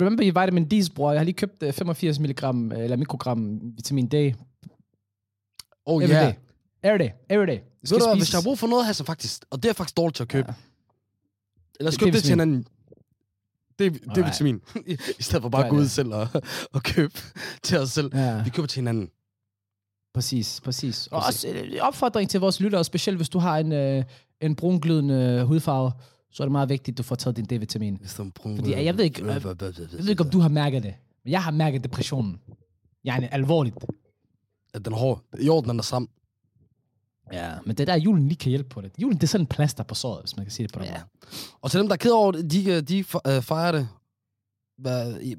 Remember 0.00 0.22
i 0.24 0.30
Vitamin 0.30 0.68
D's, 0.72 0.94
bror? 0.94 1.10
Jeg 1.12 1.20
har 1.20 1.24
lige 1.24 1.34
købt 1.34 1.62
uh, 1.62 1.72
85 1.72 2.18
mg, 2.20 2.28
eller 2.72 2.96
mikrogram 2.96 3.60
vitamin 3.76 4.06
D. 4.06 4.14
Oh 5.86 6.04
Every 6.04 6.12
ja. 6.12 6.24
day. 6.26 6.32
Every 6.84 6.98
day. 6.98 7.08
Every 7.30 7.46
day. 7.46 7.58
Det 7.82 7.90
Ved 7.90 7.98
du 7.98 8.06
hvad, 8.06 8.16
hvis 8.16 8.32
jeg 8.32 8.38
har 8.38 8.42
brug 8.44 8.58
for 8.58 8.66
noget 8.66 8.86
her, 8.86 8.92
så 8.92 9.04
faktisk, 9.04 9.44
og 9.50 9.62
det 9.62 9.68
er 9.68 9.72
faktisk 9.72 9.96
dårligt 9.96 10.16
til 10.16 10.22
at 10.22 10.28
købe. 10.28 10.48
Ja. 10.48 10.54
Lad 11.80 11.88
os 11.88 11.94
Det- 11.94 12.00
købe 12.00 12.06
det 12.06 12.14
det, 12.14 12.22
til 12.22 12.30
hinanden. 12.30 12.66
Det, 13.78 13.92
det 14.14 14.18
er 14.18 14.24
vitamin. 14.24 14.60
I, 15.18 15.22
stedet 15.22 15.42
for 15.42 15.48
bare 15.48 15.64
at 15.64 15.70
gå 15.70 15.76
ud 15.76 15.86
selv 15.88 16.14
og, 16.14 16.28
og 16.74 16.82
købe 16.82 17.14
til 17.62 17.78
os 17.78 17.90
selv. 17.90 18.10
Ja. 18.16 18.42
Vi 18.42 18.50
køber 18.50 18.66
til 18.66 18.80
hinanden. 18.80 19.10
Præcis, 20.14 20.60
præcis. 20.64 21.06
Og 21.06 21.22
Præcis. 21.22 21.44
også 21.44 21.58
en 21.64 21.80
opfordring 21.80 22.30
til 22.30 22.40
vores 22.40 22.60
lyttere, 22.60 22.84
specielt 22.84 23.18
hvis 23.18 23.28
du 23.28 23.38
har 23.38 23.58
en, 23.58 23.72
øh, 23.72 24.04
en 24.40 24.56
brunglødende 24.56 25.44
hudfarve, 25.44 25.92
så 26.32 26.42
er 26.42 26.44
det 26.46 26.52
meget 26.52 26.68
vigtigt, 26.68 26.94
at 26.94 26.98
du 26.98 27.02
får 27.02 27.14
taget 27.16 27.36
din 27.36 27.44
D-vitamin. 27.44 27.98
Fordi 28.06 28.72
jeg 28.84 28.96
ved 28.98 29.04
ikke, 29.04 29.22
øh, 29.22 29.28
Jeg 29.28 29.44
ved 29.92 30.08
ikke, 30.08 30.24
om 30.24 30.30
du 30.30 30.38
har 30.40 30.48
mærket 30.48 30.82
det, 30.82 30.94
men 31.24 31.32
jeg 31.32 31.42
har 31.42 31.50
mærket 31.50 31.84
depressionen. 31.84 32.40
Jeg 33.04 33.18
er 33.22 33.28
alvorligt. 33.28 33.76
At 34.74 34.84
den 34.84 34.92
er 34.92 34.96
hård. 34.96 35.22
Orden, 35.50 35.70
den 35.70 35.78
er 35.78 35.82
sammen. 35.82 36.08
Ja, 37.32 37.52
men 37.66 37.76
det 37.76 37.80
er 37.80 37.84
der, 37.94 37.96
julen 38.02 38.28
lige 38.28 38.36
kan 38.36 38.50
hjælpe 38.50 38.68
på 38.68 38.80
det. 38.80 38.92
Julen, 38.98 39.16
det 39.16 39.22
er 39.22 39.26
sådan 39.26 39.42
en 39.42 39.46
plaster 39.46 39.84
på 39.84 39.94
såret, 39.94 40.22
hvis 40.22 40.36
man 40.36 40.44
kan 40.46 40.50
sige 40.52 40.66
det 40.66 40.74
på 40.74 40.78
den 40.80 40.88
Ja. 40.88 40.92
måde. 40.92 41.04
Og 41.60 41.70
til 41.70 41.80
dem, 41.80 41.88
der 41.88 41.92
er 41.92 41.96
ked 41.98 42.10
over 42.10 42.32
det, 42.32 42.50
de, 42.52 42.80
de 42.80 42.98
øh, 43.26 43.42
fejrer 43.42 43.72
det. 43.72 43.88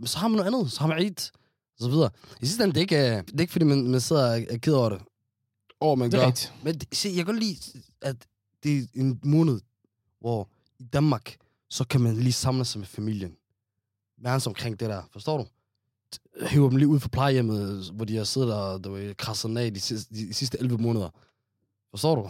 Så 0.09 0.17
har 0.17 0.27
man 0.27 0.35
noget 0.37 0.53
andet. 0.53 0.71
Så 0.71 0.79
har 0.79 0.87
man 0.87 0.97
Eid. 0.99 1.31
Og 1.79 1.83
så 1.83 1.89
videre. 1.89 2.09
I 2.41 2.45
sidste 2.45 2.63
ende, 2.63 2.73
det 2.73 2.79
er 2.79 2.81
ikke, 2.81 2.97
øh, 3.17 3.23
det 3.23 3.35
er 3.37 3.41
ikke 3.41 3.51
fordi, 3.51 3.65
man, 3.65 3.87
man 3.87 4.01
sidder 4.01 4.31
og 4.33 4.41
er 4.49 4.57
ked 4.57 4.73
over 4.73 4.89
det. 4.89 5.01
Over, 5.79 5.95
man 5.95 6.11
Det 6.11 6.17
er 6.17 6.21
gør. 6.21 6.27
rigtigt. 6.27 6.53
Men 6.63 6.81
se, 6.93 7.07
jeg 7.09 7.15
kan 7.15 7.25
godt 7.25 7.39
lide, 7.39 7.57
at 8.01 8.15
det 8.63 8.77
er 8.77 8.85
en 8.93 9.19
måned, 9.23 9.59
hvor 10.19 10.49
i 10.83 10.87
Danmark, 10.93 11.35
så 11.69 11.83
kan 11.87 12.01
man 12.01 12.15
lige 12.15 12.33
samle 12.33 12.65
sig 12.65 12.79
med 12.79 12.87
familien. 12.87 13.35
Værens 14.23 14.47
omkring 14.47 14.79
det 14.79 14.89
der, 14.89 15.01
forstår 15.11 15.37
du? 15.37 15.45
Hiver 16.47 16.69
dem 16.69 16.77
lige 16.77 16.87
ud 16.87 16.99
fra 16.99 17.09
plejehjemmet, 17.09 17.91
hvor 17.93 18.05
de 18.05 18.17
har 18.17 18.23
siddet 18.23 18.53
og 18.53 18.83
du 18.83 18.91
ved, 18.91 19.15
krasset 19.15 19.57
af 19.57 19.73
de 19.73 19.79
sidste, 19.79 20.15
de 20.15 20.33
sidste 20.33 20.57
11 20.59 20.77
måneder. 20.77 21.09
Forstår 21.89 22.15
du? 22.15 22.29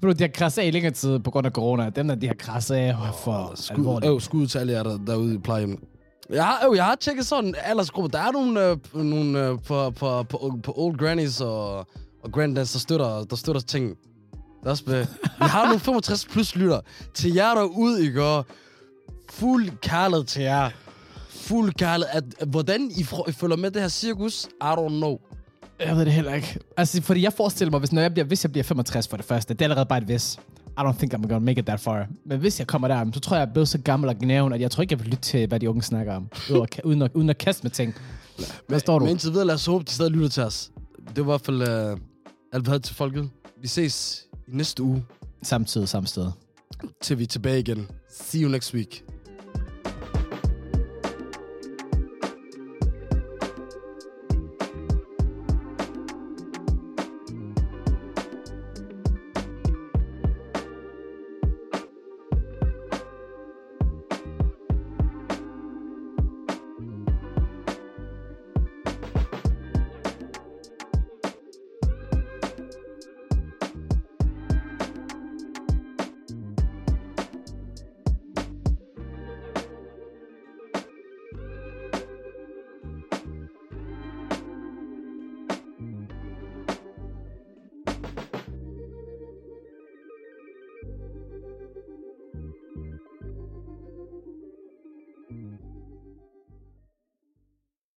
Bro, 0.00 0.12
de 0.12 0.22
har 0.22 0.28
krasset 0.28 0.62
af 0.62 0.66
i 0.66 0.70
længere 0.70 0.92
tid 0.92 1.18
på 1.18 1.30
grund 1.30 1.46
af 1.46 1.52
corona. 1.52 1.90
Dem 1.90 2.08
der, 2.08 2.14
de 2.14 2.26
har 2.26 2.34
krasset 2.34 2.74
af 2.74 2.96
for 3.24 3.52
skud, 3.54 3.76
alvorligt. 3.76 4.12
øh, 4.12 4.20
skud 4.20 4.46
til 4.46 4.58
alle 4.58 4.72
jer 4.72 4.82
der, 4.82 4.98
derude 4.98 5.34
i 5.34 5.38
plejehjemmet. 5.38 5.80
Jeg 6.30 6.44
har, 6.44 6.68
øh, 6.68 6.76
jeg 6.76 6.84
har 6.84 6.94
tjekket 6.94 7.26
sådan 7.26 7.54
aldersgruppe. 7.62 8.18
Der 8.18 8.18
er 8.22 8.32
nogle, 8.32 8.70
øh, 8.70 8.76
nogle 8.94 9.46
øh, 9.48 9.58
på, 9.62 9.90
på, 9.90 10.22
på, 10.22 10.58
på 10.62 10.72
Old 10.76 10.98
Grannies 10.98 11.40
og, 11.40 11.78
og 12.22 12.32
Granddads, 12.32 12.72
der 12.72 12.78
støtter, 12.78 13.24
der 13.24 13.36
støtter 13.36 13.60
ting. 13.62 13.96
Der 14.64 14.70
er 14.70 14.72
også 14.72 14.84
med, 14.86 15.06
vi 15.22 15.44
har 15.44 15.64
nogle 15.64 15.80
65 15.80 16.24
plus 16.24 16.56
lytter. 16.56 16.80
Til 17.14 17.34
jer 17.34 17.54
derude, 17.54 18.06
I 18.06 18.10
går. 18.10 18.46
Fuld 19.30 19.70
kærlighed 19.80 20.24
til 20.24 20.42
jer. 20.42 20.70
Fuld 21.28 21.72
kærlighed. 21.72 22.14
At, 22.14 22.24
at, 22.38 22.48
hvordan 22.48 22.90
I, 22.96 23.00
I 23.28 23.32
følger 23.32 23.56
med 23.56 23.70
det 23.70 23.82
her 23.82 23.88
cirkus, 23.88 24.44
I 24.44 24.64
don't 24.64 24.88
know. 24.88 25.18
Jeg 25.80 25.96
ved 25.96 26.04
det 26.04 26.12
heller 26.12 26.34
ikke. 26.34 26.58
Altså, 26.76 27.02
fordi 27.02 27.22
jeg 27.22 27.32
forestiller 27.32 27.70
mig, 27.70 27.78
hvis, 27.78 27.92
når 27.92 28.02
jeg 28.02 28.12
bliver, 28.12 28.26
hvis 28.26 28.44
jeg 28.44 28.52
bliver 28.52 28.64
65 28.64 29.08
for 29.08 29.16
det 29.16 29.26
første, 29.26 29.54
det 29.54 29.60
er 29.60 29.64
allerede 29.64 29.86
bare 29.86 29.98
et 29.98 30.08
vis. 30.08 30.38
I 30.78 30.80
don't 30.80 30.98
think 30.98 31.14
I'm 31.14 31.22
gonna 31.22 31.38
make 31.38 31.60
it 31.60 31.66
that 31.66 31.80
far. 31.80 32.06
Men 32.26 32.38
hvis 32.38 32.58
jeg 32.58 32.66
kommer 32.66 32.88
der, 32.88 33.10
så 33.14 33.20
tror 33.20 33.36
jeg, 33.36 33.40
jeg 33.40 33.48
er 33.48 33.52
blevet 33.52 33.68
så 33.68 33.78
gammel 33.78 34.08
og 34.08 34.16
gnæven, 34.16 34.52
at 34.52 34.60
jeg 34.60 34.70
tror 34.70 34.82
ikke, 34.82 34.92
jeg 34.92 35.00
vil 35.00 35.08
lytte 35.08 35.22
til, 35.22 35.46
hvad 35.48 35.60
de 35.60 35.70
unge 35.70 35.82
snakker 35.82 36.14
om. 36.14 36.28
Uden 36.84 37.02
at, 37.02 37.10
uden 37.14 37.30
at, 37.30 37.38
kaste 37.38 37.62
med 37.62 37.70
ting. 37.70 37.94
Hvad 38.68 38.80
står 38.80 38.98
du? 38.98 39.04
Men 39.04 39.10
indtil 39.10 39.30
videre, 39.32 39.46
lad 39.46 39.54
os 39.54 39.66
håbe, 39.66 39.84
de 39.84 39.90
stadig 39.90 40.12
lytter 40.12 40.28
til 40.28 40.42
os. 40.42 40.70
Det 41.16 41.16
var 41.16 41.22
i 41.22 41.24
hvert 41.24 41.40
fald 41.40 41.62
uh, 41.62 41.98
alt, 42.52 42.66
vi 42.66 42.68
havde 42.68 42.80
til 42.80 42.94
folket. 42.94 43.30
Vi 43.62 43.68
ses 43.68 44.26
i 44.48 44.56
næste 44.56 44.82
uge, 44.82 45.04
Samtidig, 45.42 45.88
samme 45.88 46.06
sted. 46.06 46.30
til 47.00 47.18
vi 47.18 47.22
er 47.22 47.26
tilbage 47.26 47.60
igen. 47.60 47.88
See 48.10 48.42
you 48.42 48.50
next 48.50 48.74
week. 48.74 49.04